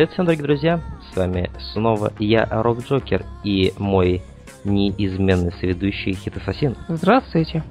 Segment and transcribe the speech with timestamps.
[0.00, 0.99] Привет всем, дорогие друзья!
[1.12, 4.22] С вами снова я, Рок Джокер, и мой
[4.64, 6.76] неизменный соведущий Хит Ассасин.
[6.88, 7.64] Здравствуйте.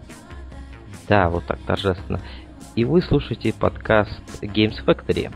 [1.07, 2.19] Да, вот так торжественно.
[2.75, 5.31] И вы слушаете подкаст Games Factory.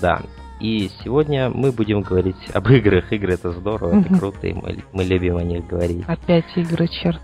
[0.00, 0.22] Да,
[0.60, 3.10] и сегодня мы будем говорить об играх.
[3.12, 6.04] Игры это здорово, это круто, и мы, мы любим о них говорить.
[6.06, 7.20] Опять игры, черт.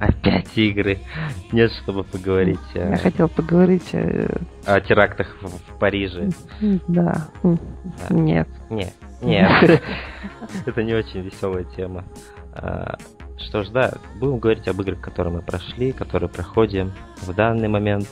[0.00, 0.98] Опять игры.
[1.52, 2.96] Нет, чтобы поговорить Я о...
[2.96, 4.40] хотел поговорить о...
[4.66, 6.30] О терактах в, в Париже.
[6.88, 7.28] Да.
[7.42, 7.58] да.
[8.10, 8.48] Нет.
[8.70, 8.92] Нет.
[9.24, 9.82] Нет.
[10.66, 12.04] Это не очень веселая тема.
[12.52, 12.96] А,
[13.36, 18.08] что ж, да, будем говорить об играх, которые мы прошли, которые проходим в данный момент.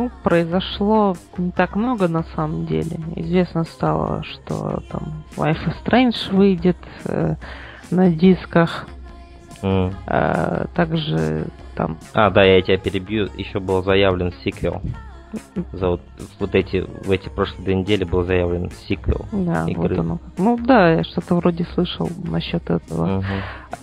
[0.00, 2.98] Ну, произошло не так много на самом деле.
[3.16, 7.34] Известно стало, что там Life is Strange выйдет э,
[7.90, 8.88] на дисках.
[9.62, 9.92] Mm.
[10.06, 11.98] А, также там...
[12.14, 13.28] А, да, я тебя перебью.
[13.36, 14.80] Еще был заявлен сиквел
[15.72, 16.00] за вот,
[16.38, 19.96] вот эти в эти прошлые две недели был заявлен сиквел да, игры.
[19.96, 20.18] Вот оно.
[20.38, 23.18] Ну да, я что-то вроде слышал насчет этого.
[23.18, 23.24] Угу.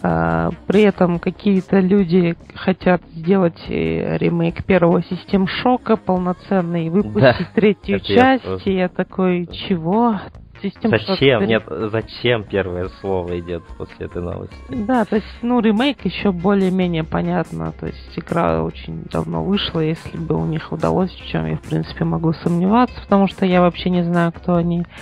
[0.03, 7.21] А, при этом какие-то люди хотят сделать э, ремейк первого систем шока полноценный и выпустить
[7.21, 8.65] да, третью часть.
[8.65, 10.19] И я такой, чего?
[10.61, 11.45] Систем зачем?
[11.45, 14.55] Нет, зачем первое слово идет после этой новости?
[14.69, 17.71] Да, то есть, ну, ремейк еще более-менее понятно.
[17.79, 21.61] То есть игра очень давно вышла, если бы у них удалось, в чем я, в
[21.61, 24.85] принципе, могу сомневаться, потому что я вообще не знаю, кто они.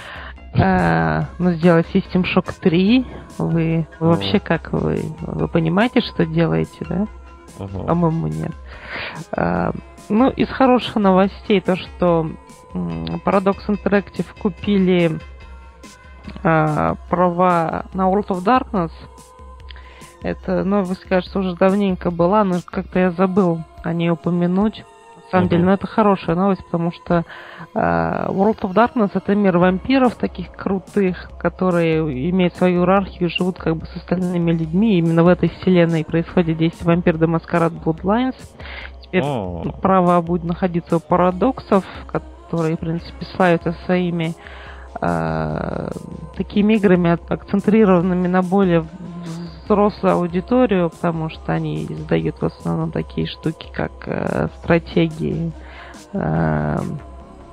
[0.57, 3.05] Э, ну, сделать System Shock 3.
[3.39, 5.01] Вы, вы вообще как вы?
[5.19, 7.07] Вы понимаете, что делаете, да?
[7.59, 7.85] Uh-huh.
[7.85, 8.53] По-моему, нет.
[9.35, 9.71] Э,
[10.07, 12.29] ну, из хороших новостей то, что
[12.73, 15.19] Paradox Interactive купили
[16.43, 18.91] э, права на World of Darkness.
[20.21, 24.83] Это новость, кажется, уже давненько была, но как-то я забыл о ней упомянуть.
[25.25, 27.25] На самом деле, но это хорошая новость, потому что
[27.73, 27.79] э,
[28.29, 33.85] World of Darkness это мир вампиров таких крутых, которые имеют свою иерархию, живут как бы
[33.87, 34.95] с остальными людьми.
[34.95, 38.35] И именно в этой вселенной происходит действие вампир The Masquerade Bloodlines.
[39.03, 39.81] Теперь oh.
[39.81, 44.35] право будет находиться у парадоксов, которые, в принципе, славятся своими
[45.01, 45.89] э,
[46.35, 48.85] такими играми, акцентрированными на более
[49.65, 55.51] взрослую аудиторию, потому что они издают в основном такие штуки, как э, стратегии
[56.13, 56.77] э,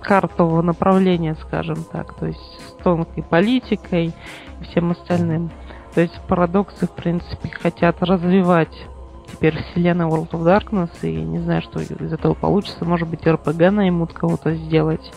[0.03, 4.13] картового направления, скажем так, то есть с тонкой политикой
[4.61, 5.51] и всем остальным.
[5.95, 8.87] То есть парадоксы, в принципе, хотят развивать
[9.31, 12.85] теперь вселенную World of Darkness, и не знаю, что из этого получится.
[12.85, 15.13] Может быть, РПГ наймут кого-то сделать,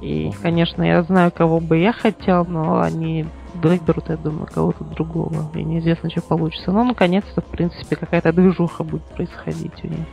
[0.00, 5.50] и, конечно, я знаю, кого бы я хотел, но они выберут, я думаю, кого-то другого.
[5.54, 6.70] И неизвестно, что получится.
[6.70, 10.06] Но, наконец-то, в принципе, какая-то движуха будет происходить у них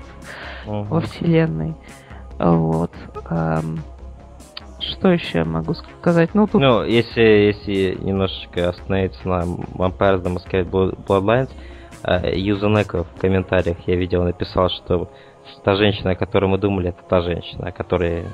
[0.66, 0.84] uh-huh.
[0.85, 1.75] во вселенной.
[2.40, 2.91] Вот.
[4.79, 6.34] Что еще я могу сказать?
[6.34, 6.62] Ну, тут...
[6.62, 11.50] ну если, если немножечко остановиться на Vampires the Masquerade Bloodlines,
[12.03, 15.09] э, Юзанеко в комментариях я видел, написал, что
[15.63, 18.25] та женщина, о которой мы думали, это та женщина, о которой,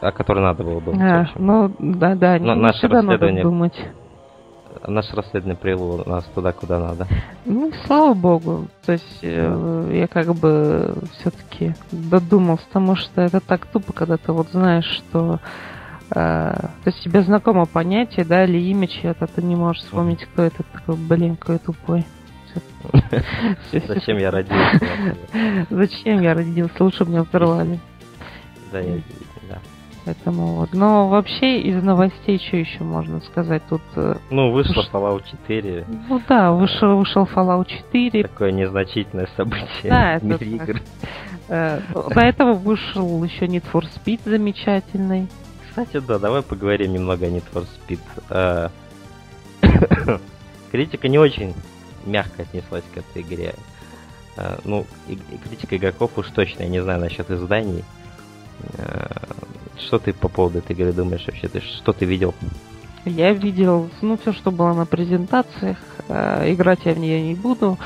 [0.00, 1.00] о которой надо было думать.
[1.00, 3.74] А, ну, да, да, Но наше расследование, надо думать.
[4.86, 7.06] Наше расследование привело нас туда, куда надо.
[7.44, 8.66] Ну, слава богу.
[8.84, 14.32] То есть э, я как бы все-таки додумался, потому что это так тупо, когда ты
[14.32, 15.40] вот знаешь, что
[16.10, 20.42] э, то есть тебе знакомо понятие, да, или имя чье-то, ты не можешь вспомнить, кто
[20.42, 22.04] это такой, блин, какой тупой.
[23.72, 24.80] Зачем я родился?
[25.70, 26.84] Зачем я родился?
[26.84, 27.78] Лучше бы меня взорвали.
[28.72, 29.00] Да, я,
[29.48, 29.58] да.
[30.06, 30.72] Поэтому вот.
[30.72, 33.62] Но вообще из новостей что еще можно сказать?
[33.68, 33.82] Тут.
[33.96, 35.84] Э, ну, вышел Fallout 4.
[36.08, 38.22] Ну да, вышел, вышел Fallout 4.
[38.22, 40.80] Такое незначительное событие да, мире игр.
[41.48, 45.28] Э, до этого вышел еще Need for Speed замечательный.
[45.68, 48.00] Кстати, да, давай поговорим немного о Need for Speed.
[48.30, 48.68] Э,
[50.70, 51.54] критика не очень
[52.06, 53.54] мягко отнеслась к этой игре.
[54.36, 57.84] Uh, ну, и, и критика игроков уж точно, я не знаю насчет изданий.
[58.60, 59.36] Uh,
[59.78, 61.48] что ты по поводу этой игры думаешь вообще?
[61.48, 62.34] Ты, что ты видел?
[63.04, 65.78] Я видел, ну, все, что было на презентациях.
[66.08, 67.78] Uh, играть я в нее не буду.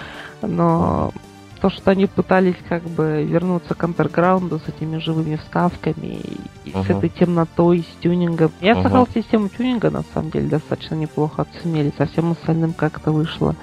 [0.42, 1.12] Но
[1.60, 6.20] то, что они пытались как бы вернуться к андерграунду с этими живыми вставками
[6.64, 6.84] и, uh-huh.
[6.84, 8.50] с этой темнотой, с тюнингом.
[8.60, 8.80] Я uh-huh.
[8.80, 11.92] сказал, систему тюнинга на самом деле достаточно неплохо оценили.
[11.98, 13.54] Со всем остальным как-то вышло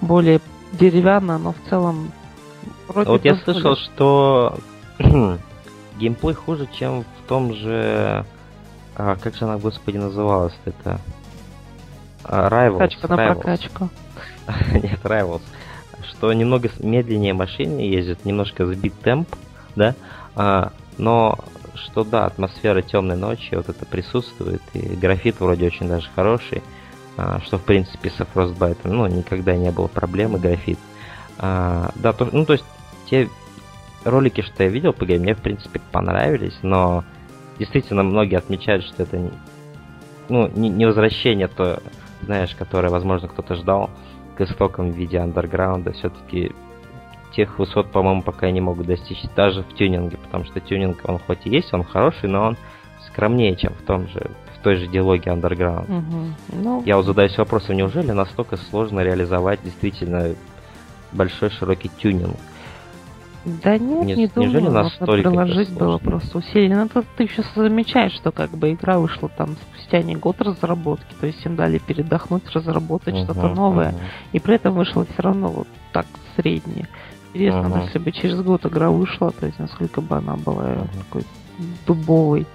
[0.00, 0.40] более
[0.72, 2.12] деревянно, но в целом
[2.88, 4.58] вроде Вот я слышал, что
[5.98, 8.24] геймплей хуже, чем в том же...
[8.96, 11.00] А, как же она, господи, называлась это?
[12.24, 12.78] А, Rivals.
[12.78, 13.88] Качка на прокачку.
[14.72, 15.42] Нет, Rivals
[16.16, 19.28] что немного медленнее машины ездят, немножко сбит темп,
[19.74, 19.94] да,
[20.34, 21.38] а, но
[21.74, 26.62] что да, атмосфера темной ночи вот это присутствует, и графит вроде очень даже хороший,
[27.44, 30.78] что в принципе со Frostbite, ну, никогда не было проблемы графит.
[31.38, 32.64] А, да, то, ну, то есть
[33.06, 33.28] те
[34.04, 37.04] ролики, что я видел по игре, мне в принципе понравились, но
[37.58, 39.30] действительно многие отмечают, что это
[40.28, 41.82] ну, не, не возвращение то,
[42.22, 43.90] знаешь, которое, возможно, кто-то ждал
[44.36, 46.52] к истокам в виде андерграунда, все-таки
[47.34, 51.44] тех высот, по-моему, пока не могут достичь даже в тюнинге, потому что тюнинг, он хоть
[51.44, 52.56] и есть, он хороший, но он
[53.08, 55.84] скромнее, чем в том же, в той же диалоге Underground.
[55.84, 56.62] Угу.
[56.62, 56.82] Ну...
[56.84, 60.34] Я вот задаюсь вопросом, неужели настолько сложно реализовать действительно
[61.12, 62.36] большой широкий тюнинг?
[63.62, 64.50] Да нет, не, не думаю.
[64.50, 66.88] Неужели настолько приложить было просто усилие.
[66.92, 71.28] Ну, ты еще замечаешь, что как бы игра вышла там спустя не год разработки, то
[71.28, 74.00] есть им дали передохнуть, разработать uh-huh, что-то новое, uh-huh.
[74.32, 76.88] и при этом вышло все равно вот так среднее.
[77.32, 77.84] Интересно, uh-huh.
[77.84, 80.88] если бы через год игра вышла, то есть насколько бы она была uh-huh.
[80.98, 81.22] такой
[81.86, 82.46] дубовой.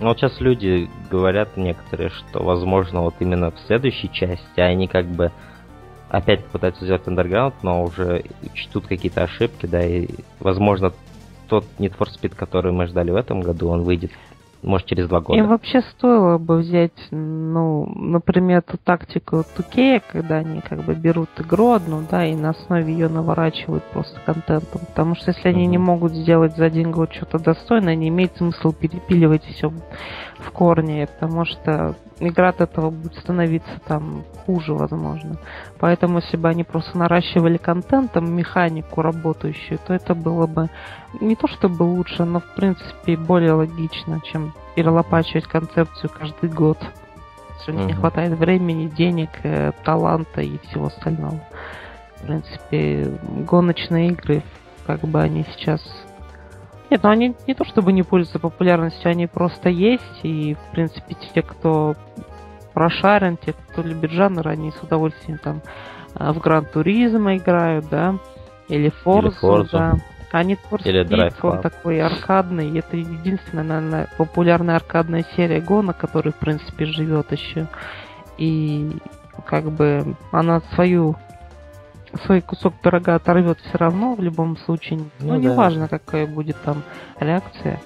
[0.00, 5.04] Ну вот сейчас люди говорят некоторые, что возможно вот именно в следующей части они как
[5.06, 5.30] бы
[6.08, 8.24] опять пытаются сделать Underground, но уже
[8.54, 10.08] чтут какие-то ошибки, да, и,
[10.40, 10.92] возможно,
[11.48, 14.10] тот Need for Speed, который мы ждали в этом году, он выйдет
[14.62, 15.38] может, через два года.
[15.38, 21.30] Им вообще стоило бы взять, ну, например, ту тактику Тукея, когда они как бы берут
[21.38, 24.82] игру одну, да, и на основе ее наворачивают просто контентом.
[24.88, 25.70] Потому что если они uh-huh.
[25.70, 29.72] не могут сделать за один год что-то достойное, не имеет смысла перепиливать все
[30.40, 35.36] в корне, потому что игра от этого будет становиться там хуже, возможно.
[35.78, 40.68] Поэтому, если бы они просто наращивали контентом механику работающую, то это было бы
[41.20, 46.78] не то чтобы лучше, но в принципе более логично, чем перелопачивать концепцию каждый год.
[47.58, 47.88] Если у них uh-huh.
[47.88, 51.40] не хватает времени, денег, э, таланта и всего остального.
[52.16, 53.12] В принципе,
[53.46, 54.42] гоночные игры,
[54.86, 55.82] как бы они сейчас
[56.90, 61.16] нет, ну они не то чтобы не пользуются популярностью, они просто есть, и, в принципе,
[61.34, 61.94] те, кто
[62.72, 65.62] прошарен, те, кто любит жанр, они с удовольствием там
[66.14, 68.16] э, в Гран Туризма играют, да,
[68.68, 69.96] или Forza, да.
[70.32, 75.92] А Need for Speed, Drive он такой аркадный, это единственная, наверное, популярная аркадная серия гона,
[75.92, 77.66] которая, в принципе, живет еще.
[78.38, 78.92] И
[79.44, 81.16] как бы она свою
[82.24, 84.98] свой кусок пирога оторвет все равно в любом случае.
[84.98, 85.98] Ну, ну неважно, да.
[85.98, 86.82] какая будет там
[87.18, 87.80] реакция,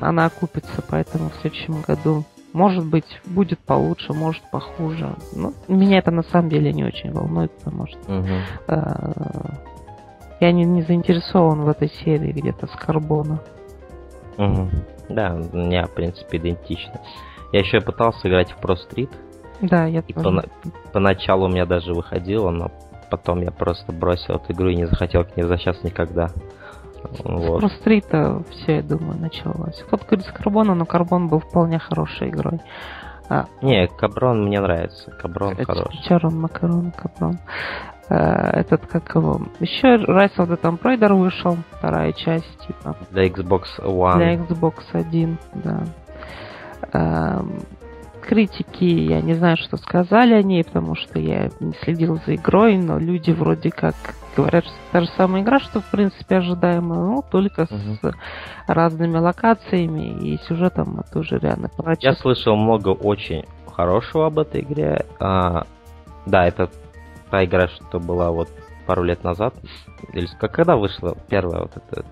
[0.00, 5.14] она окупится, поэтому в следующем году может быть, будет получше, может похуже.
[5.34, 8.26] Ну, меня это на самом деле не очень волнует, потому что угу.
[8.68, 9.22] э,
[10.40, 13.40] я не, не заинтересован в этой серии где-то с карбона.
[14.38, 14.68] Угу.
[15.10, 17.00] Да, у меня, в принципе, идентично.
[17.52, 19.10] Я еще пытался играть в Pro Street.
[19.60, 20.42] Да, я и тоже.
[20.42, 22.70] По, поначалу у меня даже выходило, но
[23.10, 26.28] потом я просто бросил эту игру и не захотел к ней возвращаться никогда.
[27.24, 27.62] Вот.
[27.62, 29.82] С Стрита все, я думаю, началось.
[29.86, 32.60] Кто-то говорит с Карбона, но Карбон был вполне хорошей игрой.
[33.28, 35.10] А, не, Каброн мне нравится.
[35.10, 36.02] Каброн хороший.
[36.02, 37.38] Чарон, Макарон, Каброн.
[38.08, 39.42] А, этот, как его...
[39.60, 42.96] Еще Rise of the Tomb Raider вышел, вторая часть, типа.
[43.10, 44.16] Для Xbox One.
[44.16, 45.84] Для Xbox 1, да.
[46.92, 47.44] А,
[48.28, 52.76] критики, я не знаю, что сказали о ней, потому что я не следил за игрой,
[52.76, 53.94] но люди вроде как
[54.36, 57.98] говорят, что та же самая игра, что в принципе ожидаемо, ну, только uh-huh.
[58.02, 58.14] с
[58.66, 62.02] разными локациями и сюжетом это уже реально прочит.
[62.02, 63.44] Я слышал много очень
[63.74, 65.06] хорошего об этой игре.
[65.18, 65.66] А,
[66.26, 66.68] да, это
[67.30, 68.50] та игра, что была вот
[68.86, 69.54] пару лет назад.
[70.12, 72.04] Или когда вышла первая вот эта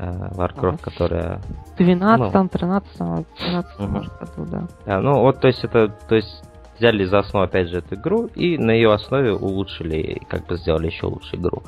[0.00, 1.40] э, Warcraft, которая...
[1.74, 2.98] В 12 ну, 13
[3.38, 3.88] 15 угу.
[3.88, 4.68] может, году, да.
[4.86, 5.00] да.
[5.00, 6.42] Ну, вот, то есть, это, то есть,
[6.78, 10.86] взяли за основу, опять же, эту игру, и на ее основе улучшили, как бы сделали
[10.86, 11.62] еще лучше игру.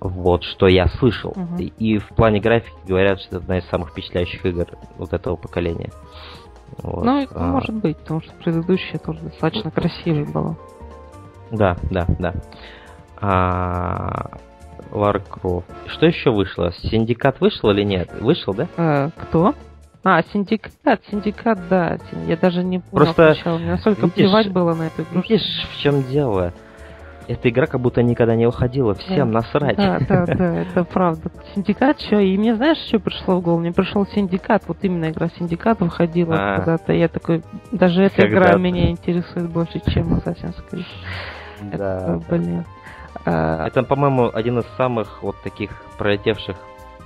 [0.00, 1.30] Вот, что я слышал.
[1.30, 1.56] Угу.
[1.58, 4.66] И, и в плане графики говорят, что это одна из самых впечатляющих игр
[4.98, 5.90] вот этого поколения.
[6.78, 7.04] Вот.
[7.04, 7.46] Ну, это а...
[7.46, 10.56] может быть, потому что предыдущая тоже достаточно красивая была.
[11.50, 12.34] Да, да, да.
[13.20, 14.30] А...
[14.92, 15.64] Warcraft.
[15.88, 16.72] Что еще вышло?
[16.72, 18.10] Синдикат вышел или нет?
[18.20, 18.68] Вышел, да?
[18.76, 19.54] А, кто?
[20.04, 21.98] А, синдикат, синдикат, да.
[22.26, 23.58] Я даже не понял Просто, сначала.
[23.58, 25.22] Мне настолько видишь, плевать было на эту игру.
[25.22, 26.52] Видишь, в чем дело?
[27.28, 29.40] эта игра как будто никогда не уходила, всем да.
[29.40, 29.76] насрать.
[29.76, 31.30] Да, да, да, это правда.
[31.54, 32.18] Синдикат что?
[32.18, 33.60] И мне знаешь, что пришло в голову?
[33.60, 36.92] Мне пришел Синдикат, вот именно игра Синдикат выходила а, когда-то.
[36.92, 40.84] Я такой, даже эта игра меня интересует больше, чем Assassin's Creed.
[41.72, 42.16] Да.
[42.16, 42.64] Это, блин.
[42.66, 42.81] А...
[43.24, 46.56] Это, по-моему, один из самых вот таких пролетевших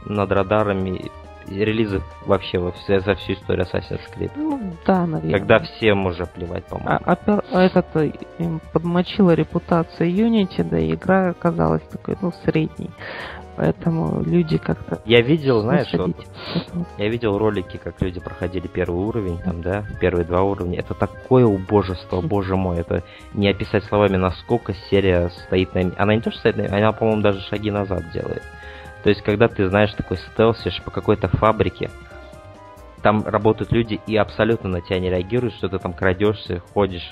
[0.04, 1.11] над радарами
[1.49, 4.30] релизов вообще во все, за всю историю Assassin's Creed.
[4.37, 5.38] Ну, да, наверное.
[5.38, 7.00] Когда всем уже плевать, по-моему.
[7.04, 12.32] А, а, а этот э, им подмочила репутацию Unity, да, и игра оказалась такой, ну,
[12.44, 12.90] средней.
[13.57, 15.01] Поэтому люди как-то...
[15.07, 16.15] Я видел, знаешь, вот,
[16.99, 20.79] я видел ролики, как люди проходили первый уровень, там, да, первые два уровня.
[20.81, 25.91] Это такое убожество, боже мой, это не описать словами, насколько серия стоит на...
[25.97, 26.67] Она не то, что стоит на...
[26.67, 28.43] Она, по-моему, даже шаги назад делает.
[29.03, 31.89] То есть, когда ты, знаешь, такой стелсишь по какой-то фабрике,
[33.03, 37.11] там работают люди и абсолютно на тебя не реагируют, что ты там крадешься, ходишь.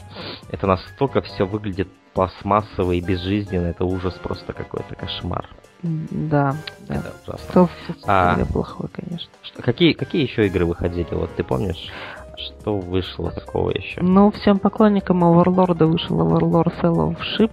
[0.51, 5.49] Это настолько все выглядит пластмассово и безжизненно, это ужас просто какой-то кошмар.
[5.85, 6.57] Да,
[6.89, 6.95] да.
[6.95, 7.51] Это ужасно.
[7.51, 7.71] Стелс
[8.07, 9.31] а, плохой, конечно.
[9.43, 11.07] Что, какие, какие еще игры выходили?
[11.13, 11.91] Вот ты помнишь?
[12.37, 14.01] Что вышло такого еще?
[14.01, 17.53] Ну, всем поклонникам Overlord вышел Overlord Fellowship.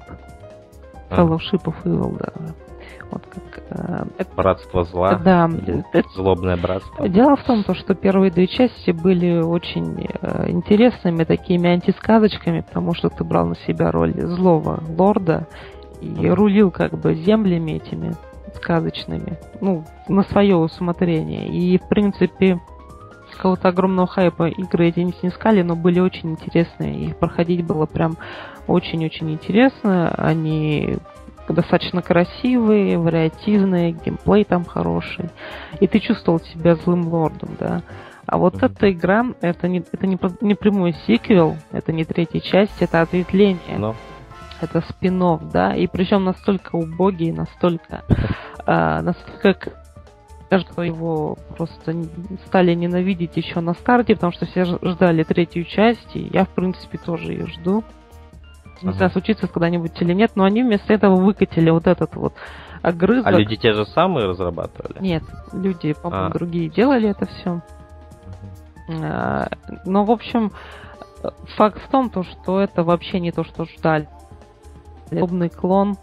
[1.09, 2.53] Fellowship of Evil, да.
[3.11, 5.15] Вот как, э, это, братство зла.
[5.15, 5.49] Да.
[5.51, 7.09] Или это, злобное братство.
[7.09, 12.93] Дело в том, то, что первые две части были очень э, интересными, такими антисказочками, потому
[12.93, 15.47] что ты брал на себя роль злого лорда
[16.01, 18.15] и рулил как бы землями этими
[18.55, 21.47] сказочными, ну, на свое усмотрение.
[21.47, 22.59] И, в принципе,
[23.41, 27.05] какого-то огромного хайпа игры эти не снискали, но были очень интересные.
[27.05, 28.17] Их проходить было прям
[28.67, 30.09] очень-очень интересно.
[30.09, 30.97] Они
[31.47, 35.29] достаточно красивые, вариативные, геймплей там хороший.
[35.79, 37.81] И ты чувствовал себя злым лордом, да.
[38.25, 38.73] А вот mm-hmm.
[38.73, 43.77] эта игра, это не, это не, не прямой сиквел, это не третья часть, это ответвление.
[43.77, 43.95] Но.
[44.61, 48.03] Это спин да, и причем настолько убогий, настолько,
[48.65, 49.73] э, настолько
[50.51, 51.95] кажется, его просто
[52.45, 56.97] стали ненавидеть еще на старте, потому что все ждали третью часть, и я, в принципе,
[56.97, 57.85] тоже ее жду.
[58.81, 62.33] Не знаю, случится когда-нибудь или нет, но они вместо этого выкатили вот этот вот
[62.81, 63.27] огрызок.
[63.27, 64.99] А люди те же самые разрабатывали?
[64.99, 66.33] Нет, люди, по-моему, а.
[66.33, 67.61] другие делали это все.
[68.89, 69.47] А,
[69.85, 70.51] но, в общем,
[71.55, 74.09] факт в том, то, что это вообще не то, что ждали.
[75.11, 75.97] Подобный клон,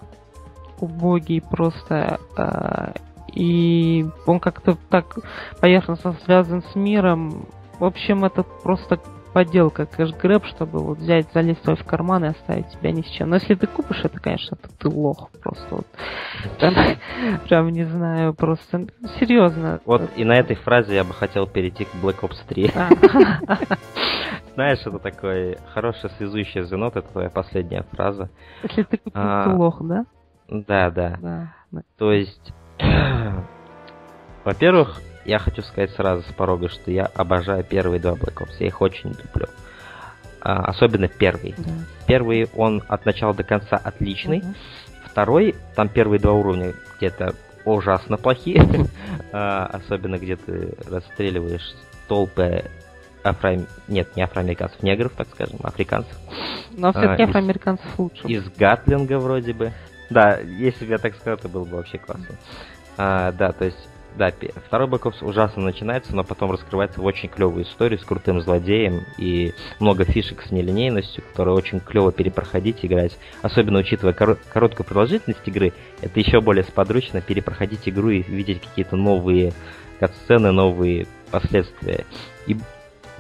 [0.80, 2.92] убогий просто, а,
[3.32, 5.18] и он как-то так
[5.60, 7.46] поверхностно связан с миром.
[7.78, 9.00] В общем, это просто
[9.32, 13.30] подделка кэш-грэб, чтобы вот взять, залезть в карман и оставить тебя ни с чем.
[13.30, 15.87] Но если ты купишь это, конечно, то ты лох просто вот.
[16.58, 16.75] Прям,
[17.47, 18.87] прям не знаю, просто
[19.18, 19.80] серьезно.
[19.85, 22.70] Вот и на этой фразе я бы хотел перейти к Black Ops 3.
[22.75, 22.88] А.
[24.54, 28.30] Знаешь, это такое хорошее связующее звено, это твоя последняя фраза.
[28.62, 30.04] Если ты купил, а, ты лох, да?
[30.49, 31.54] Да, да.
[31.97, 32.52] То есть,
[34.44, 38.56] во-первых, я хочу сказать сразу с порога, что я обожаю первые два Black Ops.
[38.61, 39.47] Я их очень люблю.
[40.40, 41.54] А, особенно первый.
[41.58, 41.70] Да.
[42.06, 44.38] Первый, он от начала до конца отличный.
[44.38, 44.54] Угу.
[45.04, 47.35] Второй, там первые два уровня где-то
[47.66, 48.64] ужасно плохие.
[49.32, 51.75] а, особенно где ты расстреливаешь
[52.08, 52.64] толпы
[53.23, 53.58] афро...
[53.87, 56.16] Нет, не афроамериканцев, негров, так скажем, африканцев.
[56.70, 58.26] Но все-таки а, афроамериканцев лучше.
[58.26, 59.73] Из Гатлинга вроде бы.
[60.08, 62.35] Да, если бы я так сказал, это было бы вообще классно.
[62.97, 64.32] А, да, то есть да,
[64.66, 69.04] второй Black Ops ужасно начинается, но потом раскрывается в очень клевую историю с крутым злодеем
[69.16, 73.16] и много фишек с нелинейностью, которые очень клево перепроходить, играть.
[73.42, 75.72] Особенно учитывая кор- короткую продолжительность игры,
[76.02, 79.52] это еще более сподручно перепроходить игру и видеть какие-то новые
[80.00, 82.04] катсцены, новые последствия.
[82.46, 82.56] И,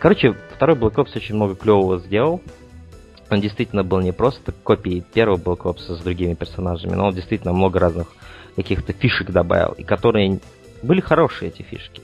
[0.00, 2.42] короче, второй Black Ops очень много клевого сделал.
[3.30, 7.52] Он действительно был не просто копией первого Black Ops с другими персонажами, но он действительно
[7.52, 8.08] много разных
[8.56, 10.40] каких-то фишек добавил, и которые
[10.82, 12.02] были хорошие эти фишки.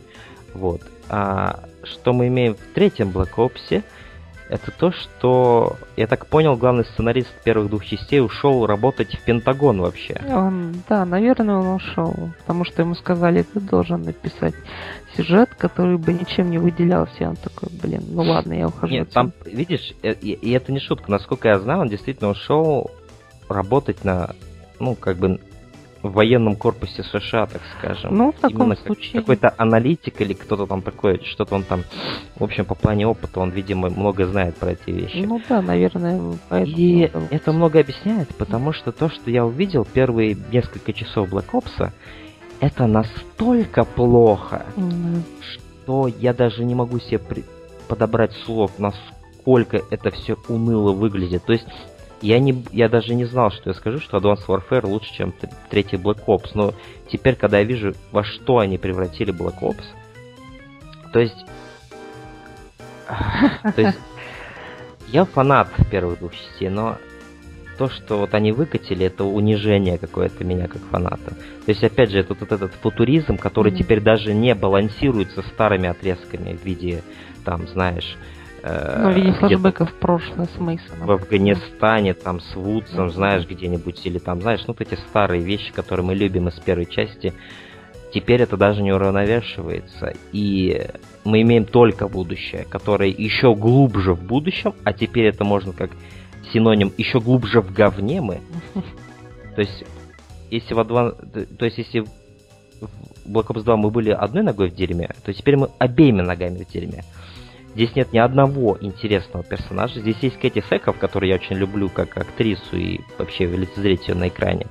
[0.52, 0.82] Вот.
[1.08, 3.82] А что мы имеем в третьем Black Ops,
[4.48, 9.80] это то, что, я так понял, главный сценарист первых двух частей ушел работать в Пентагон
[9.80, 10.20] вообще.
[10.28, 14.54] Он, да, наверное, он ушел, потому что ему сказали, ты должен написать
[15.16, 17.14] сюжет, который бы ничем не выделялся.
[17.20, 18.92] И он такой, блин, ну ладно, я ухожу.
[18.92, 22.90] Нет, там, видишь, и, и это не шутка, насколько я знаю, он действительно ушел
[23.48, 24.34] работать на,
[24.78, 25.40] ну, как бы
[26.04, 28.16] в военном корпусе США, так скажем.
[28.16, 29.20] Ну, в таком Именно случае.
[29.20, 31.82] Какой-то аналитик или кто-то там такой, что-то он там,
[32.36, 35.24] в общем, по плане опыта, он, видимо, много знает про эти вещи.
[35.24, 36.76] Ну да, наверное, поэтому...
[36.76, 41.90] И это много объясняет, потому что то, что я увидел первые несколько часов Black Ops,
[42.60, 45.22] это настолько плохо, mm-hmm.
[45.40, 47.44] что я даже не могу себе при...
[47.88, 51.44] подобрать слов, насколько это все уныло выглядит.
[51.44, 51.66] То есть
[52.24, 55.34] я, не, я даже не знал, что я скажу, что Advanced Warfare лучше, чем
[55.68, 56.52] третий Black Ops.
[56.54, 56.72] Но
[57.10, 59.84] теперь, когда я вижу, во что они превратили Black Ops,
[61.12, 61.44] то есть...
[63.76, 63.98] То есть...
[65.08, 66.96] Я фанат первых двух частей, но
[67.76, 71.30] то, что вот они выкатили, это унижение какое-то меня как фаната.
[71.30, 73.76] То есть, опять же, это вот этот футуризм, который mm-hmm.
[73.76, 77.02] теперь даже не балансируется старыми отрезками в виде,
[77.44, 78.16] там, знаешь...
[78.66, 81.06] Ну, в виде флешбеков в прошлое с Мейсоном.
[81.06, 85.70] В Афганистане, там, с Вудсом, знаешь, где-нибудь, или там, знаешь, ну, вот эти старые вещи,
[85.72, 87.34] которые мы любим из первой части,
[88.14, 90.14] теперь это даже не уравновешивается.
[90.32, 90.86] И
[91.24, 95.90] мы имеем только будущее, которое еще глубже в будущем, а теперь это можно как
[96.52, 98.40] синоним еще глубже в говне мы.
[99.56, 99.84] То есть,
[100.50, 101.14] если в Адван...
[101.58, 102.08] То есть, если в
[103.26, 106.72] Black Ops 2 мы были одной ногой в дерьме, то теперь мы обеими ногами в
[106.72, 107.04] дерьме.
[107.74, 110.00] Здесь нет ни одного интересного персонажа.
[110.00, 114.28] Здесь есть Кэти Секов, которую я очень люблю как актрису и вообще лицезреть ее на
[114.28, 114.66] экране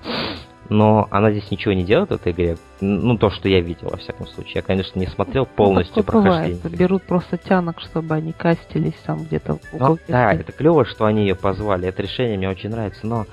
[0.69, 2.57] но она здесь ничего не делает в этой игре.
[2.81, 4.53] Ну, то, что я видел, во всяком случае.
[4.55, 6.55] Я, конечно, не смотрел ну, полностью ну, прохождение.
[6.55, 6.79] Бывает.
[6.79, 9.59] Берут просто тянок, чтобы они кастились там где-то.
[9.73, 11.87] Ну, да, это клево, что они ее позвали.
[11.87, 13.25] Это решение мне очень нравится, но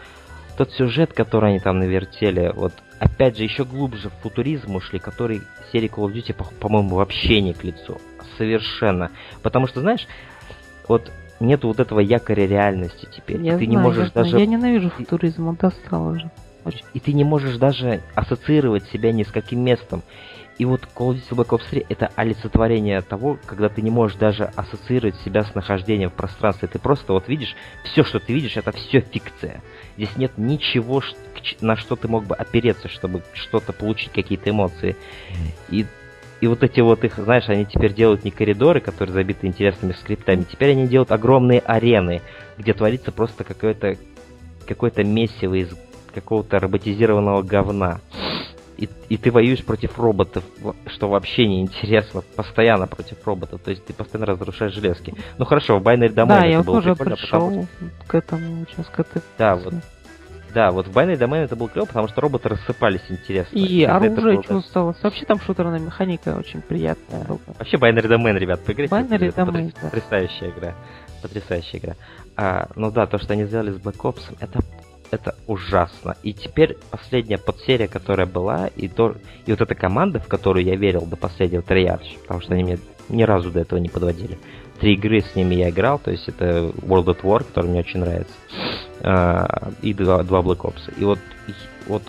[0.57, 5.43] тот сюжет, который они там навертели, вот опять же, еще глубже в футуризм ушли, который
[5.73, 7.99] серии Call of Duty, по-моему, вообще не к лицу.
[8.41, 9.11] Совершенно.
[9.43, 10.07] Потому что, знаешь,
[10.89, 13.43] вот нету вот этого якоря реальности теперь.
[13.43, 14.39] Я ты знаю, не можешь я даже.
[14.39, 16.31] Я ненавижу футуризм, он достал уже.
[16.95, 20.03] И ты не можешь даже ассоциировать себя ни с каким местом.
[20.59, 24.19] И вот Call of Duty Black Ops 3 это олицетворение того, когда ты не можешь
[24.19, 26.69] даже ассоциировать себя с нахождением в пространстве.
[26.69, 29.63] Ты просто вот видишь, все, что ты видишь, это все фикция.
[29.97, 31.03] Здесь нет ничего,
[31.63, 34.97] на что ты мог бы опереться, чтобы что-то получить, какие-то эмоции.
[35.71, 35.87] И,
[36.41, 40.45] и вот эти вот их, знаешь, они теперь делают не коридоры, которые забиты интересными скриптами,
[40.51, 42.23] теперь они делают огромные арены,
[42.59, 43.97] где творится просто какое-то
[44.67, 45.69] какое-то месиво из
[46.15, 48.01] какого-то роботизированного говна.
[48.77, 50.43] И, и ты воюешь против роботов,
[50.87, 55.13] что вообще не интересно, постоянно против роботов, то есть ты постоянно разрушаешь железки.
[55.37, 57.69] Ну хорошо, в Binary Domain да, это я было тоже прикольно, пришел потому
[58.07, 59.23] к этому сейчас к этой...
[59.37, 59.75] Да, вот.
[60.55, 63.57] Да, вот в Binary Domain это было клево, потому что роботы рассыпались интересно.
[63.57, 65.03] И оружие чувствовалось.
[65.03, 67.39] Вообще там шутерная механика очень приятная была.
[67.59, 68.95] Вообще Binary Domain, ребят, поиграйте.
[68.95, 69.89] Binary Domain, да.
[69.89, 70.75] Потрясающая игра.
[71.23, 71.95] Потрясающая игра.
[72.37, 74.61] А, ну да, то, что они сделали с Black Ops, это
[75.11, 76.17] это ужасно.
[76.23, 80.77] И теперь последняя подсерия, которая была, и, то, и вот эта команда, в которую я
[80.77, 84.39] верил до последнего Treyarch, потому что они мне ни разу до этого не подводили.
[84.81, 88.01] Три игры с ними я играл, то есть это World at War, который мне очень
[88.01, 88.33] нравится,
[89.01, 90.93] uh, и два, два Black Ops.
[90.99, 91.19] И вот,
[91.87, 92.03] вот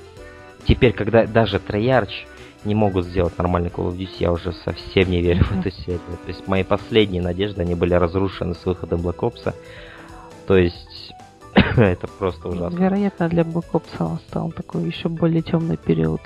[0.66, 2.26] теперь, когда даже Treyarch
[2.64, 6.00] не могут сделать нормальный Call of Duty, я уже совсем не верю в эту серию.
[6.24, 9.54] То есть мои последние надежды, они были разрушены с выходом Black Ops.
[10.48, 11.14] То есть
[11.54, 12.78] это просто ужасно.
[12.78, 16.22] Вероятно, для Black Ops стал такой еще более темный период,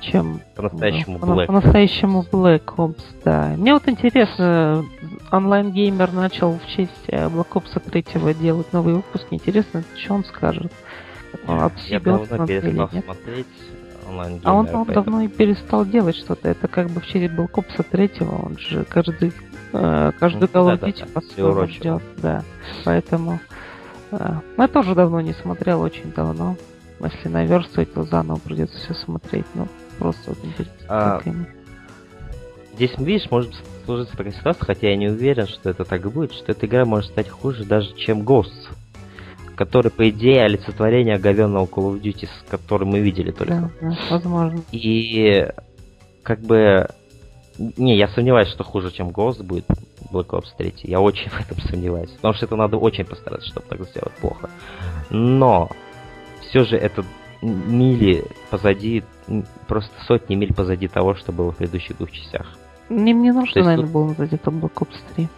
[0.00, 1.46] чем по-настоящему Black.
[1.46, 3.54] По-настоящему Black Ops, да.
[3.56, 4.84] Мне вот интересно,
[5.32, 9.26] онлайн-геймер начал в честь э, Black Ops 3 делать новый выпуск.
[9.30, 10.72] Интересно, что он скажет.
[11.46, 13.46] Он Я давно перестал смотреть
[14.08, 16.48] онлайн А он, он давно и перестал делать что-то.
[16.48, 19.32] Это как бы в честь Black Ops 3, он же каждый,
[19.72, 22.02] э, каждый ну, Call of Duty по-своему ждет.
[22.18, 22.42] Да,
[22.84, 23.40] поэтому...
[24.12, 26.56] Ну, я тоже давно не смотрел, очень давно.
[27.00, 29.46] Если наверстывать, то заново придется все смотреть.
[29.54, 30.86] Ну, просто вот интересно.
[30.88, 31.20] А,
[32.74, 33.52] здесь, видишь, может
[33.84, 37.10] сложиться такая ситуация, хотя я не уверен, что это так будет, что эта игра может
[37.10, 38.68] стать хуже даже, чем Ghosts.
[39.54, 43.72] Который, по идее, олицетворение говенного Call of Duty, с которым мы видели только.
[43.80, 44.60] Да, да, возможно.
[44.70, 45.48] И
[46.22, 46.88] как бы...
[47.58, 49.64] Не, я сомневаюсь, что хуже, чем Ghost будет.
[50.12, 50.74] Black Ops 3.
[50.82, 52.10] Я очень в этом сомневаюсь.
[52.10, 54.50] Потому что это надо очень постараться, чтобы так сделать плохо.
[55.08, 55.70] Но
[56.42, 57.04] все же это
[57.40, 59.04] мили позади,
[59.68, 62.46] просто сотни миль позади того, что было в предыдущих двух частях.
[62.88, 63.92] Мне не нужно, наверное, тут...
[63.92, 65.28] было назвать это Black Ops 3.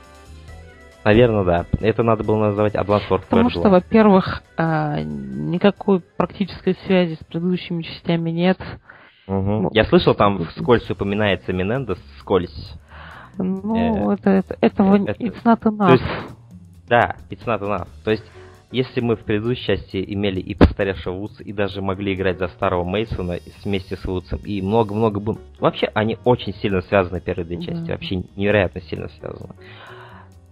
[1.05, 1.67] Наверное, да.
[1.81, 7.83] Это надо было называть Advanced Warfare Потому что, во-первых, а, никакой практической связи с предыдущими
[7.83, 8.59] частями нет.
[9.27, 9.71] Угу.
[9.73, 12.75] Я слышал, там вскользь упоминается Менендес, вскользь.
[13.39, 15.93] Ну, э, это, это, этого это, it's not enough.
[15.93, 16.05] Есть,
[16.89, 17.89] да, it's not enough.
[18.05, 18.25] То есть,
[18.71, 22.85] если мы в предыдущей части имели и постаревшего Вудса, и даже могли играть за старого
[22.85, 25.37] Мейсона вместе с Вудсом, и много-много бы...
[25.59, 27.93] Вообще, они очень сильно связаны, первые две части, да.
[27.93, 29.55] вообще невероятно сильно связаны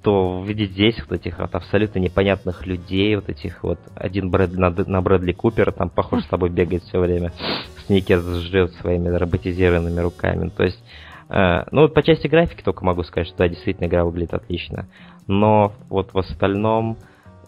[0.03, 4.71] то видеть здесь вот этих вот абсолютно непонятных людей, вот этих вот, один Брэд, на,
[4.71, 7.33] на Брэдли Купера, там, похож, с тобой бегает все время,
[7.87, 10.81] Сникерс жрет своими роботизированными руками, то есть
[11.29, 14.87] Э, ну, вот по части графики только могу сказать, что да, действительно игра выглядит отлично.
[15.27, 16.97] Но вот в остальном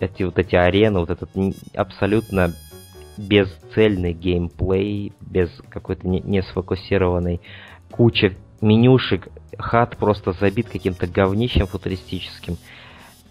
[0.00, 1.30] эти вот эти арены, вот этот
[1.74, 2.52] абсолютно
[3.16, 7.40] безцельный геймплей, без какой-то не, не сфокусированной
[7.90, 12.56] куча менюшек, хат просто забит каким-то говнищем футуристическим.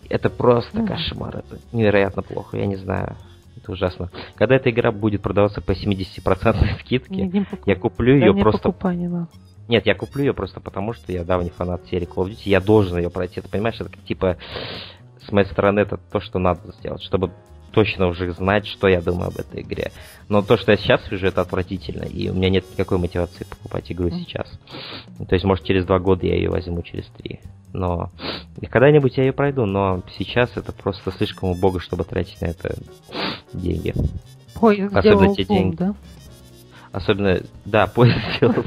[0.10, 0.88] Это просто mm.
[0.88, 3.15] кошмар, это невероятно плохо, я не знаю.
[3.58, 4.10] Это ужасно.
[4.36, 8.69] Когда эта игра будет продаваться по 70% скидке, я куплю ее просто...
[8.69, 9.30] Покупай, не надо.
[9.67, 12.62] Нет, я куплю ее просто потому, что я давний фанат серии Call of Duty, я
[12.62, 13.41] должен ее пройти.
[13.41, 14.38] Ты понимаешь, это как, типа
[15.28, 17.32] с моей стороны это то, что надо сделать, чтобы
[17.72, 19.92] точно уже знать, что я думаю об этой игре.
[20.30, 23.92] Но то, что я сейчас вижу, это отвратительно, и у меня нет никакой мотивации покупать
[23.92, 24.48] игру сейчас.
[25.18, 27.40] То есть, может, через два года я ее возьму, через три.
[27.74, 28.10] Но
[28.70, 32.76] когда-нибудь я ее пройду, но сейчас это просто слишком убого, чтобы тратить на это
[33.54, 33.94] деньги.
[34.56, 35.76] Поезд Особенно те деньги.
[35.76, 35.94] да?
[36.92, 38.56] Особенно, да, поезд сделал.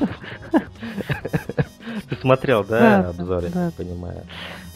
[2.09, 4.23] Ты смотрел, да, обзоры, понимаю.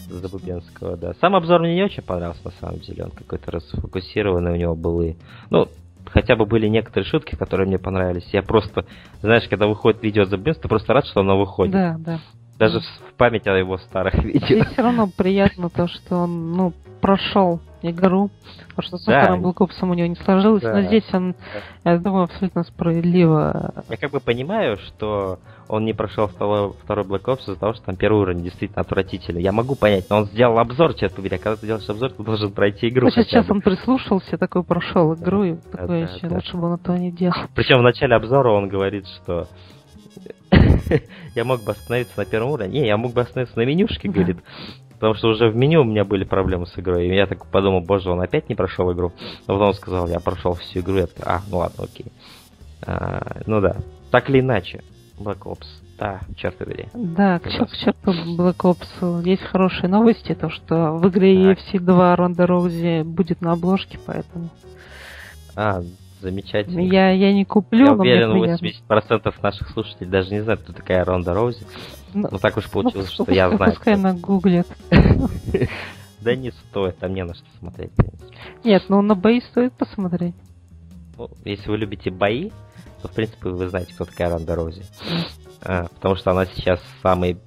[0.09, 1.13] Забубенского, да.
[1.19, 3.05] Сам обзор мне не очень понравился, на самом деле.
[3.05, 5.01] Он какой-то расфокусированный у него был.
[5.01, 5.15] И,
[5.49, 5.67] ну,
[6.05, 8.27] хотя бы были некоторые шутки, которые мне понравились.
[8.31, 8.85] Я просто,
[9.21, 11.73] знаешь, когда выходит видео Забубенского, ты просто рад, что оно выходит.
[11.73, 12.19] Да, да.
[12.57, 14.57] Даже в память о его старых видео.
[14.57, 18.31] И все равно приятно то, что он, ну, прошел игру,
[18.69, 19.21] потому что с да.
[19.21, 20.73] вторым Black Ops у него не сложилось, да.
[20.73, 21.35] но здесь он,
[21.83, 23.73] я думаю, абсолютно справедливо.
[23.89, 27.85] Я как бы понимаю, что он не прошел второй, второй Black Ops из-за того, что
[27.85, 29.41] там первый уровень действительно отвратительный.
[29.41, 32.51] Я могу понять, но он сделал обзор, побери, а когда ты делаешь обзор, ты должен
[32.51, 33.07] пройти игру.
[33.07, 33.55] Ну, сейчас бы.
[33.55, 36.35] он прислушался, такой прошел игру, и такое да, еще да.
[36.35, 37.35] лучше бы он этого не делал.
[37.53, 39.47] Причем в начале обзора он говорит, что
[41.35, 42.81] я мог бы остановиться на первом уровне.
[42.81, 44.37] Не, я мог бы остановиться на менюшке, говорит.
[44.95, 47.07] Потому что уже в меню у меня были проблемы с игрой.
[47.07, 49.11] И я так подумал, боже, он опять не прошел игру.
[49.47, 50.95] Но потом он сказал, я прошел всю игру.
[50.97, 52.11] Я такой, а, ну ладно, окей.
[52.85, 53.77] А, ну да.
[54.11, 54.81] Так или иначе,
[55.19, 55.65] Black Ops.
[55.97, 56.87] Да, черт побери.
[56.93, 59.23] Да, к, чер- к черту Black Ops.
[59.23, 61.57] Есть хорошие новости, то что в игре так.
[61.57, 64.49] UFC 2 Ронда Роузи будет на обложке, поэтому...
[65.55, 65.81] А,
[66.25, 66.79] замечательно.
[66.79, 68.31] Я, я не куплю, Я уверен,
[68.89, 71.65] 80% наших слушателей даже не знают, кто такая Ронда Роузи.
[72.13, 73.73] Ну, ну так уж получилось, ну, что я знаю.
[73.73, 74.67] Пускай она гуглит.
[76.21, 77.91] Да не стоит, там не на что смотреть.
[78.63, 80.33] Нет, ну на бои стоит посмотреть.
[81.19, 82.49] Ну, если вы любите бои,
[83.03, 84.81] то в принципе вы знаете, кто такая Ронда Роузи.
[85.61, 87.37] А, потому что она сейчас самый,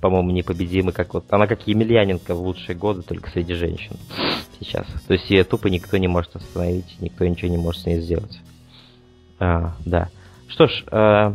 [0.00, 1.24] по-моему, непобедимый, как вот.
[1.30, 3.96] Она как Емельяненко в лучшие годы, только среди женщин
[4.60, 4.86] сейчас.
[5.06, 8.40] То есть ее тупо никто не может остановить, никто ничего не может с ней сделать.
[9.38, 10.08] А, да.
[10.48, 11.34] Что ж, а,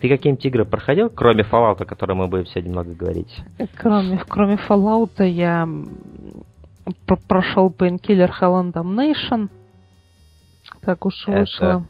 [0.00, 3.34] ты какие-нибудь игры проходил, кроме Fallout, о котором мы будем сегодня много говорить?
[3.76, 5.68] Кроме, кроме Fallout я
[7.28, 9.48] прошел Painkiller Hell Damnation.
[10.82, 11.86] Так уж это, вышло.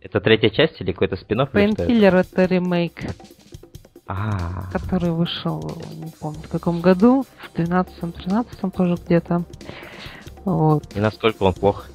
[0.00, 2.42] Это третья часть или какой-то спин Painkiller это?
[2.42, 3.02] это ремейк.
[4.10, 4.64] А.
[4.72, 5.60] Который вышел,
[5.92, 9.44] не помню, в каком году, в 12-13 тоже где-то.
[10.46, 10.84] Вот.
[10.96, 11.88] И насколько он плох?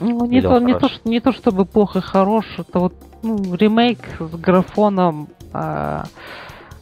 [0.00, 4.34] Ну, не то, не, то, не то чтобы плохо хорош, это вот ну, ремейк с
[4.36, 6.04] графоном, а,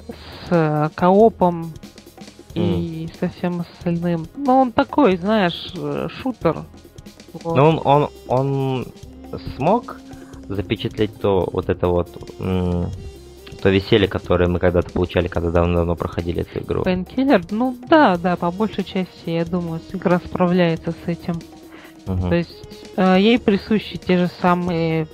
[0.09, 1.73] с а, коопом
[2.55, 2.81] mm.
[2.81, 4.27] и со всем остальным.
[4.37, 5.73] Ну, он такой, знаешь,
[6.21, 6.65] шутер.
[7.33, 7.57] Вот.
[7.57, 8.87] Ну, он, он, он
[9.57, 10.01] смог
[10.49, 12.09] запечатлеть то вот это вот
[13.63, 16.83] то веселье, которое мы когда-то получали, когда давно-давно проходили эту игру.
[16.83, 17.45] Painkiller?
[17.51, 21.35] Ну да, да, по большей части, я думаю, игра справляется с этим.
[22.09, 22.29] Угу.
[22.29, 22.65] То есть
[22.97, 25.07] э, ей присущи те же самые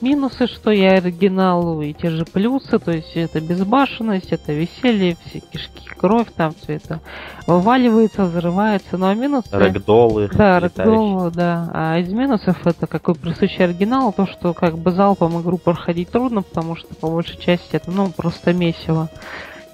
[0.00, 5.40] минусы, что и оригиналу, и те же плюсы, то есть это безбашенность, это веселье, все
[5.40, 7.00] кишки, кровь, там все это
[7.46, 9.48] вываливается, взрывается, ну, а минусы...
[9.52, 10.28] Рэгдолы.
[10.34, 11.70] Да, рэгдолы, да.
[11.72, 16.42] А из минусов это какой присущий оригинал, то, что как бы залпом игру проходить трудно,
[16.42, 19.08] потому что по большей части это, ну, просто месиво.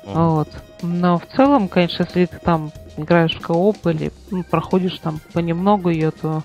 [0.04, 0.30] Mm.
[0.30, 0.48] Вот.
[0.82, 5.90] Но в целом, конечно, если ты там играешь в кооп или ну, проходишь там понемногу
[5.90, 6.42] ее, то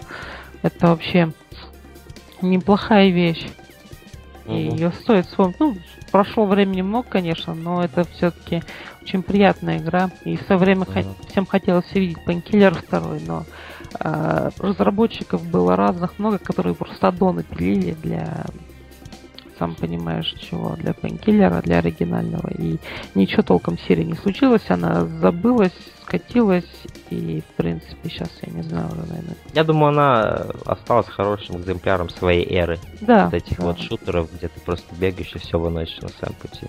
[0.61, 1.31] это вообще
[2.41, 3.45] неплохая вещь.
[4.45, 4.53] Угу.
[4.53, 5.59] И ее стоит вспомнить.
[5.59, 5.77] Ну,
[6.11, 8.63] прошло времени много, конечно, но это все-таки
[9.01, 10.09] очень приятная игра.
[10.25, 11.15] И со время угу.
[11.29, 13.45] всем хотелось увидеть Painkiller второй, но
[13.99, 18.45] э, разработчиков было разных много, которые просто аддоны пилили для
[19.63, 22.49] сам понимаешь, чего, для пейнкиллера, для оригинального.
[22.57, 22.77] И
[23.15, 25.71] ничего толком серии не случилось, она забылась,
[26.01, 26.69] скатилась,
[27.09, 29.37] и, в принципе, сейчас я не знаю уже, наверное.
[29.53, 32.77] Я думаю, она осталась хорошим экземпляром своей эры.
[32.99, 33.25] Да.
[33.25, 33.63] Вот этих да.
[33.63, 36.67] вот шутеров, где ты просто бегаешь и все выносишь на своем пути.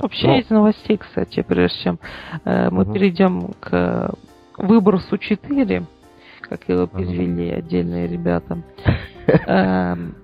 [0.00, 1.98] Вообще, вообще ну, из новостей, кстати, прежде чем
[2.44, 2.92] э, мы угу.
[2.92, 4.12] перейдем к
[4.58, 5.84] выбросу 4,
[6.42, 7.58] как его перевели угу.
[7.58, 8.58] отдельные ребята.
[9.46, 10.14] Эм,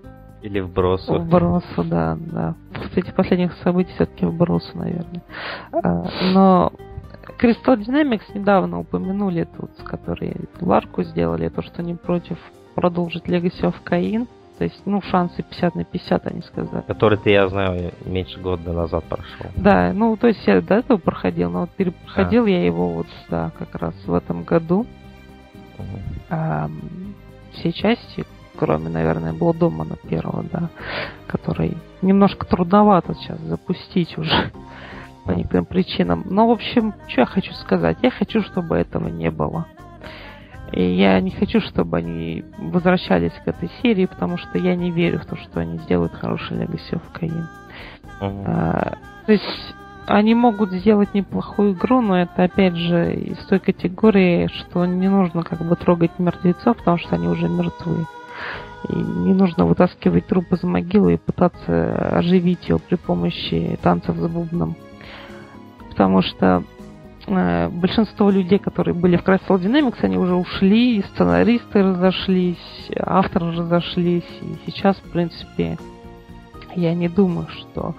[0.43, 1.19] Или вбросу.
[1.19, 2.55] Вбросу, да, да.
[2.95, 5.23] Этих последних событий все-таки вбросу, наверное.
[5.73, 6.73] Э, но
[7.41, 12.39] Crystal Dynamics недавно упомянули тут, которые Ларку сделали, то, что они против
[12.75, 14.27] продолжить Legacy of Kain.
[14.59, 16.83] То есть, ну, шансы 50 на 50, они сказали.
[16.89, 19.47] Который ты, я знаю, меньше года назад прошел.
[19.55, 22.51] Да, ну, то есть я до этого проходил, но вот перепроходил а.
[22.51, 24.81] я его вот, да, как раз в этом году.
[25.79, 25.87] Угу.
[26.31, 26.69] А,
[27.53, 28.25] все части,
[28.57, 29.33] кроме, наверное,
[29.85, 30.71] на первого, да,
[31.29, 34.51] который немножко трудновато сейчас запустить уже
[35.25, 36.25] по некоторым причинам.
[36.27, 37.99] Но, в общем, что я хочу сказать?
[38.03, 39.67] Я хочу, чтобы этого не было.
[40.73, 45.21] И я не хочу, чтобы они возвращались к этой серии, потому что я не верю
[45.21, 47.45] в то, что они сделают хороший Legacy of Kain.
[48.21, 48.45] Uh-huh.
[48.47, 49.75] А, то есть
[50.07, 55.43] они могут сделать неплохую игру, но это опять же из той категории, что не нужно
[55.43, 58.07] как бы трогать мертвецов, потому что они уже мертвы.
[58.89, 64.29] И не нужно вытаскивать труп из могилы и пытаться оживить его при помощи танцев с
[64.29, 64.77] бубном.
[65.91, 66.63] Потому что
[67.71, 74.71] большинство людей, которые были в Crystal Dynamics, они уже ушли, сценаристы разошлись, авторы разошлись, и
[74.71, 75.79] сейчас, в принципе,
[76.75, 77.95] я не думаю, что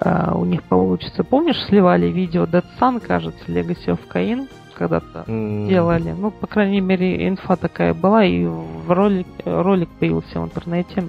[0.00, 1.24] э, у них получится.
[1.24, 5.68] Помнишь, сливали видео Dead Sun, кажется, Legacy of Kain, когда-то mm.
[5.68, 6.12] делали.
[6.12, 11.08] Ну, по крайней мере, инфа такая была, и в ролик, ролик появился в интернете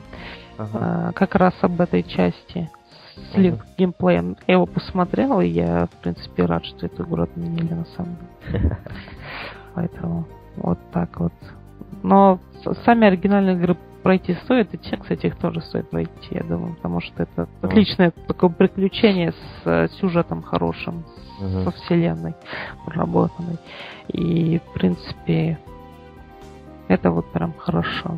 [0.57, 1.09] uh-huh.
[1.09, 2.69] э, как раз об этой части
[3.33, 3.77] слив uh-huh.
[3.77, 4.37] геймплеем.
[4.47, 8.77] Я его посмотрел, и я, в принципе, рад, что эту игру отменили на самом деле.
[9.75, 11.33] Поэтому вот так вот.
[12.03, 12.39] Но
[12.85, 17.01] сами оригинальные игры пройти стоит, и те, кстати, их тоже стоит пройти, я думаю, потому
[17.01, 21.03] что это отличное такое приключение с э, сюжетом хорошим,
[21.39, 21.63] uh-huh.
[21.63, 22.33] со вселенной
[22.85, 23.57] проработанной.
[24.07, 25.59] И, в принципе,
[26.87, 28.17] это вот прям хорошо.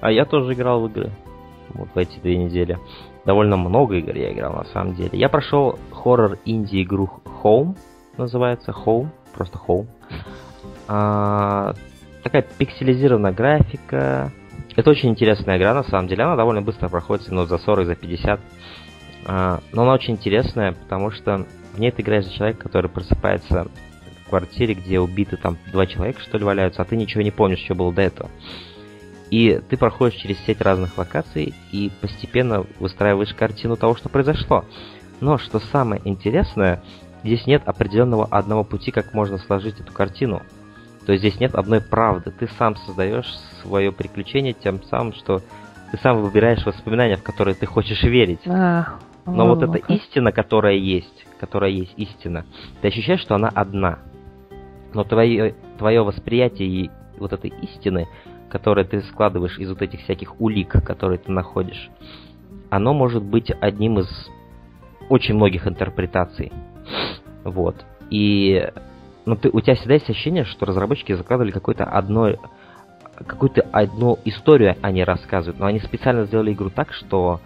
[0.00, 1.10] А я тоже играл в игры
[1.74, 2.78] вот в эти две недели.
[3.24, 5.18] Довольно много игр я играл на самом деле.
[5.18, 7.10] Я прошел хоррор инди игру
[7.42, 7.76] Home,
[8.16, 9.86] называется Home, просто Home.
[10.88, 11.74] А,
[12.22, 14.32] такая пикселизированная графика.
[14.76, 16.24] Это очень интересная игра на самом деле.
[16.24, 18.40] Она довольно быстро проходит, ну, за 40, за 50.
[19.26, 23.68] А, но она очень интересная, потому что в ней ты играешь за человека, который просыпается
[24.24, 27.60] в квартире, где убиты там два человека, что ли, валяются, а ты ничего не помнишь,
[27.60, 28.30] что было до этого.
[29.30, 34.64] И ты проходишь через сеть разных локаций и постепенно выстраиваешь картину того, что произошло.
[35.20, 36.82] Но что самое интересное,
[37.22, 40.42] здесь нет определенного одного пути, как можно сложить эту картину.
[41.06, 42.32] То есть здесь нет одной правды.
[42.32, 45.40] Ты сам создаешь свое приключение тем самым, что
[45.90, 48.40] ты сам выбираешь воспоминания, в которые ты хочешь верить.
[48.46, 52.46] А, Но вот эта истина, которая есть, которая есть истина,
[52.80, 53.98] ты ощущаешь, что она одна.
[54.92, 58.08] Но твое, твое восприятие вот этой истины
[58.50, 61.90] которое ты складываешь из вот этих всяких улик, которые ты находишь,
[62.68, 64.08] оно может быть одним из
[65.08, 66.52] очень многих интерпретаций.
[67.44, 67.76] Вот.
[68.10, 68.68] И
[69.24, 72.38] ну, ты, у тебя всегда есть ощущение, что разработчики закладывали какой-то одной
[73.26, 77.40] какую-то одну историю они рассказывают, но они специально сделали игру так, что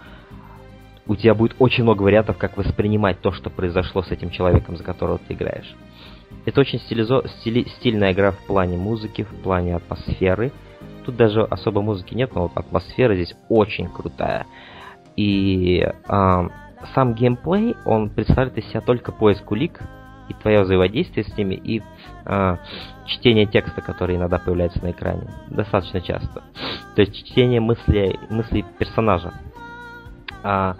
[1.05, 4.83] у тебя будет очень много вариантов, как воспринимать то, что произошло с этим человеком, за
[4.83, 5.75] которого ты играешь.
[6.45, 7.23] Это очень стилизо...
[7.39, 7.67] стили...
[7.77, 10.51] стильная игра в плане музыки, в плане атмосферы,
[11.05, 14.47] Тут даже особо музыки нет, но вот атмосфера здесь очень крутая.
[15.15, 16.49] И э,
[16.93, 19.79] сам геймплей, он представляет из себя только поиск улик
[20.29, 21.83] и твое взаимодействие с ними, и
[22.25, 22.57] э,
[23.05, 25.27] чтение текста, который иногда появляется на экране.
[25.47, 26.43] Достаточно часто.
[26.95, 29.33] То есть чтение мыслей, мыслей персонажа.
[30.41, 30.75] А,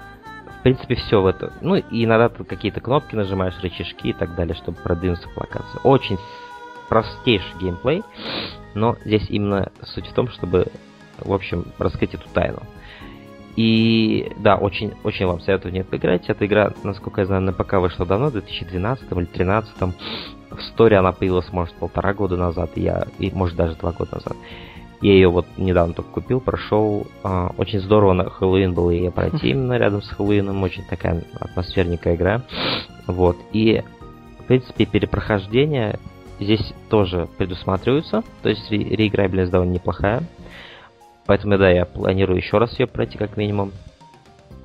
[0.59, 1.53] в принципе, все в это.
[1.61, 5.79] Ну, и иногда ты какие-то кнопки нажимаешь, рычажки и так далее, чтобы продвинуться по локации.
[5.83, 6.17] Очень
[6.89, 8.03] простейший геймплей,
[8.75, 10.67] но здесь именно суть в том, чтобы,
[11.19, 12.59] в общем, раскрыть эту тайну.
[13.55, 16.29] И да, очень, очень вам советую в нее поиграть.
[16.29, 19.73] Эта игра, насколько я знаю, на ПК вышла давно, в 2012 или 2013.
[20.51, 24.35] В сторе она появилась, может, полтора года назад, я, и, может, даже два года назад.
[25.01, 27.07] Я ее вот недавно только купил, прошел.
[27.23, 30.63] А, очень здорово на Хэллоуин был и пройти именно рядом с Хэллоуином.
[30.63, 32.41] Очень такая атмосферненькая игра.
[33.07, 33.37] Вот.
[33.51, 33.83] И,
[34.39, 35.99] в принципе, перепрохождение
[36.39, 40.23] здесь тоже предусматриваются, то есть ре- реиграбельность довольно неплохая.
[41.25, 43.71] Поэтому, да, я планирую еще раз ее пройти как минимум.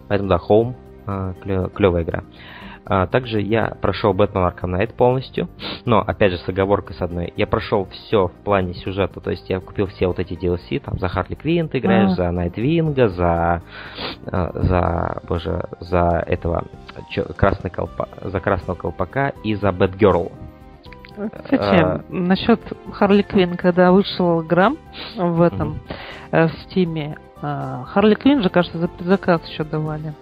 [0.08, 0.74] Поэтому, да, Home,
[1.06, 2.22] э, клевая игра.
[2.84, 5.48] А, также я прошел Batman Arkham Knight полностью,
[5.84, 7.32] но, опять же, с оговоркой с одной.
[7.36, 10.98] Я прошел все в плане сюжета, то есть я купил все вот эти DLC, там,
[10.98, 12.14] за Харли Квинн ты играешь, а.
[12.16, 13.62] за Найтвинга, за,
[14.26, 16.64] а, за, боже, за этого,
[17.10, 20.32] чё, красный колпа, за Красного Колпака и за Бэтгерл.
[21.28, 22.04] Кстати, а...
[22.08, 22.60] насчет
[22.92, 24.72] Харли Квинн, когда вышел игра
[25.16, 25.80] в этом,
[26.30, 26.48] mm-hmm.
[26.48, 30.14] в Стиме, Харли Квинн же, кажется, за предзаказ еще давали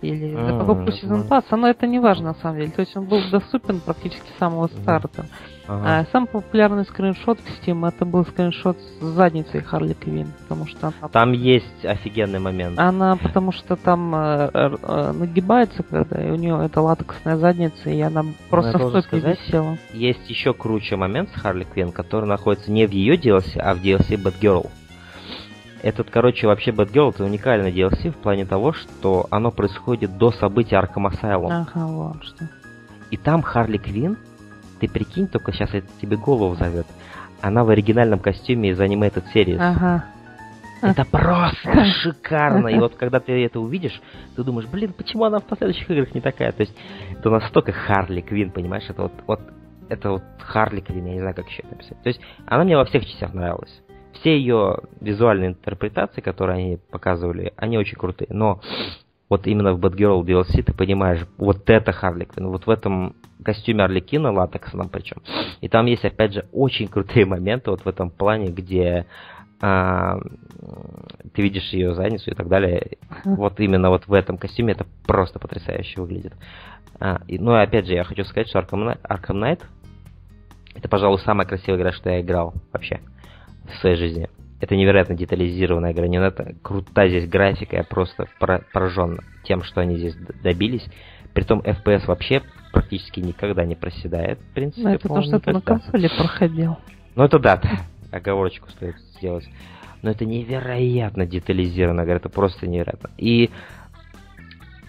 [0.00, 2.70] или за покупку сезон пасса, но это не важно на самом деле.
[2.70, 5.26] То есть он был доступен практически с самого старта.
[5.66, 6.00] Ага.
[6.00, 10.94] А самый популярный скриншот в Steam это был скриншот с задницей Харли Квин, потому что
[10.98, 11.08] она...
[11.08, 12.78] Там есть офигенный момент.
[12.78, 18.00] Она, потому что там э, э, нагибается, когда и у нее это латексная задница, и
[18.00, 19.76] она просто в топе висела.
[19.92, 23.82] Есть еще круче момент с Харли Квин, который находится не в ее DLC, а в
[23.82, 24.70] DLC Batgirl.
[25.82, 30.32] Этот, короче, вообще Bad Girl это уникальный DLC в плане того, что оно происходит до
[30.32, 31.48] событий Arkham Asylum.
[31.50, 32.48] Ага, вот что.
[33.10, 34.16] И там Харли Квин,
[34.80, 36.86] ты прикинь, только сейчас это тебе голову зовет.
[37.40, 39.58] Она в оригинальном костюме из Animated Series.
[39.60, 40.04] Ага.
[40.82, 42.68] Это просто шикарно.
[42.68, 44.00] И вот когда ты это увидишь,
[44.36, 46.52] ты думаешь, блин, почему она в последующих играх не такая?
[46.52, 46.76] То есть
[47.10, 48.84] это настолько Харли Квин, понимаешь?
[48.88, 49.40] Это вот, вот
[49.88, 52.02] это вот Харли Квин, я не знаю, как еще это написать.
[52.02, 53.80] То есть она мне во всех частях нравилась
[54.20, 58.28] все ее визуальные интерпретации, которые они показывали, они очень крутые.
[58.30, 58.60] Но
[59.28, 63.14] вот именно в Bad Girl DLC ты понимаешь, вот это Харли Квинн, вот в этом
[63.44, 65.22] костюме Орликина, латексном причем.
[65.60, 69.06] И там есть, опять же, очень крутые моменты вот в этом плане, где
[69.60, 70.18] а,
[71.34, 72.98] ты видишь ее задницу и так далее.
[73.24, 76.34] Вот именно вот в этом костюме это просто потрясающе выглядит.
[77.00, 79.62] А, и, ну и опять же, я хочу сказать, что Arkham Arkham Knight
[80.74, 83.00] это, пожалуй, самая красивая игра, что я играл вообще
[83.70, 84.28] в своей жизни.
[84.60, 88.26] Это невероятно детализированная это крутая здесь графика, я просто
[88.72, 90.84] поражен тем, что они здесь добились.
[91.32, 94.82] Притом FPS вообще практически никогда не проседает, в принципе.
[94.82, 96.76] Ну, это то, что ты на консоли проходил.
[97.14, 97.60] Ну, это да,
[98.10, 99.48] оговорочку стоит сделать.
[100.02, 103.10] Но это невероятно детализированная игра, это просто невероятно.
[103.16, 103.50] И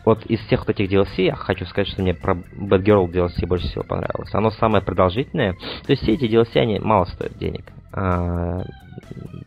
[0.10, 3.46] вот из всех вот этих DLC я хочу сказать, что мне про Bad Girl DLC
[3.46, 4.34] больше всего понравилось.
[4.34, 5.54] Оно самое продолжительное.
[5.54, 7.72] То есть все эти DLC, они мало стоят денег.
[7.94, 8.64] А,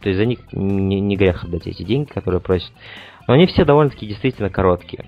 [0.01, 2.72] то есть за них не, не грех отдать эти деньги, которые просят.
[3.27, 5.05] Но они все довольно-таки действительно короткие.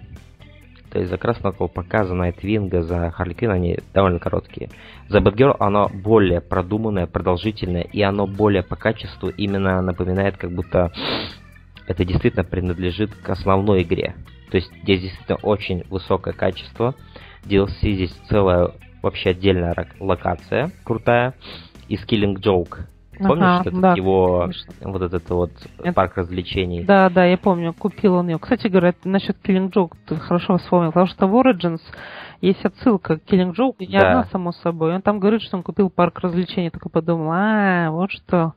[0.91, 4.71] То есть за Красного Колпака, за Найтвинга, за Харли Квинн они довольно короткие.
[5.09, 10.93] За Бэтгерл оно более продуманное, продолжительное, и оно более по качеству именно напоминает, как будто
[11.87, 14.15] это действительно принадлежит к основной игре.
[14.51, 16.95] То есть здесь действительно очень высокое качество.
[17.45, 18.71] DLC здесь целая
[19.03, 21.35] вообще отдельная локация крутая.
[21.89, 22.87] И Killing Joke
[23.19, 24.73] Помнишь, ага, этот да, его конечно.
[24.81, 25.93] вот этот вот это...
[25.93, 26.83] парк развлечений?
[26.85, 28.39] Да, да, я помню, купил он ее.
[28.39, 31.81] Кстати говоря, насчет Killing Joke ты хорошо вспомнил, потому что в Origins
[32.41, 34.11] есть отсылка к Killing Joke, не да.
[34.11, 34.95] одна, само собой.
[34.95, 38.55] Он там говорит, что он купил парк развлечений, только подумал, а, вот что.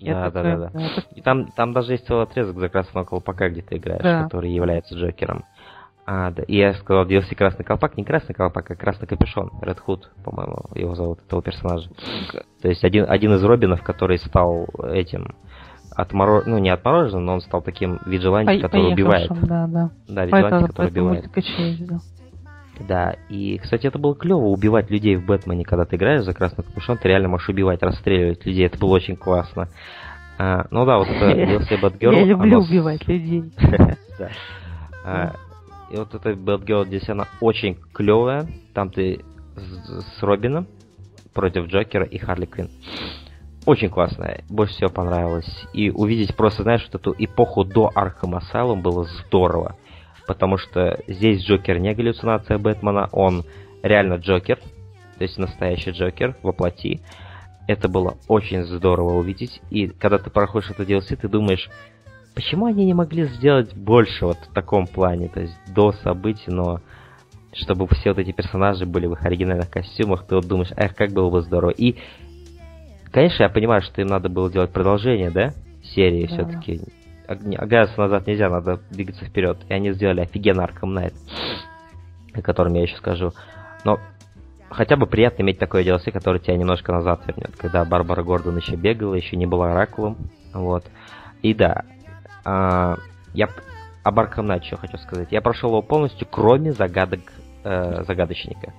[0.00, 0.80] Да, такой, да, да, да.
[0.80, 1.02] Это...
[1.14, 4.24] И там, там даже есть целый отрезок за красного колпака, где ты играешь, да.
[4.24, 5.44] который является Джокером.
[6.04, 6.42] А, да.
[6.44, 9.50] И я сказал DLC Красный Колпак, не Красный Колпак, а Красный Капюшон.
[9.60, 11.90] Red Hood, по-моему, его зовут, этого персонажа.
[12.60, 15.36] То есть один, один из Робинов, который стал этим
[15.94, 16.44] отморож...
[16.46, 19.30] ну не отмороженным, но он стал таким виджеланти, который убивает.
[19.42, 19.90] Да, да.
[20.08, 21.30] Да, виджеланти, который убивает.
[22.86, 23.16] Да.
[23.28, 26.98] и, кстати, это было клево убивать людей в Бэтмене, когда ты играешь за красный капюшон,
[26.98, 29.68] ты реально можешь убивать, расстреливать людей, это было очень классно.
[30.38, 32.14] А, ну да, вот это DLC Batgirl.
[32.14, 33.52] Я люблю убивать людей.
[34.18, 34.28] Да.
[35.04, 35.32] А,
[35.90, 38.46] и вот эта Bad Girl здесь она очень клевая.
[38.74, 39.24] Там ты
[39.56, 40.66] с, с Робином
[41.32, 42.68] против Джокера и Харли Квин.
[43.64, 45.66] Очень классная, больше всего понравилось.
[45.72, 49.76] И увидеть просто, знаешь, вот эту эпоху до Arkham Asylum было здорово.
[50.26, 53.44] Потому что здесь Джокер не галлюцинация Бэтмена, он
[53.82, 54.58] реально Джокер.
[55.18, 57.00] То есть настоящий Джокер воплоти.
[57.68, 59.60] Это было очень здорово увидеть.
[59.70, 61.70] И когда ты проходишь это DLC, ты думаешь,
[62.34, 66.80] почему они не могли сделать больше вот в таком плане, то есть до событий, но
[67.52, 71.12] чтобы все вот эти персонажи были в их оригинальных костюмах, ты вот думаешь, эх, как
[71.12, 71.70] было бы здорово.
[71.70, 71.96] И,
[73.10, 75.52] конечно, я понимаю, что им надо было делать продолжение, да,
[75.82, 76.34] серии да.
[76.34, 76.80] все-таки.
[77.32, 79.58] Оглядываться назад нельзя, надо двигаться вперед.
[79.68, 81.14] И они сделали офигенный Arkham Knight,
[82.34, 83.32] о котором я еще скажу.
[83.84, 83.98] Но
[84.70, 88.76] хотя бы приятно иметь такое DLC, которое тебя немножко назад вернет, когда Барбара Гордон еще
[88.76, 90.16] бегала, еще не была оракулом.
[90.52, 90.84] Вот.
[91.42, 91.84] И да,
[92.44, 92.96] а,
[93.34, 93.48] я
[94.02, 95.28] об Arkham Knight что хочу сказать.
[95.30, 97.20] Я прошел его полностью, кроме загадок
[97.64, 98.72] э, загадочника.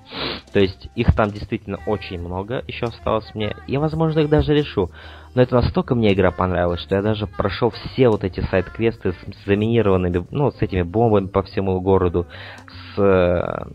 [0.51, 3.55] То есть их там действительно очень много еще осталось мне.
[3.67, 4.91] Я, возможно, их даже решу.
[5.35, 9.45] Но это настолько мне игра понравилась, что я даже прошел все вот эти сайт-квесты с
[9.45, 12.27] заминированными, ну, с этими бомбами по всему городу,
[12.95, 13.65] с, э,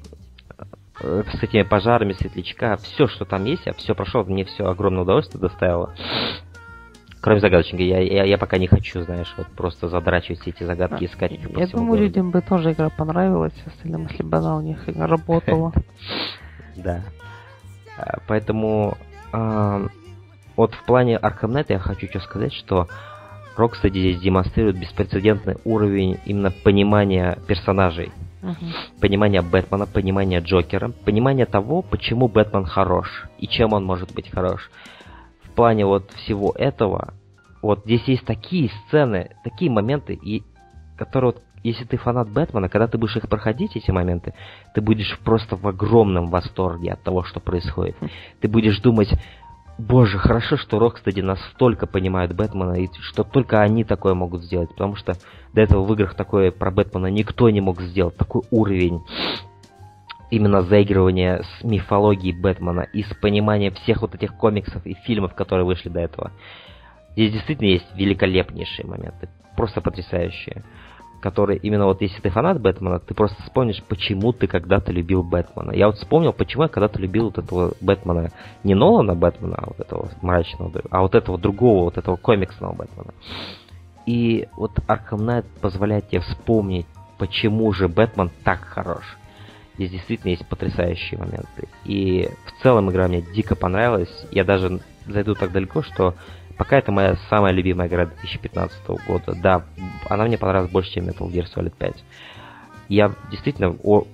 [1.01, 5.41] с этими пожарами, светлячка, все, что там есть, я все прошел, мне все огромное удовольствие
[5.41, 5.95] доставило.
[7.21, 11.05] Кроме загадочника, я, я, я пока не хочу, знаешь, вот просто задрачивать все эти загадки,
[11.05, 12.05] искать их Я думаю, городу.
[12.05, 15.73] людям бы тоже игра понравилась, остальным, если бы она у них работала.
[16.77, 17.03] Да.
[17.97, 18.97] А, поэтому
[20.59, 22.89] вот в плане Arkham Knight я хочу что сказать, что
[23.57, 28.11] Rocksteady здесь демонстрирует беспрецедентный уровень именно понимания персонажей.
[28.43, 28.55] Uh-huh.
[29.01, 34.69] Понимание Бэтмена, понимание Джокера, понимание того, почему Бэтмен хорош и чем он может быть хорош.
[35.45, 37.15] В плане вот всего этого,
[37.63, 40.43] вот здесь есть такие сцены, такие моменты, и
[40.97, 44.35] которые вот, если ты фанат Бэтмена, когда ты будешь их проходить, эти моменты,
[44.75, 47.97] ты будешь просто в огромном восторге от того, что происходит.
[48.41, 49.11] Ты будешь думать,
[49.79, 54.97] Боже, хорошо, что Рокстеди настолько понимают Бэтмена, и что только они такое могут сделать, потому
[54.97, 55.15] что
[55.55, 59.01] до этого в играх такое про Бэтмена никто не мог сделать, такой уровень
[60.31, 65.65] именно заигрывания с мифологией Бэтмена и с пониманием всех вот этих комиксов и фильмов, которые
[65.65, 66.33] вышли до этого.
[67.13, 70.65] Здесь действительно есть великолепнейшие моменты, просто потрясающие
[71.21, 75.73] который именно вот если ты фанат Бэтмена, ты просто вспомнишь, почему ты когда-то любил Бэтмена.
[75.73, 78.31] Я вот вспомнил, почему я когда-то любил вот этого Бэтмена,
[78.65, 83.13] не Нолана Бэтмена, а вот этого мрачного, а вот этого другого, вот этого комиксного Бэтмена.
[84.07, 86.87] И вот Arkham Knight позволяет тебе вспомнить,
[87.19, 89.19] почему же Бэтмен так хорош.
[89.75, 91.69] Здесь действительно есть потрясающие моменты.
[91.85, 94.09] И в целом игра мне дико понравилась.
[94.31, 96.15] Я даже зайду так далеко, что
[96.59, 99.35] Пока это моя самая любимая игра 2015 года.
[99.41, 99.63] Да,
[100.09, 101.95] она мне понравилась больше, чем Metal Gear Solid 5.
[102.89, 104.07] Я действительно о-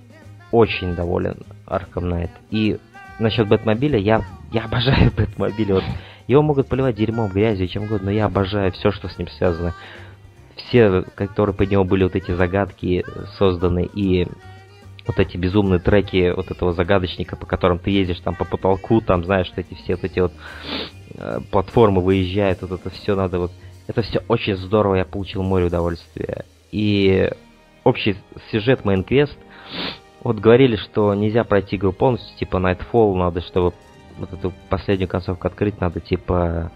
[0.53, 2.31] очень доволен Arkham Knight.
[2.51, 2.79] И
[3.19, 4.23] насчет Бэтмобиля, я,
[4.53, 5.73] я обожаю Бэтмобиль.
[5.73, 5.85] Вот,
[6.27, 9.75] его могут поливать дерьмом, грязью, чем угодно, но я обожаю все, что с ним связано.
[10.57, 13.05] Все, которые по нему были вот эти загадки
[13.39, 14.29] созданы, и
[15.07, 19.25] вот эти безумные треки вот этого загадочника, по которым ты ездишь там по потолку, там,
[19.25, 20.33] знаешь, что эти все вот эти вот
[21.17, 23.53] э, платформы выезжают, вот это все надо вот...
[23.87, 26.47] Это все очень здорово, я получил море удовольствия.
[26.73, 27.31] И
[27.85, 28.17] общий
[28.51, 29.37] сюжет Quest,
[30.23, 33.75] вот говорили, что нельзя пройти игру полностью, типа Nightfall, надо, чтобы
[34.17, 36.73] вот эту последнюю концовку открыть, надо типа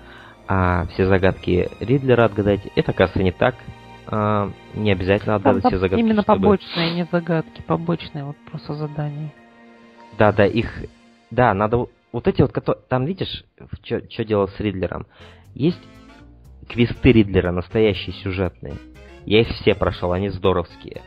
[0.46, 2.60] а, все загадки Ридлера отгадать.
[2.76, 3.54] Это, кажется, не так
[4.10, 6.00] а, не обязательно отгадывать все загадки.
[6.00, 6.40] Именно чтобы...
[6.40, 9.32] побочные, не загадки, побочные вот просто задания.
[10.18, 10.84] Да, да, их...
[11.30, 11.86] Да, надо...
[12.10, 12.82] Вот эти вот, которые...
[12.88, 13.44] Там, видишь,
[13.82, 15.06] что делал с Ридлером?
[15.54, 15.80] Есть
[16.68, 18.74] квесты Ридлера, настоящие, сюжетные.
[19.26, 21.02] Я их все прошел, они здоровские.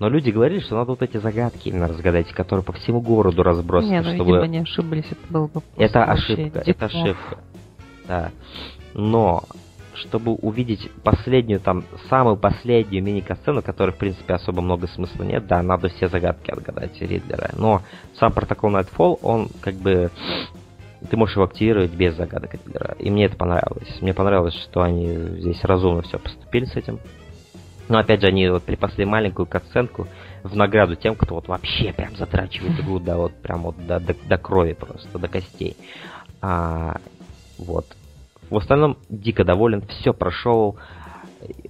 [0.00, 3.92] Но люди говорили, что надо вот эти загадки именно разгадать, которые по всему городу разбросаны,
[3.92, 4.30] Нет, ну, чтобы...
[4.30, 7.38] видимо, не ошиблись, это было бы Это ошибка, это ошибка.
[8.06, 8.30] Да.
[8.94, 9.44] Но
[9.98, 15.62] чтобы увидеть последнюю, там, самую последнюю мини-касцену, которой, в принципе, особо много смысла нет, да,
[15.62, 17.50] надо все загадки отгадать Ридлера.
[17.56, 17.82] Но
[18.18, 20.10] сам протокол Nightfall, он, как бы,
[21.10, 22.96] ты можешь его активировать без загадок Ридлера.
[22.98, 24.00] И мне это понравилось.
[24.00, 26.98] Мне понравилось, что они здесь разумно все поступили с этим.
[27.88, 30.08] Но, опять же, они вот припасли маленькую катсценку
[30.42, 34.14] в награду тем, кто вот вообще прям задрачивает игру, да, вот прям вот до, до,
[34.28, 35.76] до крови просто, до костей.
[36.40, 36.96] А,
[37.56, 37.86] вот.
[38.50, 40.76] В остальном дико доволен, все прошел.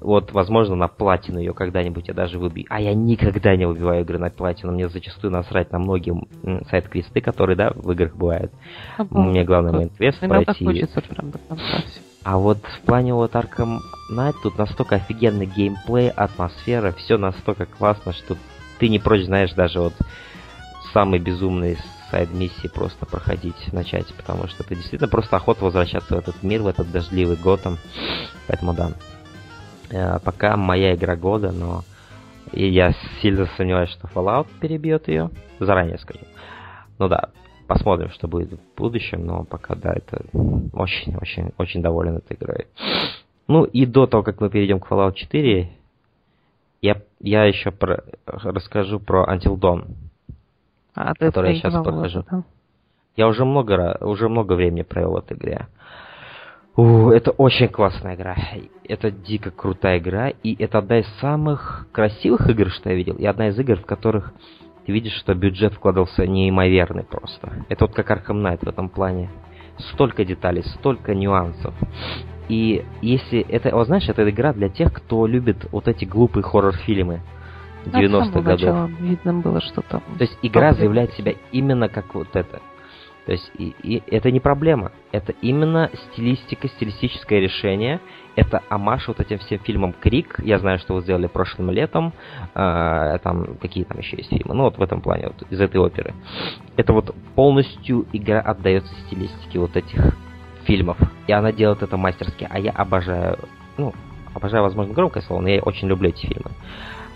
[0.01, 2.67] Вот, возможно, на платину ее когда-нибудь я даже выбью.
[2.71, 4.73] А я никогда не выбиваю игры на платину.
[4.73, 6.15] Мне зачастую насрать на многие
[6.71, 8.53] side-квесты, которые, да, в играх бывают.
[8.97, 10.87] А Мне главное main-квест пройти.
[12.25, 13.79] А вот в плане вот Arkham
[14.13, 18.37] Knight тут настолько офигенный геймплей, атмосфера, все настолько классно, что
[18.79, 19.95] ты не прочь, знаешь, даже вот
[20.93, 21.79] самый безумный
[22.11, 26.67] сайд-миссии просто проходить, начать, потому что это действительно просто охота возвращаться в этот мир, в
[26.67, 27.79] этот дождливый Готэм.
[28.47, 28.93] Поэтому да.
[29.91, 31.85] Э, пока моя игра года, но
[32.53, 35.31] и я сильно сомневаюсь, что Fallout перебьет ее.
[35.59, 36.21] Заранее скажу.
[36.99, 37.31] Ну да,
[37.67, 40.25] посмотрим, что будет в будущем, но пока да, это
[40.73, 42.67] очень-очень очень доволен этой игрой.
[43.47, 45.71] Ну и до того, как мы перейдем к Fallout 4,
[46.81, 49.95] я, я еще про, расскажу про Until Dawn
[50.99, 52.25] а, который я сейчас прохожу.
[52.31, 52.43] Да?
[53.17, 55.67] Я уже много, уже много времени провел в этой игре.
[56.77, 58.37] У, это очень классная игра.
[58.85, 60.29] Это дико крутая игра.
[60.29, 63.17] И это одна из самых красивых игр, что я видел.
[63.17, 64.33] И одна из игр, в которых
[64.87, 67.65] ты видишь, что бюджет вкладывался неимоверный просто.
[67.69, 69.31] Это вот как Arkham Knight в этом плане.
[69.93, 71.75] Столько деталей, столько нюансов.
[72.49, 77.21] И если это, вот знаешь, это игра для тех, кто любит вот эти глупые хоррор-фильмы.
[77.89, 78.91] 90-х годов.
[79.01, 80.03] видно было, что там...
[80.19, 82.61] То есть игра заявляет себя именно как вот это.
[83.29, 84.91] То есть и, и это не проблема.
[85.13, 88.01] Это именно стилистика, стилистическое решение.
[88.37, 90.41] Это амаш вот этим всем фильмам Крик.
[90.43, 92.15] Я знаю, что вы сделали прошлым летом.
[92.55, 94.55] Э, там какие там еще есть фильмы.
[94.55, 96.15] Ну вот в этом плане, вот из этой оперы.
[96.79, 100.17] Это вот полностью игра отдается стилистике вот этих
[100.65, 100.97] фильмов.
[101.27, 102.49] И она делает это мастерски.
[102.49, 103.41] А я обожаю,
[103.77, 103.93] ну,
[104.33, 106.53] обожаю, возможно, громкое слово, но я очень люблю эти фильмы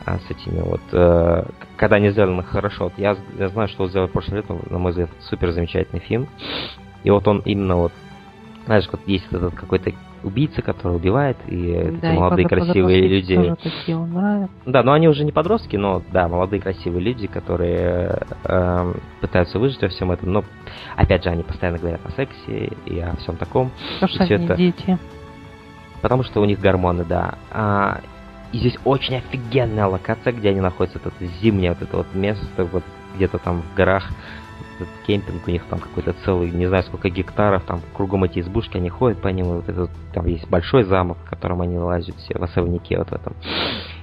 [0.04, 1.44] а, с этими вот, э,
[1.76, 2.84] когда они сделаны хорошо.
[2.84, 6.28] Вот я, я знаю, что сделал прошлым летом, на мой взгляд, супер замечательный фильм.
[7.04, 7.92] И вот он именно вот,
[8.66, 9.92] знаешь, вот есть этот какой-то
[10.22, 13.34] убийца, который убивает, и да, эти молодые и красивые люди.
[14.66, 19.82] Да, но они уже не подростки, но да, молодые красивые люди, которые э, пытаются выжить
[19.82, 20.32] во всем этом.
[20.32, 20.44] Но
[20.96, 23.70] опять же, они постоянно говорят о сексе и о всем таком.
[24.00, 24.56] Потому что они это...
[24.56, 24.98] дети.
[26.00, 27.34] Потому что у них гормоны, да.
[27.50, 28.00] А,
[28.52, 30.98] и здесь очень офигенная локация, где они находятся.
[30.98, 32.84] Это зимнее вот это вот место, вот
[33.16, 34.10] где-то там в горах.
[34.76, 38.76] Этот кемпинг у них там какой-то целый, не знаю сколько гектаров, там кругом эти избушки,
[38.76, 42.38] они ходят по ним, вот этот, там есть большой замок, в котором они лазят все
[42.38, 43.34] в особняке вот в этом.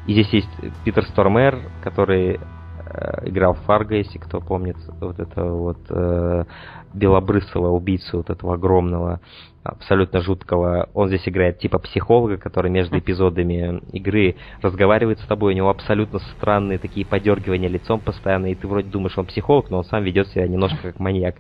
[0.08, 0.50] И здесь есть
[0.84, 6.45] Питер Стормер, который э, играл в Фарго, если кто помнит, вот этого вот э,
[6.93, 9.22] белобрысого убийцу, вот этого огромного
[9.70, 10.90] абсолютно жуткого.
[10.94, 15.54] Он здесь играет типа психолога, который между эпизодами игры разговаривает с тобой.
[15.54, 19.80] У него абсолютно странные такие подергивания лицом постоянно, и ты вроде думаешь, он психолог, но
[19.80, 21.36] он сам ведет себя немножко как маньяк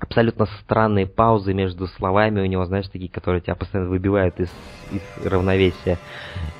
[0.00, 4.50] абсолютно странные паузы между словами у него, знаешь, такие, которые тебя постоянно выбивают из,
[4.90, 5.98] из равновесия.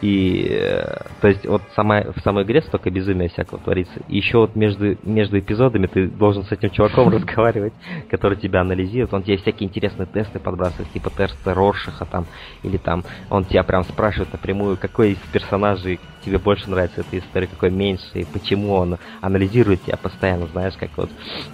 [0.01, 0.85] И, э,
[1.21, 4.01] то есть, вот сама, в самой игре столько безумия всякого творится.
[4.09, 7.75] И еще вот между, между эпизодами ты должен с этим чуваком разговаривать,
[8.11, 9.15] который тебя анализирует.
[9.15, 12.27] Он тебе всякие интересные тесты подбрасывает, типа теста Роршиха там,
[12.63, 17.47] или там, он тебя прям спрашивает напрямую, какой из персонажей тебе больше нравится эта история,
[17.47, 21.11] какой меньше, и почему он анализирует тебя постоянно, знаешь, как вот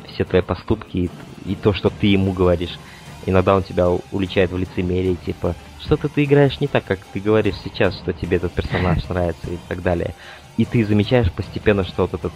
[0.08, 1.10] все твои поступки и,
[1.44, 2.78] и то, что ты ему говоришь.
[3.26, 7.56] Иногда он тебя уличает в лицемерии, типа, что-то ты играешь не так, как ты говоришь
[7.62, 10.14] сейчас, что тебе этот персонаж нравится и так далее.
[10.56, 12.32] И ты замечаешь постепенно, что вот этот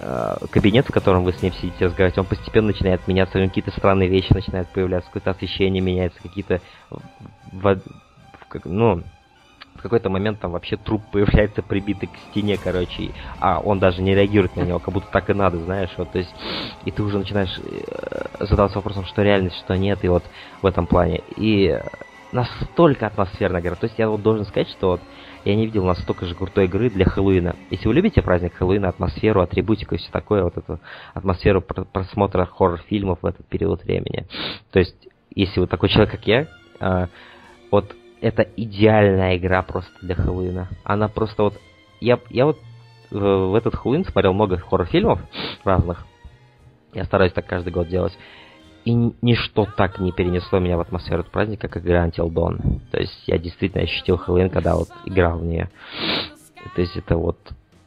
[0.00, 4.08] э, кабинет, в котором вы с ним сидите разговаривать, он постепенно начинает меняться, какие-то странные
[4.08, 6.60] вещи начинают появляться, какое-то освещение меняется, какие-то,
[8.64, 9.02] ну,
[9.80, 14.14] в какой-то момент там вообще труп появляется прибитый к стене, короче, а он даже не
[14.14, 16.34] реагирует на него, как будто так и надо, знаешь, вот, то есть,
[16.84, 20.22] и ты уже начинаешь э, задаваться вопросом, что реальность, что нет, и вот
[20.60, 21.22] в этом плане.
[21.38, 21.80] И
[22.30, 25.00] настолько атмосферная игра, то есть я вот должен сказать, что вот
[25.46, 27.56] я не видел настолько же крутой игры для Хэллоуина.
[27.70, 30.78] Если вы любите праздник Хэллоуина, атмосферу, атрибутику и все такое, вот эту
[31.14, 34.26] атмосферу просмотра хоррор-фильмов в этот период времени.
[34.72, 36.46] То есть, если вы такой человек, как я,
[36.80, 37.06] э,
[37.70, 40.68] вот это идеальная игра просто для Хэллоуина.
[40.84, 41.54] Она просто вот...
[42.00, 42.58] Я, я вот
[43.10, 45.20] в, в этот Хэллоуин смотрел много хоррор-фильмов
[45.64, 46.06] разных.
[46.92, 48.16] Я стараюсь так каждый год делать.
[48.84, 52.80] И ничто так не перенесло меня в атмосферу праздника, как игра Until Dawn.
[52.90, 55.70] То есть я действительно ощутил Хэллоуин, когда вот играл в нее.
[56.74, 57.38] То есть это вот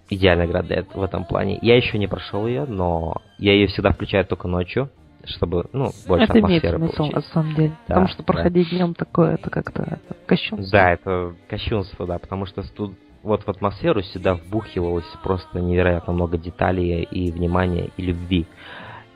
[0.09, 1.57] идеальная игра для в этом плане.
[1.61, 4.89] Я еще не прошел ее, но я ее всегда включаю только ночью
[5.25, 7.69] чтобы, ну, больше это атмосферы имеет смысл, на самом деле.
[7.69, 8.75] Да, потому что проходить да.
[8.77, 10.71] днем такое, это как-то кощунство.
[10.71, 16.37] Да, это кощунство, да, потому что тут вот в атмосферу сюда вбухивалось просто невероятно много
[16.37, 18.45] деталей и внимания, и любви.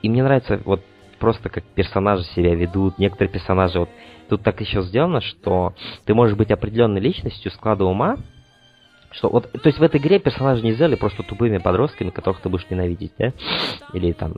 [0.02, 0.82] И мне нравится вот
[1.20, 2.98] просто как персонажи себя ведут.
[3.00, 3.90] Некоторые персонажи вот
[4.30, 5.74] тут так еще сделано, что
[6.06, 8.18] ты можешь быть определенной личностью склада ума,
[9.12, 12.50] что вот, то есть в этой игре персонажи не сделали просто тупыми подростками, которых ты
[12.50, 13.34] будешь ненавидеть, да?
[13.94, 14.36] Или там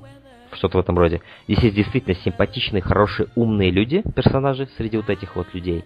[0.53, 1.21] что-то в этом роде.
[1.47, 5.83] Здесь есть действительно симпатичные, хорошие, умные люди, персонажи среди вот этих вот людей.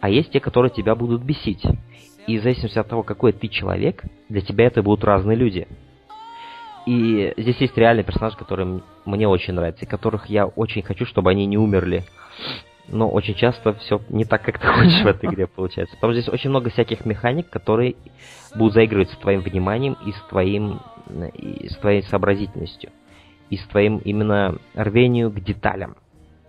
[0.00, 1.64] А есть те, которые тебя будут бесить.
[2.26, 5.66] И в зависимости от того, какой ты человек, для тебя это будут разные люди.
[6.86, 11.30] И здесь есть реальные персонажи, которые мне очень нравятся, и которых я очень хочу, чтобы
[11.30, 12.04] они не умерли.
[12.88, 15.96] Но очень часто все не так, как ты хочешь в этой игре получается.
[15.96, 17.96] Потому что здесь очень много всяких механик, которые
[18.54, 20.80] будут заигрывать с твоим вниманием и с твоим
[21.34, 22.90] и с твоей сообразительностью
[23.50, 25.96] и с твоим именно рвению к деталям.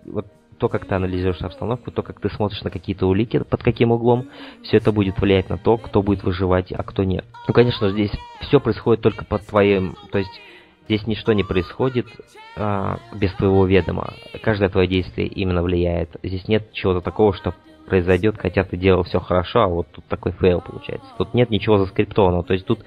[0.04, 0.26] Вот
[0.58, 4.28] то, как ты анализируешь обстановку, то, как ты смотришь на какие-то улики, под каким углом,
[4.62, 7.24] все это будет влиять на то, кто будет выживать, а кто нет.
[7.46, 9.96] Ну, конечно, здесь все происходит только под твоим...
[10.10, 10.40] То есть
[10.86, 12.06] здесь ничто не происходит
[12.56, 14.14] а, без твоего ведома.
[14.42, 16.16] Каждое твое действие именно влияет.
[16.22, 17.54] Здесь нет чего-то такого, что
[17.86, 21.08] произойдет, хотя ты делал все хорошо, а вот тут такой fail получается.
[21.16, 22.44] Тут нет ничего заскриптованного.
[22.44, 22.80] То есть тут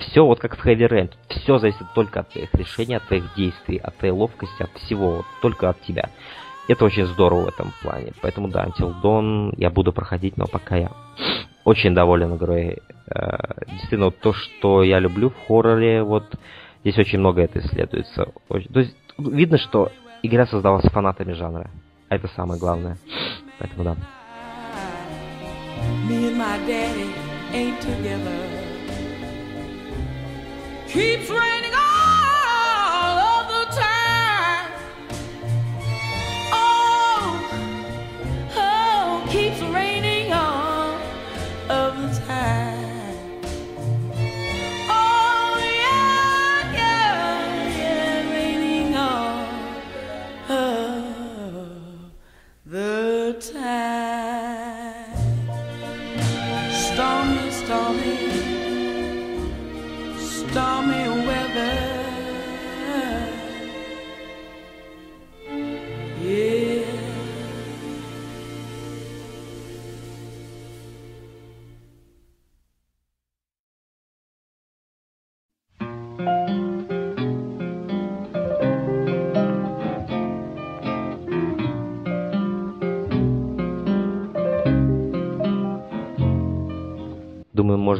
[0.00, 1.10] все вот как в Heavy Rain.
[1.28, 5.16] Все зависит только от твоих решений, от твоих действий, от твоей ловкости, от всего.
[5.16, 6.10] Вот, только от тебя.
[6.68, 8.12] Это очень здорово в этом плане.
[8.22, 10.90] Поэтому да, Until Dawn я буду проходить, но пока я
[11.64, 12.78] очень доволен игрой.
[13.08, 13.36] Э,
[13.68, 16.24] действительно, вот то, что я люблю в хорроре, вот
[16.82, 18.32] здесь очень много это исследуется.
[18.48, 19.90] То есть видно, что
[20.22, 21.70] игра создалась фанатами жанра.
[22.08, 22.98] Это самое главное.
[23.58, 23.96] Поэтому да.
[26.08, 27.10] Me and my daddy
[27.52, 28.59] ain't together.
[30.92, 31.89] Keeps raining all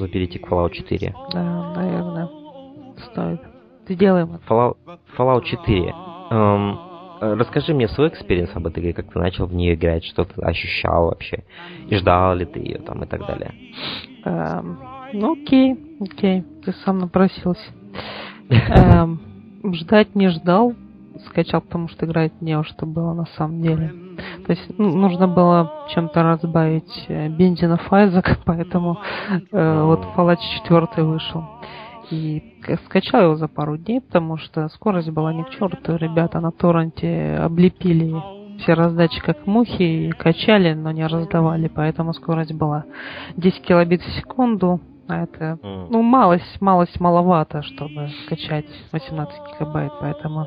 [0.01, 1.15] Можно перейти к Fallout 4.
[1.35, 2.29] Да, наверное,
[3.11, 3.41] стоит.
[3.87, 4.43] Сделаем это.
[4.49, 4.77] Fallout,
[5.19, 5.95] Fallout 4.
[6.31, 6.79] Эм,
[7.21, 10.25] э, расскажи мне свой experience об этой игре, как ты начал в нее играть, что
[10.25, 11.45] ты ощущал вообще,
[11.91, 13.53] и ждал ли ты ее там и так далее.
[14.25, 14.79] Эм,
[15.13, 17.71] ну окей, окей, ты сам напросился.
[18.49, 19.21] Эм,
[19.75, 20.73] ждать не ждал,
[21.27, 23.93] скачал, потому что играть не во что было на самом деле.
[24.47, 28.99] То есть ну, нужно было чем-то разбавить э, Binding of Isaac, поэтому
[29.53, 31.45] э, вот Fallout 4 вышел.
[32.11, 32.43] И
[32.87, 35.97] скачал его за пару дней, потому что скорость была не к черту.
[35.97, 38.15] Ребята на торренте облепили
[38.61, 42.85] все раздачи как мухи и качали, но не раздавали, поэтому скорость была
[43.37, 44.81] 10 килобит в секунду.
[45.09, 50.47] А это, ну, малость, малость маловато, чтобы скачать 18 гигабайт, поэтому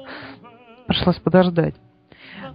[0.88, 1.76] пришлось подождать.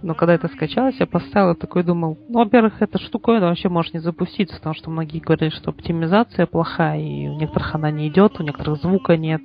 [0.01, 3.93] Но когда это скачалось, я поставил и такой думал, ну, во-первых, эта штуковина вообще может
[3.93, 8.39] не запуститься, потому что многие говорят, что оптимизация плохая, и у некоторых она не идет,
[8.39, 9.41] у некоторых звука нет.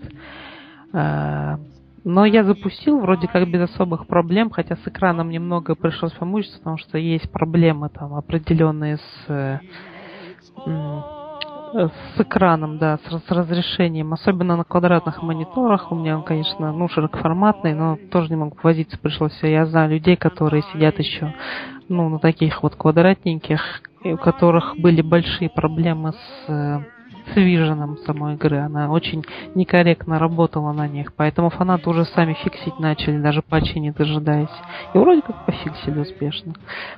[0.92, 1.56] Э,
[2.04, 6.76] Но я запустил вроде как без особых проблем, хотя с экраном немного пришлось помучиться, потому
[6.76, 9.58] что есть проблемы там определенные с, э,
[11.74, 15.90] с экраном, да, с, с разрешением, особенно на квадратных мониторах.
[15.90, 19.36] У меня он, конечно, ну, широкоформатный, но тоже не могу возиться пришлось.
[19.42, 21.34] Я знаю людей, которые сидят еще,
[21.88, 26.80] ну, на таких вот квадратненьких, и у которых были большие проблемы с э,
[27.32, 28.58] с виженом самой игры.
[28.58, 33.90] Она очень некорректно работала на них, поэтому фанаты уже сами фиксить начали, даже патчи не
[33.92, 34.48] дожидаясь.
[34.92, 36.54] И вроде как пофиксили успешно.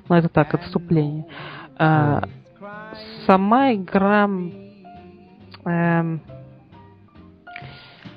[0.09, 1.27] Но это так, отступление.
[1.79, 2.25] А,
[3.27, 4.29] сама игра...
[5.67, 6.21] эм,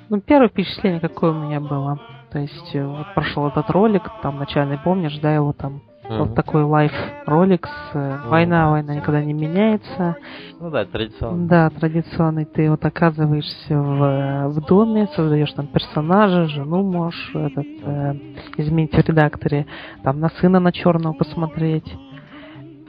[0.08, 1.98] ну, первое впечатление какое у меня было.
[2.30, 6.34] То есть, э, вот прошел этот ролик, там начальный, помнишь, да, его там вот Мгм.
[6.34, 6.92] такой live
[7.26, 10.16] ролик с э, война, война никогда не меняется.
[10.58, 11.46] Ну да, традиционно.
[11.46, 12.44] Да, традиционный.
[12.44, 18.14] Ты вот оказываешься в, в доме, создаешь там персонажа, жену можешь этот, э,
[18.56, 19.66] изменить в редакторе,
[20.02, 21.96] там на сына на черного посмотреть.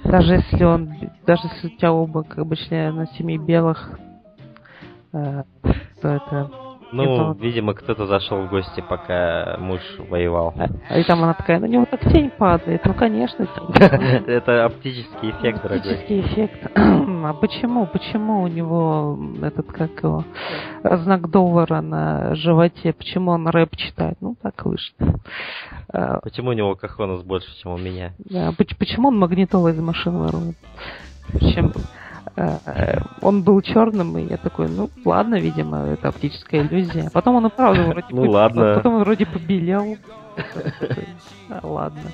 [0.04, 0.90] Даже если он,
[1.28, 4.00] даже если у тебя оба как бы члены семьи белых,
[5.14, 5.44] э,
[6.02, 6.50] то это...
[6.94, 10.54] Ну, видимо, кто-то зашел в гости, пока муж воевал.
[10.90, 12.82] А И там она такая, на него так тень падает.
[12.86, 13.82] Ну, конечно, тень.
[14.28, 15.78] Это оптический эффект, дорогой.
[15.78, 16.72] Оптический эффект.
[17.24, 17.86] А почему?
[17.86, 20.26] Почему у него этот, как его,
[20.84, 22.94] знак доллара на животе?
[22.94, 24.18] Почему он рэп читает?
[24.22, 24.98] Ну, так вышло.
[25.94, 28.14] А, Почему у него кахонус больше, чем у меня?
[28.18, 30.58] да, Почему он магнитолы из машин ворует?
[31.54, 31.72] Чем
[33.22, 37.10] он был черным, и я такой, ну ладно, видимо, это оптическая иллюзия.
[37.12, 38.76] Потом он и правда вроде Ну, ладно.
[38.76, 39.98] Потом он вроде побелел.
[41.50, 42.12] А, Ладно.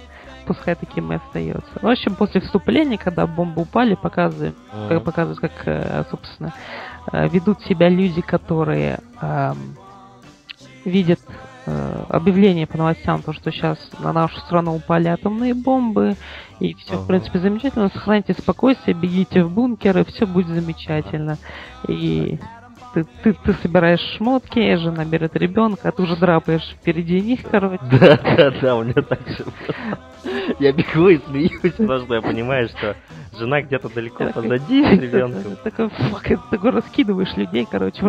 [0.48, 1.70] Пускай таким и остается.
[1.82, 4.56] В общем, после вступления, когда бомбы упали, показываем,
[4.88, 6.54] как показывают, как, э, собственно,
[7.12, 9.76] э, ведут себя люди, которые эм,
[10.86, 11.34] видят э,
[11.68, 16.16] объявление по новостям, то, что сейчас на нашу страну упали атомные бомбы,
[16.60, 17.08] и все, в Ага.
[17.08, 17.90] принципе, замечательно.
[17.90, 21.38] Сохраните спокойствие, бегите в бункер, и все будет замечательно.
[21.88, 22.40] И
[22.98, 27.80] ты, ты, ты собираешь шмотки, жена берет ребенка, а ты уже драпаешь впереди них, короче.
[28.00, 29.46] Да, да, да, у меня так же.
[30.60, 32.96] Я бегу и смеюсь, потому что я понимаю, что
[33.38, 35.56] жена где-то далеко позади с ребенком.
[35.64, 38.02] Такой, фак, такой раскидываешь людей, короче.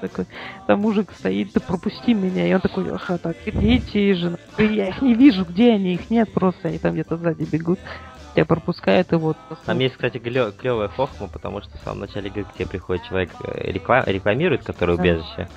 [0.00, 0.26] Такой,
[0.66, 2.46] там мужик стоит, ты пропусти меня.
[2.46, 4.38] И он такой, ага, так, дети жена.
[4.58, 7.78] Я их не вижу, где они, их нет, просто они там где-то сзади бегут.
[8.34, 9.36] Тебя пропускают, и вот.
[9.66, 13.30] Там есть, кстати, клевая хохма, потому что в самом начале игры к тебе приходит человек,
[13.42, 15.02] э, рекла- рекламирует, который Да.
[15.02, 15.48] убежище.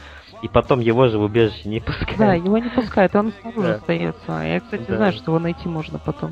[0.41, 2.17] И потом его же в убежище не пускают.
[2.17, 3.75] Да, его не пускают, он снаружи Да.
[3.75, 4.31] остается.
[4.41, 4.97] Я, кстати, Да.
[4.97, 6.31] знаю, что его найти можно потом.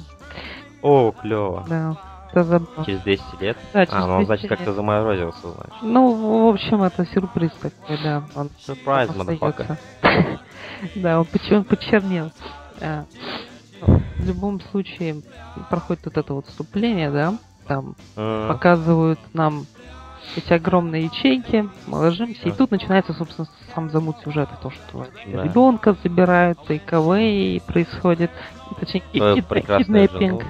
[0.81, 1.63] О, клево.
[1.69, 1.95] Да,
[2.31, 2.85] это забавно.
[2.85, 3.57] Через 200 лет?
[3.71, 5.73] Да, через а, ну он, 200 значит, как-то заморозился, значит.
[5.83, 8.23] Ну, в общем, это сюрприз такой, да.
[8.35, 9.77] Он Surprise, остается.
[10.95, 12.31] Да, он поч- он почернел.
[13.81, 13.85] А,
[14.19, 15.21] В любом случае,
[15.69, 19.65] проходит вот это вот вступление, да, там М, показывают нам
[20.37, 25.43] эти огромные ячейки, мы ложимся, и тут начинается, собственно, сам замут сюжета, то, что Да.
[25.43, 28.31] ребенка забирают, тейковей происходит,
[28.79, 30.43] точнее, киднеппинг,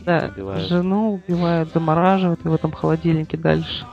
[0.00, 0.68] да, убивают.
[0.68, 3.86] жену убивают, замораживают и в этом холодильнике дальше.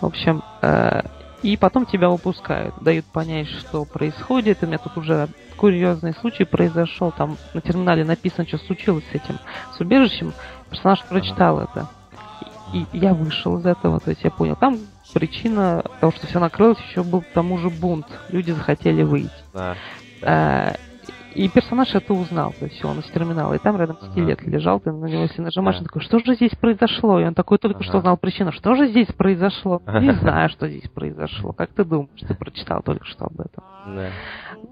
[0.00, 1.02] В общем, э,
[1.42, 4.62] и потом тебя выпускают, дают понять, что происходит.
[4.62, 5.28] У меня тут уже
[5.58, 7.12] курьезный случай произошел.
[7.12, 9.38] Там на терминале написано, что случилось с этим,
[9.76, 10.32] с убежищем.
[10.70, 11.88] Персонаж прочитал это.
[12.72, 14.56] И и я вышел из этого, то есть я понял.
[14.56, 14.78] Там
[15.12, 18.06] причина того, что все накрылось, еще был к тому же бунт.
[18.30, 19.30] Люди захотели выйти.
[19.52, 19.74] Да.
[20.22, 20.76] А,
[21.38, 24.10] И персонаж это узнал, то есть он из терминала, и там рядом Ага.
[24.10, 25.80] скелет лежал, ты на него если нажимаешь, Да.
[25.82, 27.20] он такой, что же здесь произошло?
[27.20, 27.84] И он такой только Ага.
[27.84, 29.80] что узнал причину, что же здесь произошло?
[29.86, 31.52] Не знаю, что здесь произошло.
[31.52, 33.64] Как ты думаешь, ты прочитал только что об этом?
[33.94, 34.08] Да.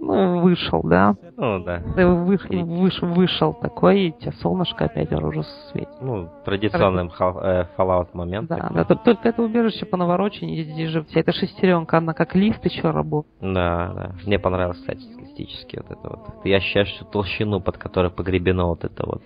[0.01, 1.15] Ну, вышел, да.
[1.37, 1.79] Ну, да.
[1.95, 5.89] Ты выш- выш- вышел такой, и тебя солнышко опять уже светит.
[6.01, 8.49] Ну, традиционным хал- э, Fallout момент.
[8.49, 8.77] Да, такой.
[8.77, 12.91] да, только это убежище по наворочению, здесь же вся эта шестеренка, она как лист еще
[12.91, 13.33] работает.
[13.41, 14.11] Да, да.
[14.27, 16.43] Мне понравилось, кстати, стилистически вот это вот.
[16.61, 19.23] Всю толщину, под которой погребено вот это вот.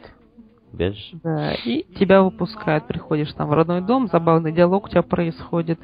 [0.73, 1.11] Бежишь?
[1.25, 5.79] Да, и тебя выпускают, приходишь там в родной дом, забавный диалог у тебя происходит.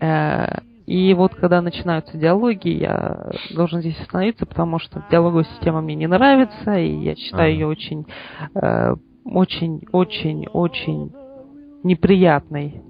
[0.00, 5.96] Э, И вот когда начинаются диалоги, я должен здесь остановиться, потому что диалоговая система мне
[5.96, 7.52] не нравится, и я считаю Ага.
[7.52, 8.06] ее очень,
[8.54, 11.12] э, очень, очень, очень
[11.82, 12.82] неприятной.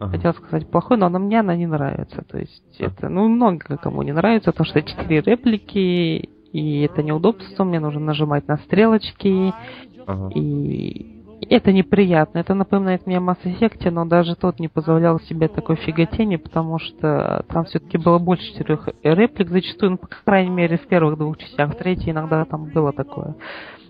[0.00, 0.12] Ага.
[0.12, 2.22] Хотела сказать плохой, но она мне она не нравится.
[2.22, 2.84] То есть А.
[2.84, 8.00] это, ну, много кому не нравится, потому что четыре реплики, и это неудобство, мне нужно
[8.00, 9.52] нажимать на стрелочки,
[10.06, 10.30] Ага.
[10.34, 12.38] и это неприятно.
[12.38, 16.78] Это напоминает мне о Mass Effect, но даже тот не позволял себе такой фиготени, потому
[16.78, 21.38] что там все-таки было больше четырех реплик зачастую, ну, по крайней мере, в первых двух
[21.38, 21.72] частях.
[21.72, 23.34] В третьей иногда там было такое.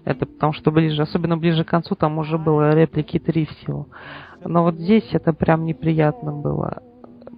[0.06, 3.88] Это потому что ближе, особенно ближе к концу, там уже было реплики три всего.
[4.42, 6.82] Но вот здесь это прям неприятно было.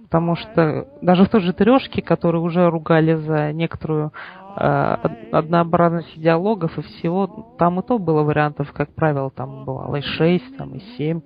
[0.03, 4.13] Потому что даже в той же трешке, которые уже ругали за некоторую
[4.59, 9.97] э, од- однообразность диалогов и всего, там и то было вариантов, как правило, там бывало
[9.97, 11.21] и 6, там и 7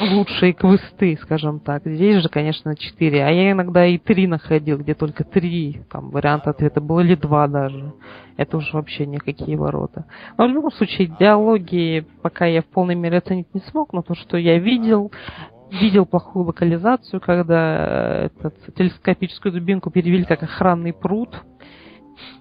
[0.00, 1.82] лучшие квесты, скажем так.
[1.84, 3.24] Здесь же, конечно, 4.
[3.24, 5.82] А я иногда и 3 находил, где только 3.
[5.90, 7.92] Там вариант ответа был или 2 даже.
[8.36, 10.04] Это уже вообще никакие ворота.
[10.36, 14.14] Но в любом случае, диалоги пока я в полной мере оценить не смог, но то,
[14.14, 15.10] что я видел,
[15.70, 21.30] видел плохую локализацию, когда э, этот, телескопическую дубинку перевели как охранный пруд.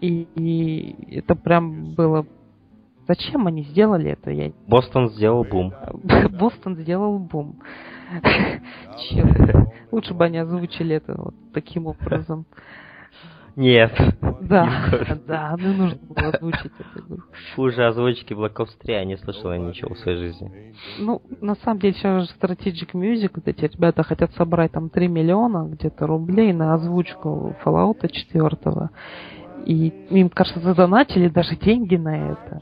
[0.01, 2.25] И, и это прям было...
[3.07, 4.31] Зачем они сделали это?
[4.31, 5.73] Я Бостон сделал бум.
[6.31, 7.59] Бостон сделал бум.
[9.09, 9.67] Черт.
[9.91, 12.45] Лучше бы они озвучили это вот таким образом.
[13.55, 13.93] Нет.
[14.41, 14.91] Да,
[15.27, 17.23] да, ну нужно было озвучить эту игру.
[17.55, 20.75] Хуже озвучки Black Ops 3 я не слышал я ничего в своей жизни.
[20.99, 25.07] Ну, на самом деле, сейчас же Strategic Music, вот эти ребята хотят собрать там 3
[25.07, 28.89] миллиона где-то рублей на озвучку Fallout 4.
[29.65, 32.61] И им, кажется, задонатили даже деньги на это.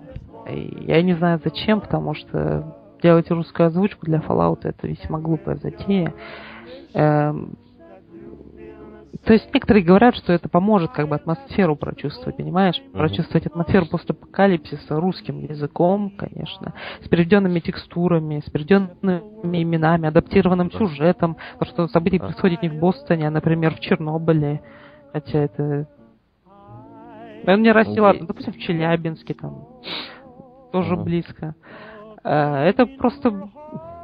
[0.50, 5.58] И я не знаю зачем, потому что делать русскую озвучку для Fallout это весьма глупая
[5.58, 6.14] затея.
[6.94, 7.58] Эм,
[9.26, 12.82] то есть некоторые говорят, что это поможет как бы атмосферу прочувствовать, понимаешь?
[12.82, 13.00] Мгм.
[13.00, 16.74] Прочувствовать атмосферу постапокалипсиса русским языком, конечно,
[17.04, 20.78] с переведенными текстурами, с переведенными именами, адаптированным Да.
[20.78, 22.26] сюжетом, потому что события Да.
[22.26, 24.62] происходят не в Бостоне, а, например, в Чернобыле,
[25.14, 25.88] хотя это...
[27.46, 29.68] Ну, не Россия, Ну, ладно, допустим, в Челябинске там,
[30.72, 31.04] тоже Ага.
[31.04, 31.56] близко.
[32.24, 33.50] Э, Это просто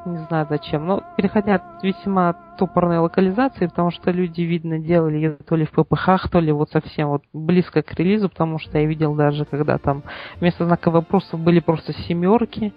[0.05, 5.55] не знаю зачем, но переходя от весьма топорной локализации, потому что люди, видно, делали то
[5.55, 9.15] ли в ППХ, то ли вот совсем вот близко к релизу, потому что я видел
[9.15, 10.03] даже, когда там
[10.39, 12.73] вместо знака вопросов были просто семерки.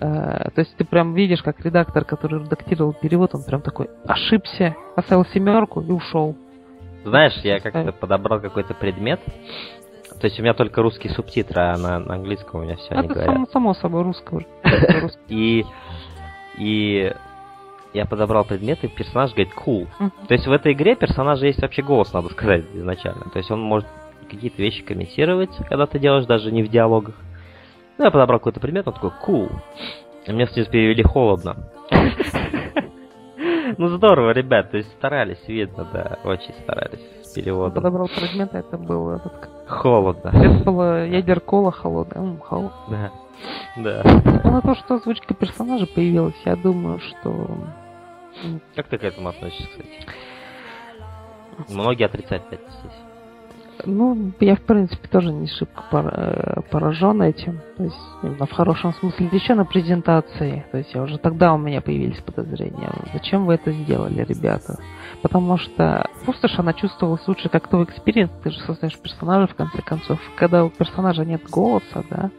[0.00, 4.74] Э, То есть ты прям видишь, как редактор, который редактировал перевод, он прям такой ошибся,
[4.96, 6.36] оставил семерку и ушел.
[7.04, 9.20] Знаешь, я как-то подобрал какой-то предмет.
[10.20, 13.02] То есть у меня только русские субтитры, а на, на английском у меня все А
[13.02, 13.26] не говорят.
[13.32, 14.42] само, само собой русского.
[15.28, 15.64] И,
[16.58, 17.14] и
[17.94, 19.86] я подобрал предмет, и персонаж говорит cool.
[20.28, 23.30] То есть в этой игре персонажа есть вообще голос, надо сказать, изначально.
[23.32, 23.88] То есть он может
[24.30, 27.14] какие-то вещи комментировать, когда ты делаешь, даже не в диалогах.
[27.98, 29.50] Ну, я подобрал какой-то предмет, он такой cool.
[30.26, 31.56] И мне снизу перевели холодно.
[33.78, 37.00] Ну здорово, ребят, то есть старались, видно, да, очень старались.
[37.34, 37.74] переводом.
[37.74, 39.48] Подобрал фрагмент, это был этот...
[39.68, 40.30] Холодно.
[40.30, 42.22] Это было ядер кола холодная.
[42.22, 42.72] М, холодно.
[42.88, 43.10] Да.
[43.76, 44.02] Да.
[44.44, 47.46] Ну, на то, что озвучка персонажа появилась, я думаю, что...
[48.74, 50.06] Как ты к этому относишься, кстати?
[51.68, 53.09] Многие отрицательно здесь.
[53.84, 57.60] Ну, я, в принципе, тоже не шибко э, поражен этим.
[57.76, 59.28] То есть, в хорошем смысле.
[59.32, 60.64] Еще на презентации.
[60.70, 62.90] То есть, я уже тогда у меня появились подозрения.
[63.12, 64.78] Зачем вы это сделали, ребята?
[65.22, 68.30] Потому что пустошь, она чувствовалась лучше как то experience.
[68.42, 70.18] Ты же создаешь персонажа, в конце концов.
[70.36, 72.30] Когда у персонажа нет голоса, да,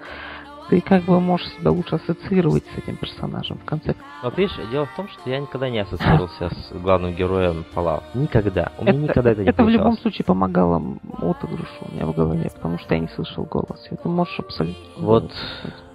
[0.72, 3.94] ты как бы можешь себя лучше ассоциировать с этим персонажем, в конце.
[4.24, 8.04] Вот видишь, дело в том, что я никогда не ассоциировался с главным героем Fallout.
[8.14, 8.72] Никогда.
[8.78, 10.00] У меня никогда это не в любом получалось.
[10.00, 10.82] случае помогало
[11.18, 13.86] отыгрышу у меня в голове, потому что я не слышал голос.
[13.92, 14.82] Это можешь абсолютно...
[14.96, 15.34] Вот,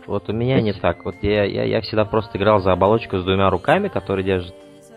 [0.07, 1.07] вот у меня не так.
[1.07, 4.55] Вот я, я, я всегда просто играл за оболочку с двумя руками, которые держат,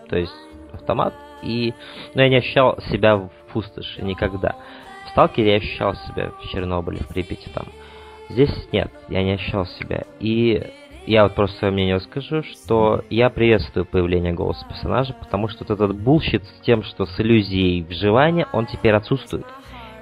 [0.09, 0.35] то есть
[0.73, 1.73] автомат, и
[2.15, 4.57] но я не ощущал себя в пустоши никогда.
[5.05, 7.67] В Сталкере я ощущал себя в Чернобыле, в Припяти там.
[8.29, 10.03] Здесь нет, я не ощущал себя.
[10.19, 10.63] И
[11.07, 15.71] я вот просто свое мнение скажу, что я приветствую появление голоса персонажа, потому что вот
[15.71, 19.45] этот bullshit с тем, что с иллюзией вживания, он теперь отсутствует.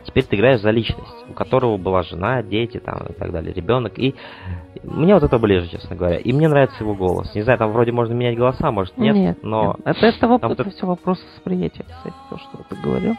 [0.08, 4.00] Теперь ты играешь за личность, у которого была жена, дети там и так далее, ребенок.
[4.00, 4.16] И
[4.84, 6.18] мне вот это ближе, честно говоря.
[6.18, 7.36] И мне нравится его голос.
[7.36, 9.76] Не знаю, там вроде можно менять голоса, может нет, нет но...
[9.86, 9.98] нет.
[9.98, 13.16] Это, это, воп- это вот все вопрос восприятия, кстати, то, что ты говорил,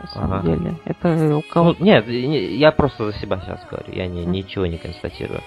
[0.00, 0.48] на самом Ага.
[0.56, 0.74] деле.
[0.84, 1.74] Это у кого...
[1.78, 5.40] Ну, нет, не- я просто за себя сейчас говорю, я не, ничего не констатирую.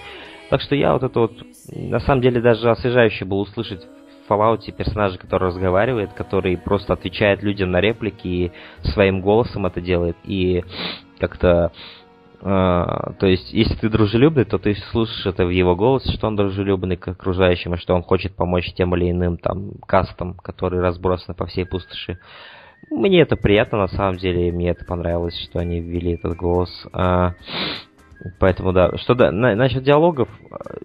[0.50, 1.32] Так что я вот это вот,
[1.72, 3.80] на самом деле даже освежающе было услышать
[4.26, 8.52] в Fallout персонажа, который разговаривает, который просто отвечает людям на реплики и
[8.90, 10.16] своим голосом это делает.
[10.24, 10.64] И
[11.18, 11.72] как-то
[12.40, 16.36] э, то есть, если ты дружелюбный, то ты слышишь это в его голосе, что он
[16.36, 21.34] дружелюбный к окружающим, и что он хочет помочь тем или иным там кастам, которые разбросаны
[21.34, 22.18] по всей пустоши.
[22.90, 26.70] Мне это приятно, на самом деле, мне это понравилось, что они ввели этот голос.
[26.92, 27.32] А,
[28.38, 28.96] Поэтому да.
[28.96, 30.28] Что да, на- насчет диалогов,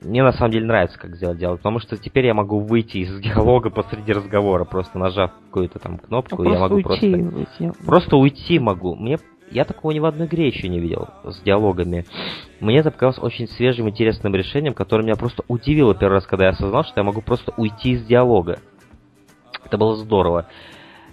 [0.01, 3.19] мне на самом деле нравится, как сделать диалог, потому что теперь я могу выйти из
[3.21, 7.71] диалога посреди разговора, просто нажав какую-то там Ну, кнопку, я могу уйти, просто уйти.
[7.85, 8.95] Просто уйти могу.
[8.95, 9.17] Мне
[9.51, 12.05] я такого ни в одной игре еще не видел с диалогами.
[12.59, 16.51] Мне это показалось очень свежим, интересным решением, которое меня просто удивило первый раз, когда я
[16.51, 18.59] осознал, что я могу просто уйти из диалога.
[19.65, 20.45] Это было здорово.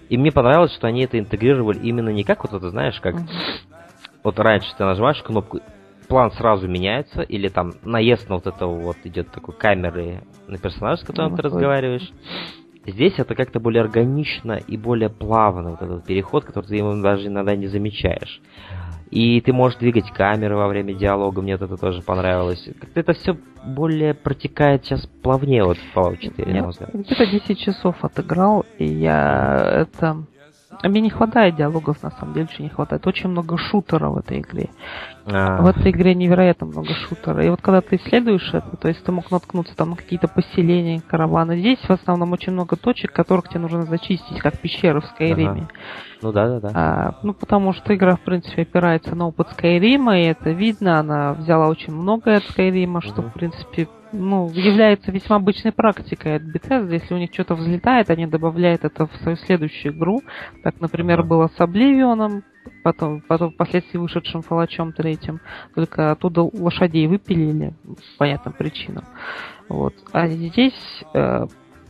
[0.08, 3.16] И мне понравилось, что они это интегрировали именно не как вот это, знаешь, как
[4.22, 5.60] вот раньше ты нажимаешь кнопку,
[6.08, 11.02] план сразу меняется, или там наезд на вот этого вот идет такой камеры на персонажа,
[11.02, 11.54] с которым ты Выходит.
[11.54, 12.12] разговариваешь.
[12.86, 17.26] Здесь это как-то более органично и более плавно, вот этот переход, который ты ему даже
[17.26, 18.40] иногда не замечаешь.
[19.10, 22.68] И ты можешь двигать камеры во время диалога, мне вот это тоже понравилось.
[22.80, 26.90] Как-то это все более протекает сейчас плавнее вот в Fallout 4, на Я мой взгляд.
[26.94, 30.24] где-то 10 часов отыграл, и я это...
[30.82, 33.06] а Мне не хватает диалогов, на самом деле, очень не хватает.
[33.06, 34.70] Очень много шутера в этой игре.
[35.26, 37.44] А, В этой игре невероятно много шутера.
[37.44, 41.00] И вот когда ты исследуешь это, то есть ты мог наткнуться там на какие-то поселения,
[41.00, 41.58] караваны.
[41.58, 45.68] Здесь в основном очень много точек, которых тебе нужно зачистить, как пещеры в Скайриме.
[46.22, 46.70] Ну да, да, да.
[46.74, 50.98] А, ну, потому что игра, в принципе, опирается на опыт Скайрима, и это видно.
[50.98, 56.42] Она взяла очень многое от Скайрима, что, в принципе, ну, является весьма обычной практикой от
[56.42, 56.92] Bethesda.
[56.92, 60.22] Если у них что-то взлетает, они добавляют это в свою следующую игру.
[60.62, 62.44] Так, например, было с Обливионом,
[62.82, 65.40] потом, потом впоследствии вышедшим Фалачом третьим.
[65.74, 69.04] Только оттуда лошадей выпилили по понятным причинам.
[69.68, 69.94] Вот.
[70.12, 71.46] А здесь э,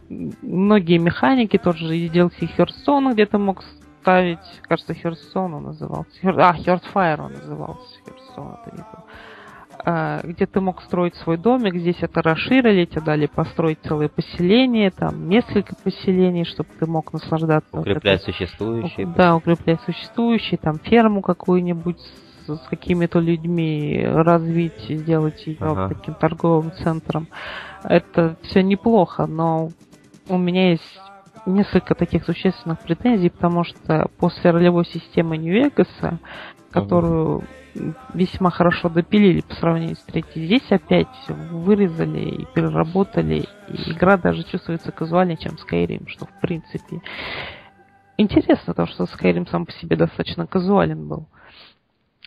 [0.09, 3.63] многие механики, тот же DLC Hearthstone, где ты мог
[4.01, 6.11] ставить, кажется, Hearthstone он назывался.
[6.23, 8.01] Hear- А, Hearthfire он назывался.
[8.07, 9.05] Hearthstone это не то.
[9.89, 14.91] А, где ты мог строить свой домик, здесь это расширили, тебе дали построить целое поселение,
[14.91, 17.69] там несколько поселений, чтобы ты мог наслаждаться.
[17.71, 19.07] вот Укреплять этой- существующие.
[19.07, 25.89] да, укреплять существующие, там ферму какую-нибудь с, с какими-то людьми развить, сделать ее Ага.
[25.95, 27.29] таким торговым центром.
[27.85, 29.69] Это все неплохо, но
[30.29, 30.99] у меня есть
[31.47, 36.19] несколько таких существенных претензий, потому что после ролевой системы Нью-Вегаса,
[36.81, 37.43] которую
[38.15, 44.45] весьма хорошо допилили по сравнению с третьей, здесь опять вырезали и переработали, и игра даже
[44.45, 47.01] чувствуется казуальнее, чем Skyrim, что в принципе
[48.17, 51.27] интересно, то, что Skyrim сам по себе достаточно казуален был.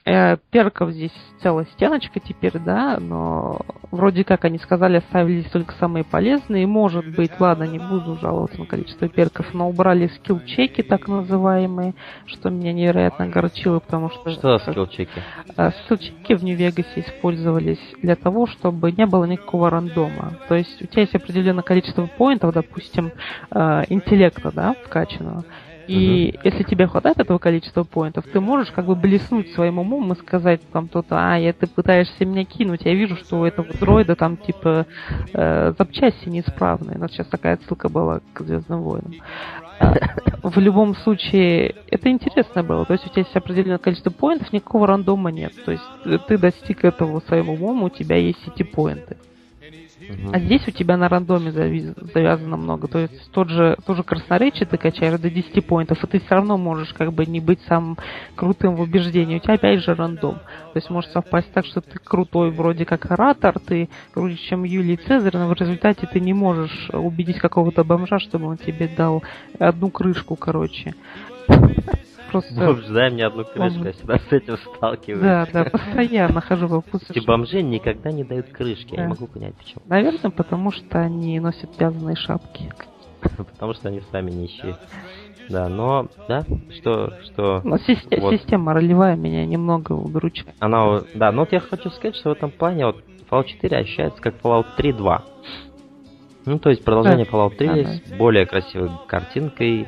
[0.10, 3.60] Э, Перков здесь целая стеночка теперь, да, но
[3.92, 6.66] вроде как они сказали, оставили только самые полезные.
[6.66, 11.94] Может быть, ладно, не буду жаловаться на количество перков, но убрали скилл-чеки, так называемые,
[12.26, 14.32] что меня невероятно огорчило, потому что...
[14.32, 15.22] Что за скилл-чеки?
[15.56, 20.34] А, Скиллчеки в Нью-Вегасе использовались для того, чтобы не было никакого рандома.
[20.48, 23.12] То есть у тебя есть определенное количество поинтов, допустим,
[23.52, 25.46] э, интеллекта, да, вкачанного.
[25.90, 26.42] И угу.
[26.44, 30.62] если тебе хватает этого количества поинтов, ты можешь как бы блеснуть своим умом и сказать
[30.72, 34.38] там кто-то, а, я ты пытаешься меня кинуть, я вижу, что у этого дроида там
[34.38, 34.86] типа
[35.34, 36.98] э, запчасти неисправные.
[36.98, 39.16] У нас сейчас такая ссылка была к Звездным войнам.
[39.80, 39.96] А,
[40.44, 42.86] в любом случае, это интересно было.
[42.86, 45.54] То есть у тебя есть определенное количество поинтов, никакого рандома нет.
[45.66, 45.84] То есть
[46.28, 49.18] ты достиг этого своим умом, у тебя есть эти поинты.
[50.32, 52.88] А здесь у тебя на рандоме завязано много.
[52.88, 56.36] То есть тот же, тот же красноречие ты качаешь до 10 поинтов, и ты все
[56.36, 57.98] равно можешь как бы не быть самым
[58.36, 59.38] крутым в убеждении.
[59.38, 60.36] У тебя опять же рандом.
[60.36, 64.98] То есть может совпасть так, что ты крутой вроде как оратор, ты круче, чем Юлий
[64.98, 69.24] Цезарь, но в результате ты не можешь убедить какого-то бомжа, чтобы он тебе дал
[69.60, 70.96] одну крышку, короче
[72.32, 72.54] просто...
[72.54, 75.22] Бомж, дай мне одну крышку, я всегда с этим сталкиваюсь.
[75.22, 79.56] Да, да, постоянно хожу в Эти бомжи никогда не дают крышки, я не могу понять
[79.56, 79.82] почему.
[79.88, 82.72] Наверное, потому что они носят вязаные шапки.
[83.38, 84.78] Потому что они сами нищие.
[85.50, 86.46] Да, но, да,
[86.78, 87.62] что, что...
[87.64, 88.34] Но система, вот.
[88.36, 90.56] система ролевая меня немного удручает.
[90.60, 94.22] Она, да, но вот я хочу сказать, что в этом плане вот Fallout 4 ощущается
[94.22, 95.22] как Fallout 3.2.
[96.46, 99.88] Ну, то есть продолжение да, Fallout 3 да, с более красивой картинкой,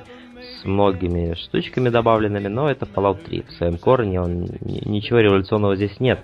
[0.62, 3.43] с многими штучками добавленными, но это Fallout 3.
[3.47, 6.20] В своем корне он ничего революционного здесь нет.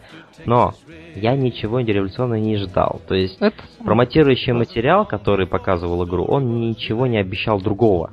[0.45, 0.73] Но
[1.15, 3.01] я ничего революционного не ждал.
[3.07, 3.57] То есть это...
[3.83, 8.11] промотирующий материал, который показывал игру, он ничего не обещал другого.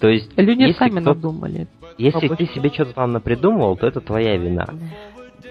[0.00, 1.68] То есть люди сами надумали.
[1.98, 4.66] Если ты себе что-то там напридумывал, то это твоя вина.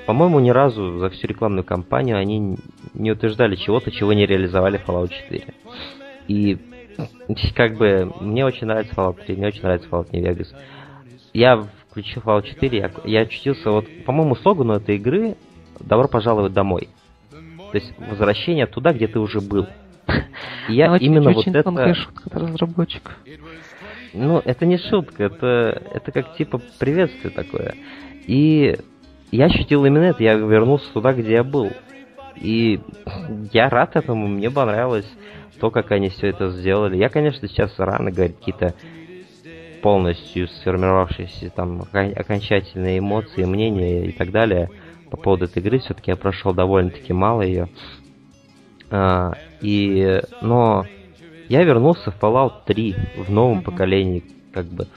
[0.06, 2.58] По-моему, ни разу за всю рекламную кампанию они
[2.94, 5.44] не утверждали чего-то, чего не реализовали Fallout 4.
[6.28, 6.58] И
[7.56, 10.48] как бы, мне очень нравится Fallout 3, мне очень нравится Fallout New Vegas.
[11.34, 15.36] Я включил Fallout 4, я, я очутился, вот, по-моему, слогану этой игры
[15.80, 16.90] «Добро пожаловать домой».
[17.72, 19.68] То есть возвращение туда, где ты уже был.
[20.70, 21.94] я очень, именно очень вот это...
[21.94, 23.18] шутка от разработчик.
[24.14, 27.76] Ну, это не шутка, это, это как типа приветствие такое.
[28.28, 28.78] И
[29.32, 31.72] я ощутил именно это, я вернулся туда, где я был.
[32.36, 32.80] И
[33.52, 35.10] я рад этому, мне понравилось
[35.60, 36.98] то, как они все это сделали.
[36.98, 38.74] Я, конечно, сейчас рано говорить какие-то
[39.82, 44.70] полностью сформировавшиеся там окончательные эмоции, мнения и так далее
[45.12, 45.80] по поводу этой игры.
[45.80, 47.70] Все-таки я прошел довольно-таки мало ее.
[48.90, 50.86] А, и, но
[51.50, 54.88] я вернулся в Fallout 3 в новом поколении, как бы.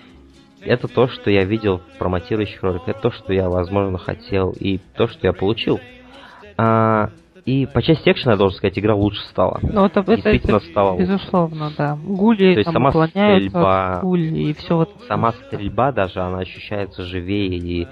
[0.61, 4.79] Это то, что я видел в промотирующих роликах, это то, что я, возможно, хотел, и
[4.95, 5.81] то, что я получил.
[6.57, 7.11] А,
[7.49, 9.59] и по части экшена, я должен сказать, игра лучше стала.
[9.63, 11.77] Ну, это, Действительно это, стала Безусловно, лучше.
[11.79, 11.99] да.
[12.05, 14.91] Гули То есть сама стрельба, гули и все вот.
[15.09, 17.85] Сама стрельба даже, она ощущается живее и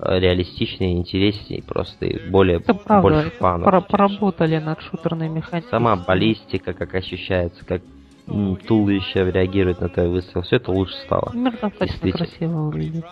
[0.00, 3.64] э, реалистичнее, интереснее, просто и более это правда, больше фанов.
[3.66, 5.70] Пора, поработали над шутерной механикой.
[5.70, 7.82] Сама баллистика, как ощущается, как
[8.26, 11.30] туловище реагирует на твой выстрел, все это лучше стало.
[11.34, 13.04] Мир достаточно красиво выглядит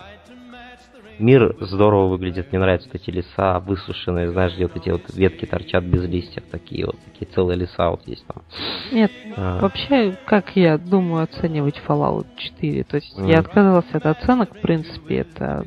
[1.23, 5.45] мир здорово выглядит, мне нравятся вот эти леса высушенные, знаешь, где вот эти вот ветки
[5.45, 8.43] торчат без листьев, такие вот, такие целые леса вот есть там.
[8.91, 9.59] Нет, а.
[9.59, 13.29] вообще, как я думаю оценивать Fallout 4, то есть mm.
[13.29, 15.65] я отказался от оценок, в принципе, это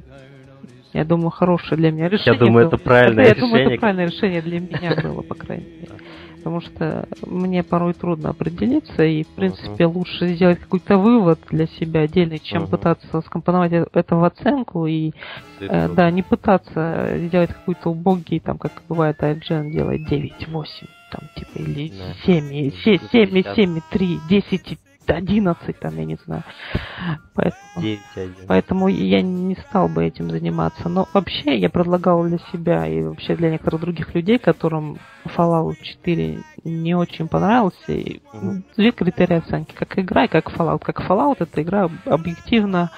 [0.92, 2.38] я думаю, хорошее для меня решение.
[2.38, 2.74] Я думаю, было.
[2.74, 3.50] это правильное я решение.
[3.50, 6.05] Я думаю, это правильное решение для меня было, по крайней мере
[6.46, 9.92] потому что мне порой трудно определиться, и, в принципе, uh-huh.
[9.92, 12.70] лучше сделать какой-то вывод для себя отдельный, чем uh-huh.
[12.70, 15.10] пытаться скомпоновать э, это в оценку, и,
[15.58, 21.28] э, да, не пытаться сделать какой-то убогий, там, как бывает, IGN делает 9, 8, там,
[21.34, 22.14] типа, или да.
[22.24, 24.78] 7, 7, 7, 7, 3, 10,
[25.14, 26.42] 11, там, я не знаю.
[27.34, 28.00] Поэтому, 9,
[28.46, 30.88] поэтому я не стал бы этим заниматься.
[30.88, 36.38] Но вообще я предлагал для себя и вообще для некоторых других людей, которым Fallout 4
[36.64, 38.62] не очень понравился, и угу.
[38.76, 39.74] две критерии оценки.
[39.74, 40.82] Как игра и как Fallout.
[40.84, 42.90] Как Fallout это игра объективно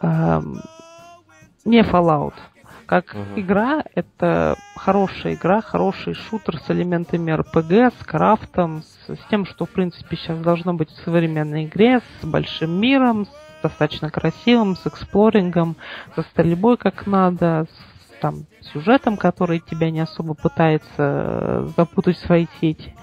[0.00, 0.60] эм,
[1.64, 2.34] не Fallout.
[2.90, 3.40] Как угу.
[3.40, 9.64] игра, это хорошая игра, хороший шутер с элементами RPG, с крафтом, с, с тем, что,
[9.64, 14.84] в принципе, сейчас должно быть в современной игре, с большим миром, с достаточно красивым, с
[14.88, 15.76] эксплорингом,
[16.16, 17.68] со стрельбой как надо,
[18.20, 22.94] там, сюжетом, который тебя не особо пытается э, запутать в свои сети.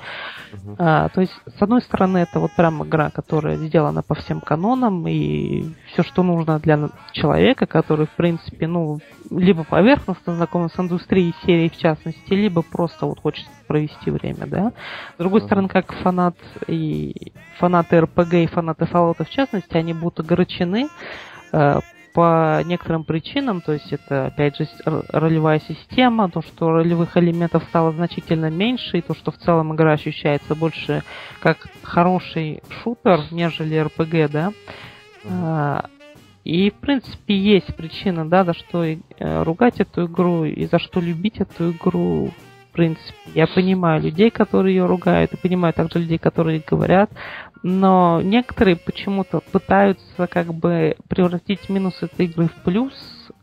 [0.54, 0.76] Uh-huh.
[0.80, 5.08] А, то есть, с одной стороны, это вот прям игра, которая сделана по всем канонам,
[5.08, 9.00] и все, что нужно для человека, который, в принципе, ну,
[9.30, 14.72] либо поверхностно знаком с индустрией серии в частности, либо просто вот хочет провести время, да.
[15.16, 15.46] С другой uh-huh.
[15.46, 16.38] стороны, как фанат
[16.68, 20.88] и фанаты РПГ и фанаты Fallout в частности, они будут огорчены
[21.52, 21.80] э,
[22.18, 27.92] по некоторым причинам, то есть это, опять же, ролевая система, то, что ролевых элементов стало
[27.92, 31.04] значительно меньше, и то, что в целом игра ощущается больше
[31.42, 34.52] как хороший шутер, нежели RPG, да,
[35.26, 35.86] а,
[36.44, 38.98] И, в принципе, есть причина, да, за что э,
[39.44, 42.32] ругать эту игру и за что любить эту игру.
[42.72, 47.12] В принципе, я понимаю людей, которые ее ругают, и понимаю также людей, которые говорят,
[47.64, 52.94] но некоторые почему-то пытаются как бы превратить минус этой игры в плюс,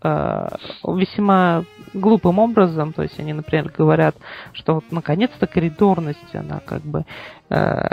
[0.03, 0.49] э,
[0.85, 4.17] весьма глупым образом, то есть они, например, говорят,
[4.53, 7.05] что вот наконец-то коридорность, она как бы
[7.51, 7.89] э,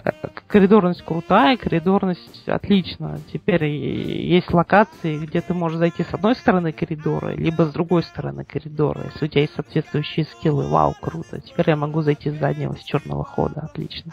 [0.47, 3.19] коридорность крутая, коридорность отлично.
[3.31, 8.43] Теперь есть локации, где ты можешь зайти с одной стороны коридора, либо с другой стороны
[8.43, 9.05] коридора.
[9.13, 11.39] Если у тебя есть соответствующие скиллы, вау, круто.
[11.39, 14.11] Теперь я могу зайти с заднего, с черного хода, отлично.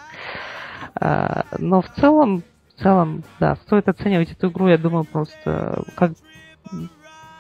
[0.94, 2.42] Но в целом,
[2.74, 6.12] в целом, да, стоит оценивать эту игру, я думаю, просто как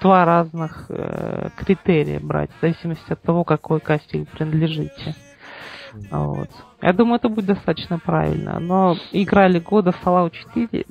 [0.00, 5.14] два разных э, критерия брать, в зависимости от того, какой касте вы принадлежите.
[6.10, 6.50] Вот.
[6.80, 8.58] Я думаю, это будет достаточно правильно.
[8.60, 10.86] Но играли года Fallout 4,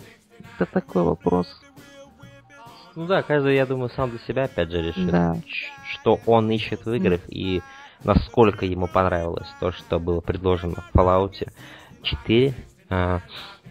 [0.56, 1.48] это такой вопрос.
[2.96, 5.36] Ну да, каждый, я думаю, сам для себя опять же решит, да.
[5.94, 7.30] что он ищет в играх mm.
[7.30, 7.62] и
[8.04, 11.34] насколько ему понравилось то, что было предложено в Fallout
[12.04, 12.54] 4.
[12.90, 13.20] А,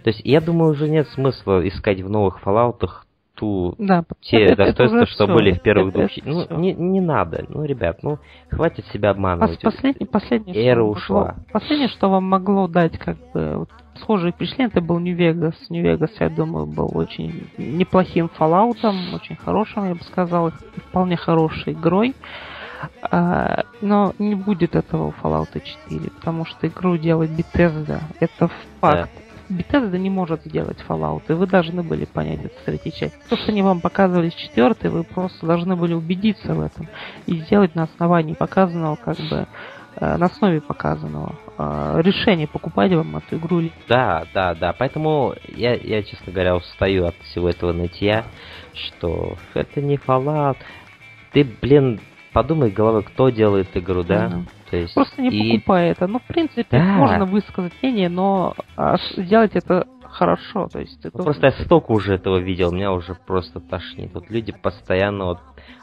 [0.02, 2.80] то есть я думаю, уже нет смысла искать в новых Fallout
[3.36, 5.34] ту, да, те это, достоинства, это что все.
[5.34, 6.18] были в первых это, двух.
[6.18, 7.44] Это ну, не, не надо.
[7.48, 8.18] Ну, ребят, ну,
[8.50, 9.60] хватит себя обманывать.
[9.60, 11.20] Последний, последний, Эра что ушла.
[11.20, 13.70] Могло, последнее, что вам могло дать, как бы, вот,
[14.00, 15.54] схожие впечатления, это был Нью-Вегас.
[15.70, 18.78] Нью-Вегас, я думаю, был очень неплохим Fallout,
[19.14, 20.50] очень хорошим, я бы сказал,
[20.88, 22.14] вполне хорошей игрой.
[23.18, 25.48] А, но не будет этого у Fallout
[25.88, 28.02] 4, потому что игру делает Bethesda.
[28.20, 29.10] Это факт.
[29.48, 29.54] Да.
[29.56, 33.16] Bethesda не может сделать Fallout, и вы должны были понять это третьей части.
[33.30, 36.88] То, что они вам показывали с четвертой, вы просто должны были убедиться в этом
[37.24, 39.46] и сделать на основании показанного, как бы,
[39.94, 44.74] э, на основе показанного э, решения, покупать вам эту игру или Да, да, да.
[44.74, 48.26] Поэтому я, я, честно говоря, устаю от всего этого нытья,
[48.74, 50.58] что это не Fallout.
[51.32, 51.98] Ты, блин,
[52.37, 54.26] подумай головой, кто делает игру, да?
[54.26, 54.49] Mm-hmm.
[54.70, 55.59] То есть, Просто не и...
[55.59, 56.07] покупай это.
[56.07, 56.82] Ну, в принципе, да.
[56.82, 60.68] можно высказать мнение, но а, сделать это хорошо.
[60.68, 61.16] То есть, это...
[61.16, 64.12] Просто я столько уже этого видел, меня уже просто тошнит.
[64.12, 65.39] Вот люди постоянно вот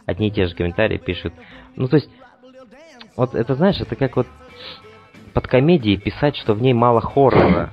[0.05, 1.33] одни и те же комментарии пишут.
[1.75, 2.11] Ну, то есть,
[3.17, 4.27] вот это, знаешь, это как вот
[5.33, 7.71] под комедией писать, что в ней мало хоррора.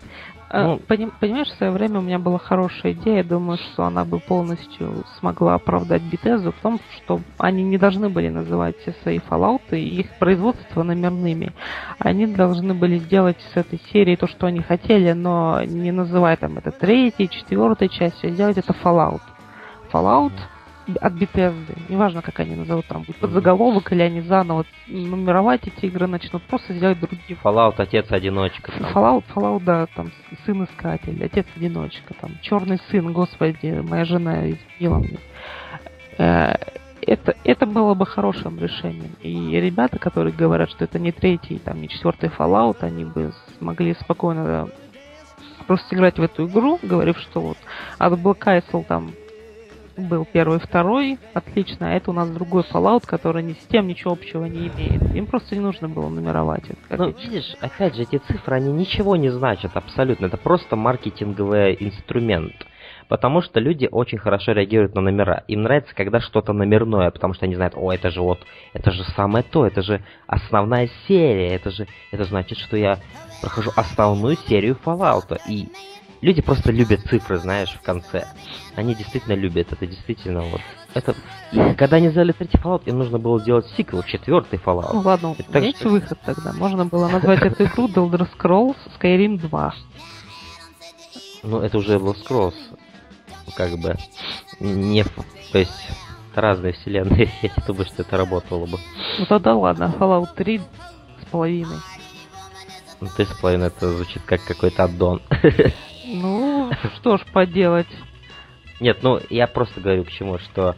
[0.52, 0.80] А, ну,
[1.20, 5.54] понимаешь, в свое время у меня была хорошая идея, думаю, что она бы полностью смогла
[5.54, 10.18] оправдать Бетезу в том, что они не должны были называть все свои Fallout и их
[10.18, 11.52] производство номерными.
[12.00, 16.58] Они должны были сделать с этой серии то, что они хотели, но не называть там
[16.58, 19.22] это третьей, четвертой частью, а сделать это Fallout.
[19.92, 20.32] Fallout
[21.00, 26.06] от Bethesda, неважно, как они назовут, там будет подзаголовок или они заново нумеровать эти игры
[26.06, 27.38] начнут, просто сделать другие.
[27.42, 28.72] Fallout отец-одиночка.
[28.92, 30.10] Fallout, Fallout, да, там
[30.44, 35.18] сын-искатель, отец-одиночка, там черный сын, господи, моя жена изменила мне.
[36.18, 36.54] Э,
[37.02, 39.12] это, это было бы хорошим решением.
[39.22, 43.94] И ребята, которые говорят, что это не третий, там, не четвертый Fallout, они бы смогли
[43.94, 44.68] спокойно
[45.66, 47.58] просто играть в эту игру, говорив, что вот
[47.98, 49.12] от Black Isle там
[50.00, 54.12] был первый, второй, отлично, а это у нас другой Fallout, который ни с тем ничего
[54.12, 55.14] общего не имеет.
[55.14, 57.02] Им просто не нужно было нумеровать это.
[57.02, 60.26] Ну, видишь, опять же, эти цифры, они ничего не значат абсолютно.
[60.26, 62.54] Это просто маркетинговый инструмент.
[63.08, 65.42] Потому что люди очень хорошо реагируют на номера.
[65.48, 68.38] Им нравится, когда что-то номерное, потому что они знают, о, это же вот,
[68.72, 73.00] это же самое то, это же основная серия, это же, это значит, что я
[73.42, 75.40] прохожу основную серию Fallout.
[75.48, 75.68] И
[76.20, 78.26] люди просто любят цифры, знаешь, в конце.
[78.76, 80.60] Они действительно любят, это действительно вот.
[80.92, 81.14] Это,
[81.76, 84.90] когда они сделали третий Fallout, им нужно было делать сиквел, четвертый Fallout.
[84.92, 85.88] Ну ладно, это есть что...
[85.88, 86.52] выход тогда.
[86.52, 89.74] Можно было назвать эту игру The Elder Scrolls Skyrim 2.
[91.44, 92.54] Ну, это уже Elder Scrolls.
[93.56, 93.96] Как бы
[94.58, 95.04] не...
[95.52, 95.88] То есть
[96.34, 97.30] разные вселенные.
[97.42, 98.78] Я не думаю, что это работало бы.
[99.18, 101.76] Ну тогда ладно, Fallout 3 с половиной.
[103.00, 105.22] Ну, три с половиной это звучит как какой-то аддон.
[106.12, 107.86] Ну, что ж поделать.
[108.80, 110.74] Нет, ну, я просто говорю к чему, что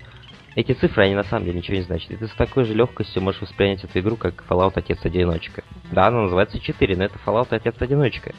[0.54, 2.10] эти цифры, они на самом деле ничего не значат.
[2.10, 5.64] И ты с такой же легкостью можешь воспринять эту игру, как Fallout Отец-одиночка.
[5.90, 8.34] Да, она называется 4, но это Fallout Отец-одиночка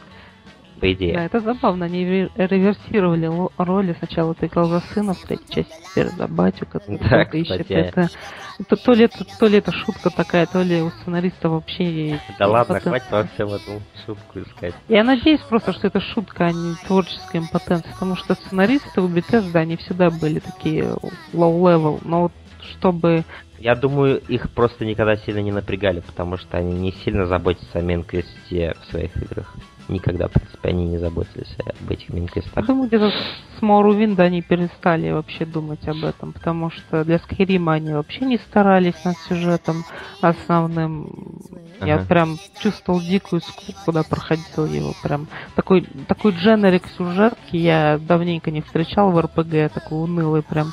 [0.79, 1.13] по идее.
[1.13, 1.85] Да, это забавно.
[1.85, 3.95] Они реверсировали роли.
[3.99, 7.69] Сначала ты играл за сына, в третьей части теперь за батю, который да, ищет.
[7.69, 8.09] Это,
[8.59, 12.19] это, то, ли это, то ли это шутка такая, то ли у сценариста вообще...
[12.39, 12.89] Да ладно, потен...
[12.89, 14.73] хватит во всем эту шутку искать.
[14.87, 19.57] Я надеюсь просто, что это шутка, а не творческая импотенция, потому что сценаристы у Bethesda,
[19.57, 20.83] они всегда были такие
[21.33, 22.31] low-level, но вот
[22.77, 23.23] чтобы
[23.63, 27.81] я думаю, их просто никогда сильно не напрягали, потому что они не сильно заботятся о
[27.81, 29.55] мейн в своих играх.
[29.89, 32.55] Никогда, в принципе, они не заботились об этих мини-квестах.
[32.55, 37.71] Я думаю, где-то с Morrowind они перестали вообще думать об этом, потому что для Skyrim
[37.71, 39.83] они вообще не старались над сюжетом
[40.21, 41.39] основным.
[41.79, 41.87] Ага.
[41.87, 44.93] Я прям чувствовал дикую скуку, когда проходил его.
[45.01, 50.67] Прям такой, такой дженерик сюжетки я давненько не встречал в РПГ, такой унылый прям.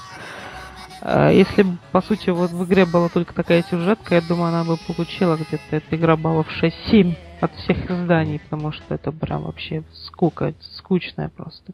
[1.02, 4.64] А если бы, по сути, вот в игре была только такая сюжетка, я думаю, она
[4.64, 9.82] бы получила где-то эта игра баллов 6-7 от всех изданий, потому что это прям вообще
[10.06, 11.72] скука, скучная просто.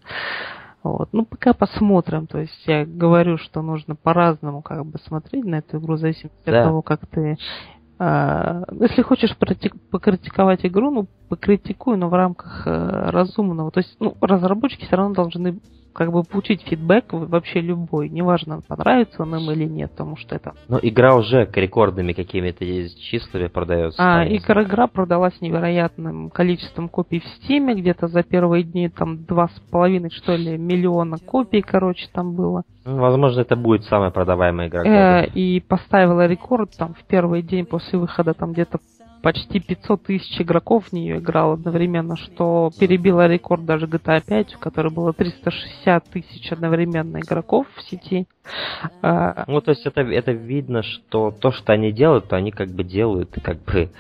[0.83, 1.09] Вот.
[1.13, 2.27] Ну, пока посмотрим.
[2.27, 6.37] То есть я говорю, что нужно по-разному как бы смотреть на эту игру, в зависимости
[6.45, 6.61] да.
[6.61, 7.37] от того, как ты
[7.99, 13.71] а, если хочешь покритиковать игру, ну, покритикуй, но в рамках э, разумного.
[13.71, 15.59] То есть, ну, разработчики все равно должны
[15.97, 20.53] как бы получить фидбэк вообще любой, неважно, понравится он им или нет, потому что это...
[20.69, 23.97] Но игра уже к рекордными какими-то числами продается.
[23.99, 29.49] А, игра, игра продалась невероятным количеством копий в Стиме, где-то за первые дни там два
[29.49, 32.63] с половиной, что ли, миллиона копий, короче, там было.
[32.85, 34.85] Ну, возможно, это будет самая продаваемая игра.
[34.85, 38.79] Э, и поставила рекорд там в первый день после выхода там где-то
[39.23, 44.59] почти 500 тысяч игроков в нее играл одновременно, что перебило рекорд даже GTA 5, в
[44.59, 48.27] которой было 360 тысяч одновременно игроков в сети.
[49.03, 52.69] А, ну, то есть это, это видно, что то, что они делают, то они как
[52.69, 53.91] бы делают, как бы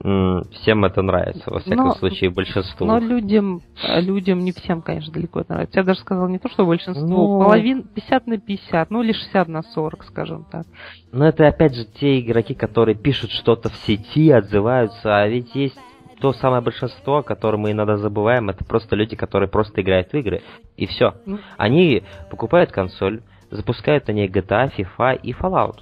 [0.00, 2.86] всем это нравится, во всяком но, случае, большинству.
[2.86, 5.80] Но людям, людям не всем, конечно, далеко это нравится.
[5.80, 7.38] Я даже сказал не то, что большинству, но...
[7.40, 10.66] половин, 50 на 50, ну или 60 на 40, скажем так.
[11.10, 15.78] Но это опять же те игроки, которые пишут что-то в сети, отзываются, а ведь есть
[16.20, 20.42] то самое большинство, которое мы иногда забываем, это просто люди, которые просто играют в игры,
[20.76, 21.14] и все.
[21.26, 21.38] Ну.
[21.56, 25.80] Они покупают консоль, запускают на ней GTA, FIFA и Fallout.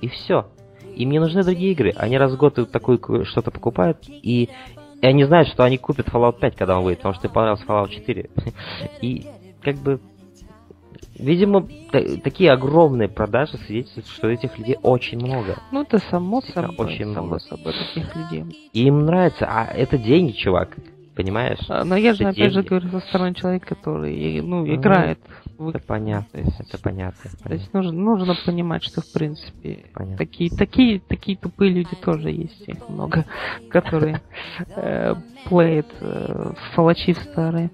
[0.00, 0.46] И все.
[0.96, 1.92] Им не нужны другие игры.
[1.96, 4.48] Они раз в год такое что-то покупают, и,
[5.00, 7.64] и они знают, что они купят Fallout 5, когда он выйдет, потому что им понравился
[7.66, 8.30] Fallout 4.
[9.02, 9.26] И
[9.62, 10.00] как бы
[11.18, 11.66] Видимо,
[12.22, 15.56] такие огромные продажи свидетельствуют, что этих людей очень много.
[15.72, 16.74] Ну, это само собой.
[16.76, 17.38] Очень само много.
[17.40, 18.70] собой таких людей.
[18.72, 19.46] И им нравится.
[19.48, 20.76] А это деньги, чувак.
[21.16, 21.58] Понимаешь?
[21.68, 22.52] А, но я же, опять деньги.
[22.52, 25.18] же, говорю со стороны человека, который, ну, играет
[25.58, 27.30] это понятно, есть, это понятно.
[27.42, 30.18] То есть нужно, нужно понимать, что в принципе понятно.
[30.18, 33.24] такие, такие, такие тупые люди тоже есть, их много,
[33.70, 34.20] которые
[34.76, 35.14] э,
[35.48, 37.70] плеят э, фалачи старые.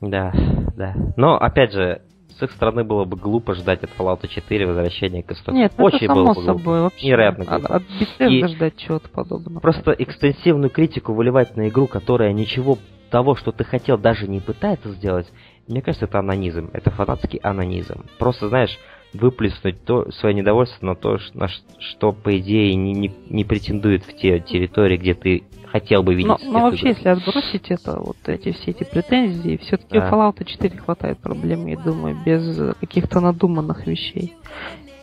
[0.00, 0.32] Да,
[0.76, 0.94] да.
[1.16, 2.02] Но опять же,
[2.38, 5.54] с их стороны было бы глупо ждать от Fallout 4 возвращения к истокам.
[5.54, 6.80] Нет, Очень это само было собой.
[6.82, 7.76] Вообще, Невероятно глупо.
[7.76, 9.60] От, от Bethesda ждать чего-то подобного.
[9.60, 12.78] Просто экстенсивную критику выливать на игру, которая ничего
[13.10, 15.30] того, что ты хотел, даже не пытается сделать,
[15.68, 16.70] мне кажется, это анонизм.
[16.72, 18.04] Это фанатский анонизм.
[18.18, 18.78] Просто, знаешь,
[19.12, 24.16] выплеснуть то, свое недовольство на то, на что, по идее, не, не, не претендует в
[24.16, 26.28] те территории, где ты хотел бы видеть.
[26.28, 30.10] Но, но вообще, если отбросить это, вот эти все эти претензии, все-таки да.
[30.10, 34.36] Fallout 4 хватает проблем, я думаю, без каких-то надуманных вещей.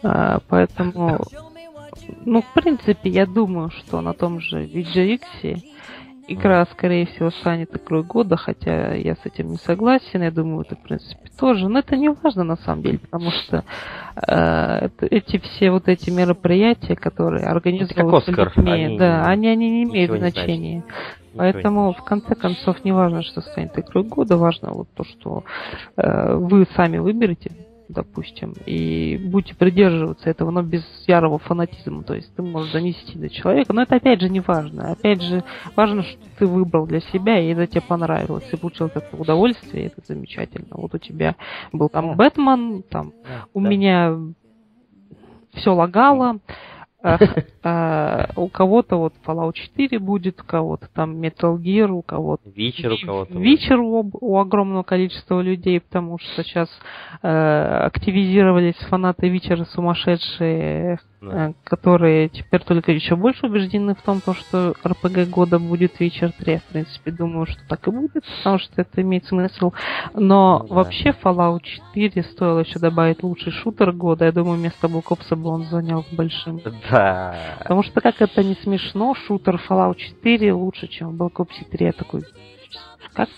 [0.03, 1.25] А, поэтому,
[2.25, 5.21] ну, в принципе, я думаю, что на том же VGX
[6.33, 10.21] игра, скорее всего, станет игрой года, хотя я с этим не согласен.
[10.21, 11.67] Я думаю, это, в принципе, тоже.
[11.67, 13.63] Но это не важно, на самом деле, потому что
[14.15, 20.17] э, эти все вот эти мероприятия, которые организовываются людьми, они, да, они, они не имеют
[20.17, 20.83] значения.
[21.33, 25.43] Не Поэтому, в конце концов, не важно, что станет игрой года, важно вот то, что
[25.95, 27.51] э, вы сами выберете
[27.89, 32.03] допустим, и будете придерживаться этого, но без ярого фанатизма.
[32.03, 34.91] То есть ты можешь донести до человека, но это опять же не важно.
[34.91, 35.43] Опять же,
[35.75, 38.45] важно, что ты выбрал для себя, и это тебе понравилось.
[38.49, 40.67] Ты получил это удовольствие, и это замечательно.
[40.71, 41.35] Вот у тебя
[41.73, 43.11] был там Бэтмен, там
[43.53, 44.15] у меня
[45.55, 46.39] все лагало,
[47.01, 52.49] Э, у кого-то вот Fallout 4 будет, у кого-то там Metal Gear, у кого-то...
[52.49, 53.37] Вечер у кого-то.
[53.37, 56.69] Вечер у, у огромного количества людей, потому что сейчас
[57.21, 61.49] э, активизировались фанаты Вечера сумасшедшие, да.
[61.49, 66.57] Э, которые теперь только еще больше убеждены в том, что РПГ года будет вечер 3.
[66.57, 69.71] В принципе, думаю, что так и будет, потому что это имеет смысл.
[70.13, 70.75] Но ну, да.
[70.75, 74.25] вообще Fallout 4 стоило еще добавить лучший шутер года.
[74.25, 76.61] Я думаю, вместо Black Ops бы он занял большим.
[76.89, 77.35] Да.
[77.59, 81.85] Потому что как это не смешно, шутер Fallout 4 лучше, чем Black Ops 3.
[81.85, 82.23] Я такой,
[83.13, 83.29] как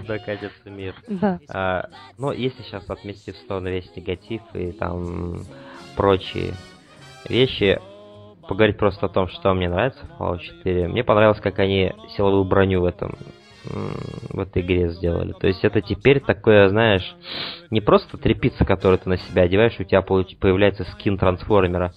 [0.00, 0.94] Куда катится мир.
[1.08, 1.40] Да.
[1.48, 1.88] А,
[2.18, 5.44] но если сейчас отмести в сторону весь негатив и там
[5.96, 6.54] прочие
[7.28, 7.80] вещи,
[8.48, 10.88] поговорить просто о том, что мне нравится в Fallout 4.
[10.88, 13.16] Мне понравилось, как они силовую броню в этом
[13.64, 15.32] в этой игре сделали.
[15.32, 17.14] То есть это теперь такое, знаешь,
[17.70, 21.92] не просто трепица, которую ты на себя одеваешь, у тебя появляется скин трансформера,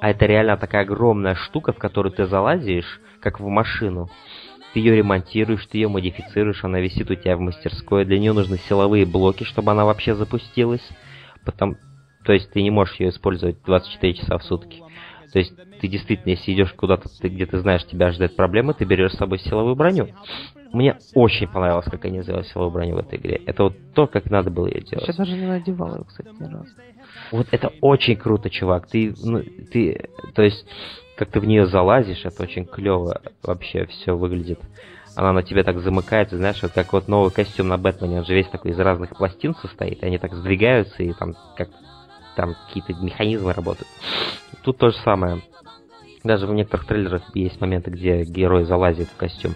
[0.00, 4.10] а это реально такая огромная штука, в которую ты залазишь, как в машину.
[4.76, 8.04] Ты ее ремонтируешь, ты ее модифицируешь, она висит у тебя в мастерской.
[8.04, 10.86] Для нее нужны силовые блоки, чтобы она вообще запустилась.
[11.46, 11.78] Потом,
[12.26, 14.82] то есть ты не можешь ее использовать 24 часа в сутки.
[15.32, 18.84] То есть ты действительно, если идешь куда-то, ты, где ты знаешь, тебя ждет проблемы, ты
[18.84, 20.08] берешь с собой силовую броню.
[20.74, 23.40] Мне очень понравилось, как они сделали силовую броню в этой игре.
[23.46, 25.06] Это вот то, как надо было ее делать.
[25.06, 26.68] Сейчас даже не надевал ее, кстати, ни разу.
[27.32, 28.88] Вот это очень круто, чувак.
[28.88, 29.42] Ты, ну,
[29.72, 30.66] ты, то есть,
[31.16, 34.60] как ты в нее залазишь, это очень клево вообще все выглядит.
[35.16, 38.34] Она на тебе так замыкается, знаешь, вот как вот новый костюм на Бэтмене, он же
[38.34, 41.70] весь такой из разных пластин состоит, они так сдвигаются, и там как
[42.36, 43.88] там какие-то механизмы работают.
[44.62, 45.40] Тут то же самое.
[46.22, 49.54] Даже в некоторых трейлерах есть моменты, где герой залазит в костюм.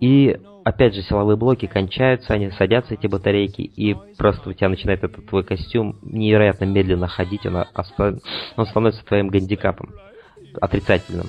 [0.00, 5.04] И опять же, силовые блоки кончаются, они садятся, эти батарейки, и просто у тебя начинает
[5.04, 8.18] этот твой костюм невероятно медленно ходить, он, оста...
[8.56, 9.90] он становится твоим гандикапом,
[10.60, 11.28] отрицательным.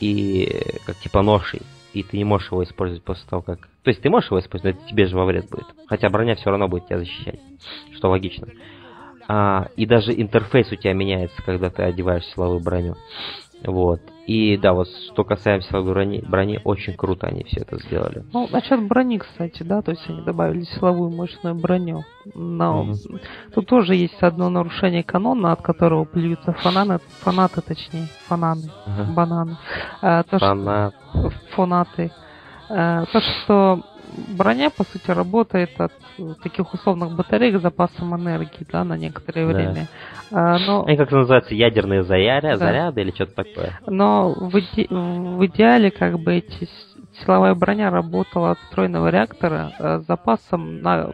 [0.00, 1.62] И как типа ношей.
[1.92, 3.68] И ты не можешь его использовать после того, как...
[3.82, 5.66] То есть ты можешь его использовать, но тебе же во вред будет.
[5.86, 7.40] Хотя броня все равно будет тебя защищать,
[7.94, 8.48] что логично.
[9.28, 12.96] А, и даже интерфейс у тебя меняется, когда ты одеваешь силовую броню.
[13.62, 14.00] Вот.
[14.26, 18.24] И да, вот что касаемо силовой брони, брони, очень круто они все это сделали.
[18.32, 22.04] Ну, насчет брони, кстати, да, то есть они добавили силовую мощную броню.
[22.34, 23.20] Но mm-hmm.
[23.54, 29.12] тут тоже есть одно нарушение канона, от которого плюются фананы, фанаты, точнее, фананы, uh-huh.
[29.12, 29.56] бананы.
[30.00, 30.94] А, то, Фанат.
[31.10, 32.12] что, фанаты.
[32.70, 33.82] А, то, что
[34.36, 35.92] броня, по сути, работает от
[36.42, 39.52] таких условных батареек с запасом энергии, да, на некоторое да.
[39.52, 39.88] время.
[40.30, 40.88] А, но...
[40.88, 42.56] И как это называется, ядерные заряды, да.
[42.56, 43.80] заряды или что-то такое.
[43.86, 44.86] Но в, иде...
[44.88, 46.68] в идеале, как бы, эти
[47.24, 51.12] силовая броня работала от встроенного реактора а, с запасом на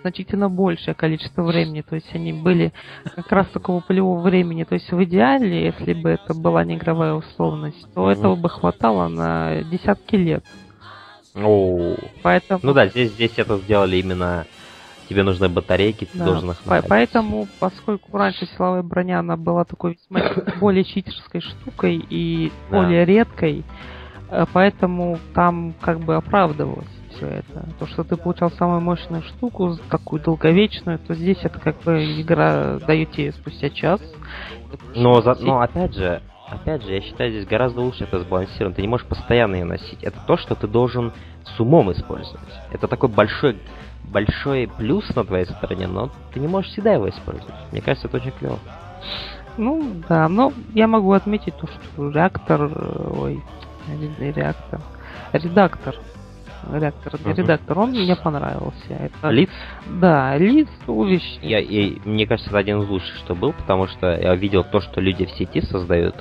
[0.00, 2.72] значительно большее количество времени, то есть они были
[3.14, 4.64] как раз такого полевого времени.
[4.64, 8.12] То есть в идеале, если бы это была не игровая условность, то mm-hmm.
[8.12, 10.44] этого бы хватало на десятки лет.
[11.34, 12.60] О, Поэтому...
[12.62, 14.46] Ну да, здесь, здесь это сделали именно
[15.10, 16.24] тебе нужны батарейки, ты да.
[16.24, 16.88] должен их находить.
[16.88, 19.98] Поэтому, поскольку раньше силовая броня, она была такой
[20.60, 22.76] более читерской штукой и да.
[22.76, 23.64] более редкой,
[24.30, 26.86] э, поэтому там как бы оправдывалось
[27.16, 27.68] все это.
[27.80, 32.78] То, что ты получал самую мощную штуку, такую долговечную, то здесь это как бы игра
[32.78, 34.00] дает тебе спустя час.
[34.94, 38.74] Но, за, но опять же, опять же, я считаю, здесь гораздо лучше это сбалансировано.
[38.74, 40.02] Ты не можешь постоянно ее носить.
[40.02, 41.12] Это то, что ты должен
[41.44, 42.40] с умом использовать.
[42.72, 43.56] Это такой большой,
[44.04, 47.54] большой плюс на твоей стороне, но ты не можешь всегда его использовать.
[47.72, 48.58] Мне кажется, это очень клево.
[49.56, 52.70] Ну, да, но я могу отметить то, что реактор,
[53.18, 53.42] ой,
[54.18, 54.80] реактор,
[55.32, 55.96] редактор,
[56.72, 57.34] реактор, uh-huh.
[57.34, 58.74] редактор, он мне понравился.
[58.88, 59.30] Это...
[59.30, 59.50] Лиц?
[59.86, 61.38] Да, лиц увещ.
[61.42, 64.80] Я, я, мне кажется, это один из лучших, что был, потому что я видел то,
[64.80, 66.14] что люди в сети создают.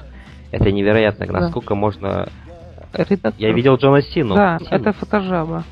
[0.52, 1.76] Это невероятно, насколько да.
[1.76, 2.30] можно...
[2.94, 3.34] Редактор.
[3.38, 4.36] Я видел Джона Сину.
[4.36, 4.72] Да, Сину.
[4.72, 5.64] это фотожаба,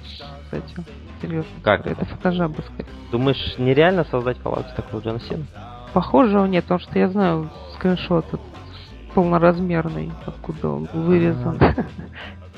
[0.44, 0.76] кстати.
[1.22, 1.50] Серьезно.
[1.64, 1.88] Как?
[1.88, 2.90] Это фотожаба, скорее.
[3.12, 5.46] Думаешь, нереально создать Fallout такого Джона Сина?
[5.94, 8.26] Похожего нет, потому что я знаю скриншот
[9.16, 11.60] полноразмерный, откуда он вырезан.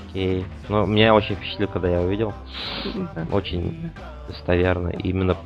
[0.09, 0.45] Окей.
[0.67, 2.33] Ну, меня очень впечатлил, когда я увидел.
[3.15, 3.25] Да.
[3.31, 3.91] Очень
[4.27, 4.89] достоверно.
[4.89, 5.37] Именно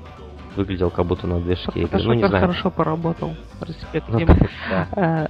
[0.56, 2.02] выглядел как будто на движке игры.
[2.02, 2.48] Ну, не знаю.
[2.48, 3.36] хорошо поработал.
[3.62, 4.26] Респект ну,
[4.96, 5.30] да.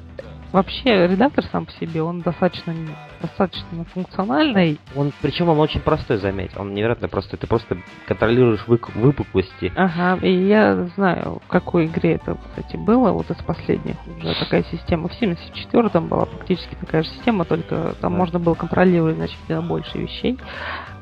[0.54, 2.76] Вообще, редактор сам по себе, он достаточно,
[3.20, 4.80] достаточно функциональный.
[4.96, 6.52] Он, причем он очень простой, заметь.
[6.56, 7.40] Он невероятно простой.
[7.40, 9.74] Ты просто контролируешь вы, выпуклости.
[9.76, 14.64] Ага, и я знаю, в какой игре это, кстати, было, вот из последних уже такая
[14.66, 15.10] система.
[15.10, 18.18] В 74-м была практически такая же система, только там да.
[18.20, 20.38] можно было контролировать значительно больше вещей.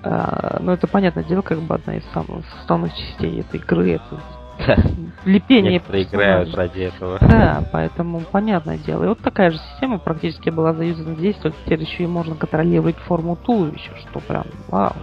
[0.04, 3.92] А, но это, понятное дело, как бы одна из самых составных частей этой игры.
[3.92, 4.22] Это
[5.26, 5.74] лепение.
[5.74, 7.20] Некоторые играют ради этого.
[7.20, 9.04] Да, поэтому понятное дело.
[9.06, 12.98] И вот такая же система практически была заюзана здесь, только теперь еще и можно контролировать
[12.98, 14.94] форму туловища, что прям вау.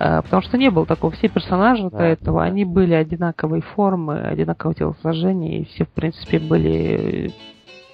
[0.00, 1.12] А, потому что не было такого.
[1.12, 2.46] Все персонажи да, до этого, да.
[2.46, 7.32] они были одинаковой формы, одинакового телосложения, и все, в принципе, были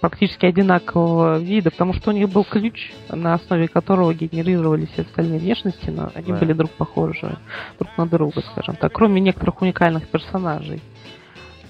[0.05, 5.39] практически одинакового вида, потому что у них был ключ, на основе которого генерировались все остальные
[5.39, 6.39] внешности, но они да.
[6.39, 7.39] были друг похожи
[7.79, 10.83] друг на друга, скажем так, кроме некоторых уникальных персонажей.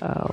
[0.00, 0.28] А,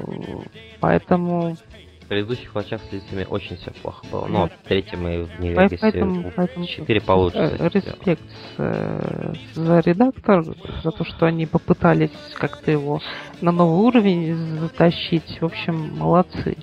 [0.80, 1.56] поэтому
[2.02, 4.26] в предыдущих волчах с лицами очень все плохо было.
[4.26, 7.38] Но в третьем и в Нью-Вегасе поэтому, поэтому 4 получше.
[7.38, 8.24] Э, респект
[8.58, 13.00] э, за редактор, за то, что они попытались как-то его
[13.42, 15.40] на новый уровень затащить.
[15.40, 16.58] В общем, молодцы.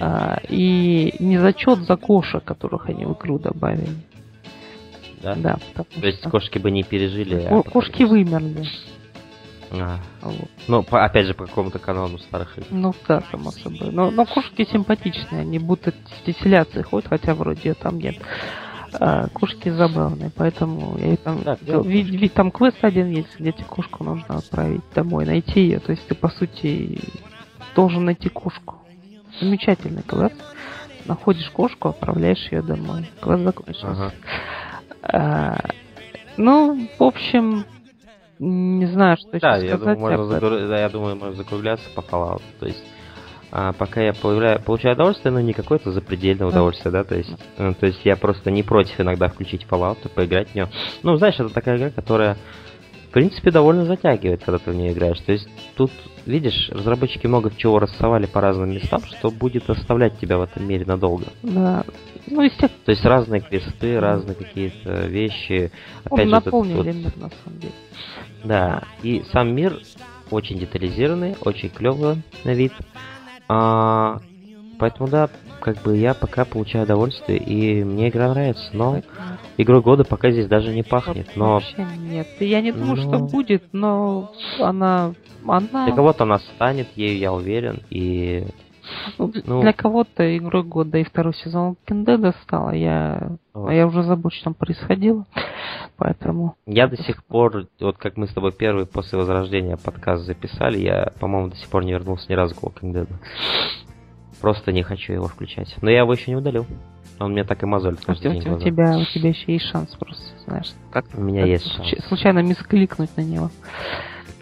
[0.00, 3.88] А, и не зачет за кошек, которых они в игру добавили.
[5.22, 5.34] Да?
[5.34, 5.58] Да.
[5.74, 6.30] То есть что...
[6.30, 7.40] кошки бы не пережили.
[7.40, 8.66] Ко- а кошки вымерли.
[9.70, 9.98] А.
[10.22, 10.48] Вот.
[10.66, 12.66] Ну, по, опять же, по какому-то канону старых игр.
[12.70, 13.90] Ну да, само собой.
[13.90, 15.92] Но, но кошки симпатичные, они будто
[16.22, 18.16] стиселяции ходят, хотя вроде там нет.
[18.94, 23.64] А, кошки забавные, поэтому я там, да, ви, ви, там квест один есть, где тебе
[23.64, 25.80] кошку нужно отправить домой, найти ее.
[25.80, 26.98] То есть ты, по сути,
[27.74, 28.77] должен найти кошку.
[29.40, 30.34] Замечательный квест.
[31.06, 33.10] Находишь кошку, отправляешь ее домой.
[33.20, 33.88] Квест закончился.
[33.88, 34.12] Ага.
[35.02, 35.58] А,
[36.36, 37.64] ну, в общем,
[38.38, 39.98] не знаю, что да, еще я сказать.
[39.98, 40.68] Думаю, можно закруг...
[40.68, 42.42] да, я думаю, можно закругляться по Fallout.
[42.60, 42.84] То есть,
[43.50, 46.46] а, пока я появляю, получаю удовольствие, но не какое-то запредельное да.
[46.48, 50.08] удовольствие, да, то есть, э, то есть я просто не против иногда включить Fallout и
[50.08, 50.68] поиграть в нее.
[51.02, 52.36] Ну, знаешь, это такая игра, которая,
[53.08, 55.18] в принципе, довольно затягивает, когда ты в нее играешь.
[55.20, 55.90] То есть, тут,
[56.26, 60.84] видишь, разработчики много чего рассовали по разным местам, что будет оставлять тебя в этом мире
[60.84, 61.26] надолго.
[61.42, 61.84] Да,
[62.26, 62.84] ну, естественно.
[62.84, 65.72] То есть разные квесты, разные какие-то вещи.
[66.04, 67.72] Опять Он же, наполнили этот, мир, на самом деле.
[68.44, 69.80] Да, и сам мир
[70.30, 72.72] очень детализированный, очень клевый на вид.
[73.48, 74.20] А,
[74.78, 75.30] поэтому да,
[75.74, 79.02] как бы я пока получаю удовольствие, и мне игра нравится, но
[79.56, 81.28] игрой года пока здесь даже не пахнет.
[81.36, 81.54] Но...
[81.54, 83.02] Вообще нет, я не думаю, но...
[83.02, 85.12] что будет, но она...
[85.46, 85.86] она...
[85.86, 88.46] Для кого-то она станет, ею я уверен, и
[89.18, 92.70] ну, Для кого-то игрой года и второй сезон Киндеда стало.
[92.70, 93.70] Я, вот.
[93.70, 95.26] я уже забыл, что там происходило.
[95.96, 96.54] Поэтому...
[96.66, 101.12] Я до сих пор, вот как мы с тобой первый после возрождения подкаст записали, я,
[101.20, 103.08] по-моему, до сих пор не вернулся ни разу к Walking Dead.
[104.40, 105.74] Просто не хочу его включать.
[105.82, 106.66] Но я его еще не удалил.
[107.18, 108.52] Он мне так и мозолит каждый у, день.
[108.52, 110.72] У тебя, у тебя еще есть шанс просто, знаешь.
[110.92, 112.06] Как у меня есть шанс.
[112.06, 113.50] Случайно мискликнуть на него.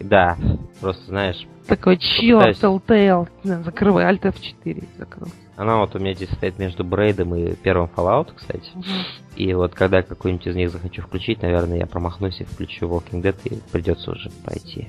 [0.01, 0.37] Да,
[0.81, 1.47] просто знаешь.
[1.67, 5.29] Такой чё, Telltale, закрывай, Alt F4 закрыл.
[5.57, 8.71] Она вот у меня здесь стоит между Брейдом и первым Fallout, кстати.
[8.75, 8.85] Угу.
[9.37, 13.37] И вот когда какой-нибудь из них захочу включить, наверное, я промахнусь и включу Walking Dead,
[13.45, 14.89] и придется уже пойти.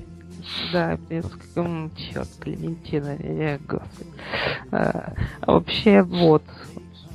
[0.71, 4.09] Да, какому черт, Клементина, я, господи.
[4.71, 6.43] А, а вообще, вот,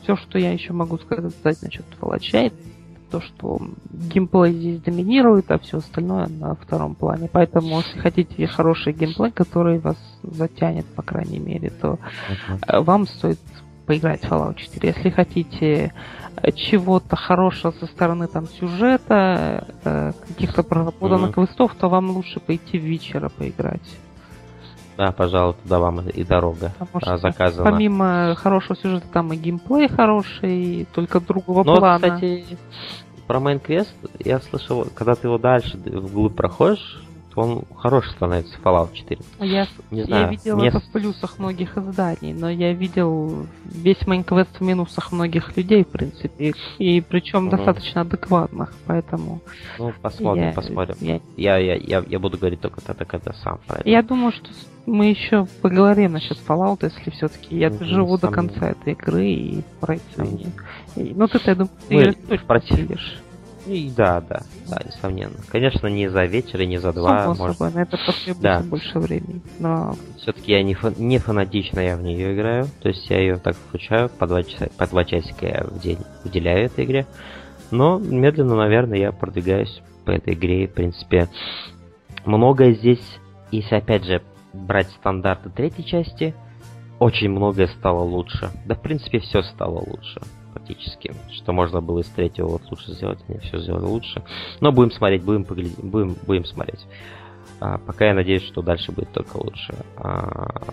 [0.03, 2.51] все, что я еще могу сказать насчет Фалача,
[3.11, 3.61] то, что
[3.91, 7.29] геймплей здесь доминирует, а все остальное на втором плане.
[7.31, 11.99] Поэтому, если хотите хороший геймплей, который вас затянет, по крайней мере, то
[12.49, 12.83] uh-huh.
[12.83, 13.39] вам стоит
[13.87, 14.89] поиграть в Fallout 4.
[14.97, 15.93] Если хотите
[16.51, 21.47] чего-то хорошего со стороны там сюжета, э, каких-то проработанных uh-huh.
[21.47, 23.99] квестов, то вам лучше пойти вечера поиграть.
[24.97, 27.71] Да, пожалуй, туда вам и дорога Потому а, заказана.
[27.71, 31.99] Помимо хорошего сюжета, там и геймплей хороший, только другого Но, плана.
[31.99, 32.45] кстати,
[33.27, 37.03] про Майнквест я слышал, когда ты его дальше вглубь проходишь,
[37.37, 39.21] он хороший становится Fallout 4.
[39.41, 40.69] Я, не знаю, я видел мне...
[40.69, 45.89] это в плюсах многих изданий, но я видел весь Майнквест в минусах многих людей, в
[45.89, 47.57] принципе, и, и причем угу.
[47.57, 49.41] достаточно адекватных, поэтому...
[49.79, 50.97] Ну, посмотрим, я, посмотрим.
[51.01, 51.21] Я...
[51.37, 53.91] Я, я, я, я буду говорить только тогда, когда сам правильно.
[53.91, 54.51] Я думаю, что
[54.87, 59.63] мы еще поговорим насчет Fallout, если все-таки я ну, живу до конца этой игры и
[59.81, 60.47] пройти.
[60.97, 62.47] Ну, ты, я думаю, ты ее точно
[63.67, 65.37] и да, да, да, несомненно.
[65.49, 67.21] Конечно, не за вечер и не за два.
[67.21, 67.59] Само может...
[67.59, 68.61] собой, на это потребуется да.
[68.61, 69.41] больше времени.
[69.59, 69.95] Но...
[70.19, 72.67] Все-таки я не, фа- не фанатично я в нее играю.
[72.81, 75.99] То есть я ее так включаю, по два, часа, по два часика я в день
[76.25, 77.07] уделяю этой игре.
[77.71, 80.67] Но медленно, наверное, я продвигаюсь по этой игре.
[80.67, 81.29] В принципе,
[82.25, 83.05] многое здесь,
[83.51, 84.23] если опять же
[84.53, 86.35] брать стандарты третьей части,
[86.99, 88.51] очень многое стало лучше.
[88.67, 90.21] Да, в принципе, все стало лучше
[90.53, 91.15] практически.
[91.31, 94.23] Что можно было из третьего вот лучше сделать, они все сделали лучше.
[94.61, 96.87] Но будем смотреть, будем поглядеть, будем, будем смотреть.
[97.61, 99.75] А, пока я надеюсь, что дальше будет только лучше.
[99.97, 100.73] А,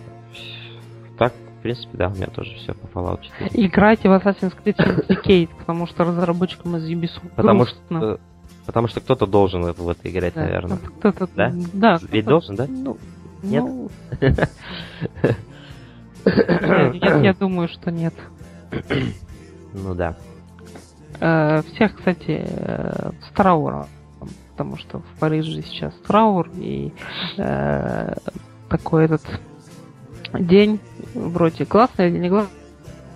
[1.18, 3.65] так, в принципе, да, у меня тоже все по Fallout 4.
[3.65, 8.19] Играйте в Assassin's Creed Syndicate, потому что разработчикам из Ubisoft Потому что
[8.65, 10.77] Потому что кто-то должен в это играть, да, наверное.
[10.77, 11.51] Кто-то, да?
[11.73, 11.97] Да.
[12.11, 12.68] Ведь должен, да?
[12.68, 12.99] Ну,
[13.41, 13.64] нет?
[13.64, 13.89] Ну...
[16.93, 18.14] я, я думаю, что нет.
[19.73, 20.15] Ну да.
[21.19, 23.87] Э, всех, кстати, э, с трауром.
[24.51, 26.93] Потому что в Париже сейчас траур и
[27.37, 28.13] э,
[28.69, 29.21] такой этот
[30.33, 30.79] день
[31.13, 32.29] вроде классный или не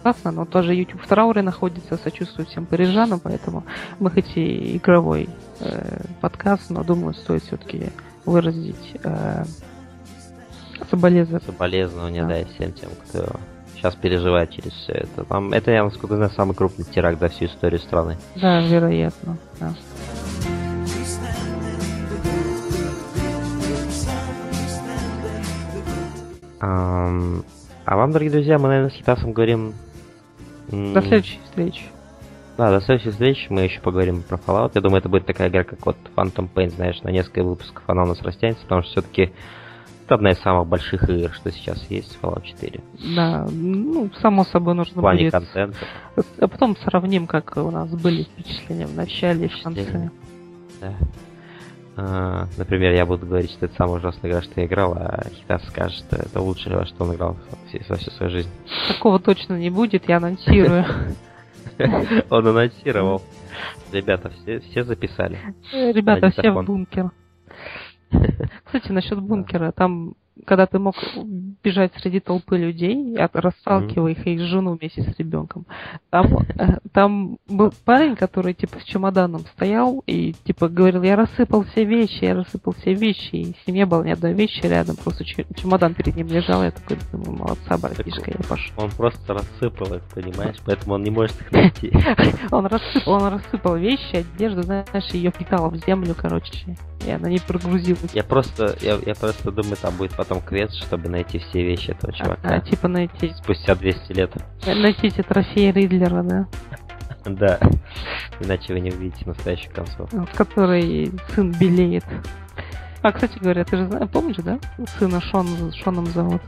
[0.01, 3.63] классно, но тоже YouTube в трауре находится, сочувствую всем парижанам, поэтому
[3.99, 7.89] мы хоть и игровой э, подкаст, но думаю, стоит все-таки
[8.25, 9.43] выразить э,
[10.89, 11.45] соболезнования.
[11.45, 12.39] Соболезнования, да.
[12.39, 13.39] да, всем тем, кто
[13.83, 15.25] сейчас переживает через все это.
[15.25, 18.17] Там, это, я насколько знаю, самый крупный теракт за всю историю страны.
[18.35, 19.73] Да, вероятно, да.
[26.61, 27.43] Um,
[27.83, 29.73] а вам, дорогие друзья, мы, наверное, с Хитасом говорим...
[30.69, 31.83] До следующей встречи.
[32.57, 34.71] Да, до следующей встречи мы еще поговорим про Fallout.
[34.75, 38.03] Я думаю, это будет такая игра, как вот Phantom Pain, знаешь, на несколько выпусков она
[38.03, 39.33] у нас растянется, потому что все-таки
[40.05, 42.81] это одна из самых больших игр, что сейчас есть, Fallout 4.
[43.15, 45.31] Да, ну, само собой нужно В плане будет...
[45.31, 45.77] контента.
[46.39, 50.09] А потом сравним, как у нас были впечатления в начале и в конце.
[50.81, 50.93] Да.
[51.95, 55.63] А, например, я буду говорить, что это самая ужасная игра, что я играл, а Хитас
[55.67, 57.37] скажет, что это лучшая игра, что он играл
[57.71, 58.49] за всю свою жизнь.
[58.87, 60.85] Такого точно не будет, я анонсирую.
[62.29, 63.21] Он анонсировал.
[63.91, 65.39] Ребята, все, все записали.
[65.71, 67.11] Ребята, все в бункер.
[68.73, 70.15] Кстати, насчет бункера, там,
[70.45, 70.95] когда ты мог
[71.63, 75.65] бежать среди толпы людей, расталкивая их и их жену вместе с ребенком,
[76.09, 81.63] там, э, там был парень, который типа с чемоданом стоял и типа говорил, я рассыпал
[81.63, 84.95] все вещи, я рассыпал все вещи, и с ним не было ни одной вещи рядом,
[84.95, 88.73] просто че- чемодан перед ним лежал, я такой думаю, молодца, братишка, я пошел.
[88.77, 91.91] Он просто рассыпал их, понимаешь, поэтому он не может их найти.
[92.51, 96.75] Он рассыпал, он рассыпал вещи, одежду, знаешь, ее впитала в землю, короче,
[97.05, 98.13] и она не прогрузилась.
[98.13, 102.13] Я просто, я, я просто думаю, там будет потом квест, чтобы найти все вещи этого
[102.13, 102.59] А, чувака.
[102.61, 104.31] типа найти, Спустя 200 лет.
[104.65, 106.45] найти эти трофеи Ридлера, да?
[107.25, 107.57] Да.
[108.41, 110.25] Иначе вы не увидите настоящую концовку.
[110.25, 112.03] в которой сын белеет.
[113.01, 114.59] А, кстати говоря, ты же знаешь, помнишь, да?
[114.99, 116.41] Сына Шон, Шоном зовут.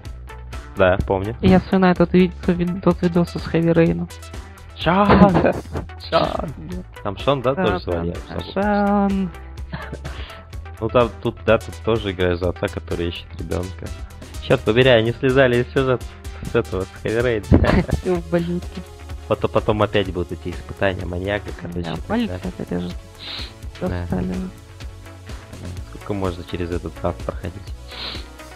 [0.78, 1.36] Да, помню.
[1.40, 4.10] И я вспоминаю тот, ви- тот, ви- тот видос с Хэви Рейном.
[4.78, 5.08] Шон!
[6.10, 6.50] Шон!
[7.04, 8.14] Там Шон, да, тоже звали?
[8.28, 8.52] Забыл.
[8.54, 9.30] Шон.
[10.80, 13.88] Ну там, тут, да, тут тоже играешь за отца, который ищет ребенка.
[14.44, 16.04] Черт побери, они слезали из сюжета
[16.52, 17.86] с этого, с Heavy Rain.
[18.06, 18.68] И в больнице.
[19.28, 21.80] Потом, потом опять будут эти испытания маньяка, короче.
[22.28, 22.92] Да, опять же.
[23.90, 24.06] Да.
[25.90, 27.54] Сколько можно через этот ад проходить?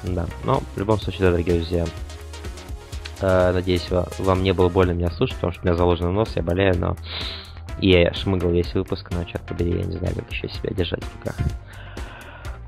[0.04, 1.86] Да, но в любом случае, да, дорогие друзья,
[3.22, 6.30] э, надеюсь, ва- вам не было больно меня слушать, потому что у меня заложенный нос,
[6.36, 6.96] я болею, но
[7.82, 11.04] и я шмыгал весь выпуск, но черт побери, я не знаю, как еще себя держать
[11.04, 11.36] в руках.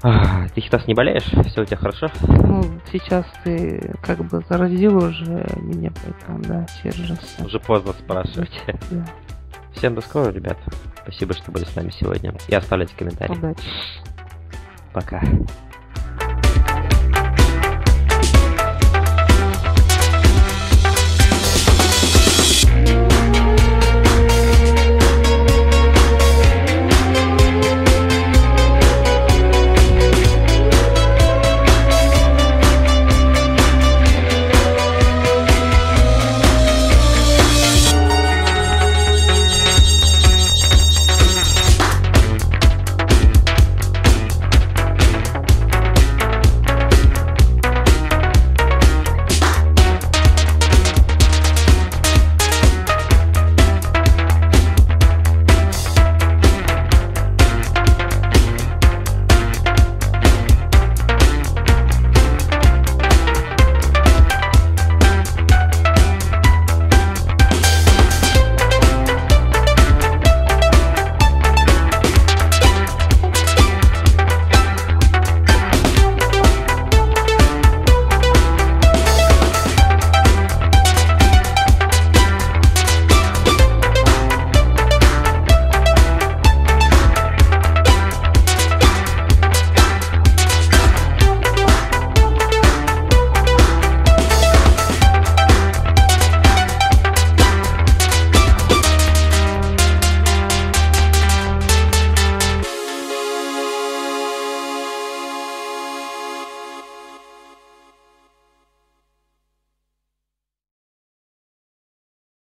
[0.02, 1.26] Ты, Хитас, не болеешь?
[1.48, 2.10] Все у тебя хорошо?
[2.28, 7.46] Ну, сейчас ты как бы заразил уже меня, поэтому, да, держишься.
[7.46, 8.52] Уже поздно спрашивать.
[8.90, 9.06] Да,
[9.76, 10.58] Всем до скорого, ребят.
[11.04, 12.34] Спасибо, что были с нами сегодня.
[12.48, 13.34] И оставляйте комментарии.
[13.34, 13.62] удачи.
[14.92, 15.22] Пока.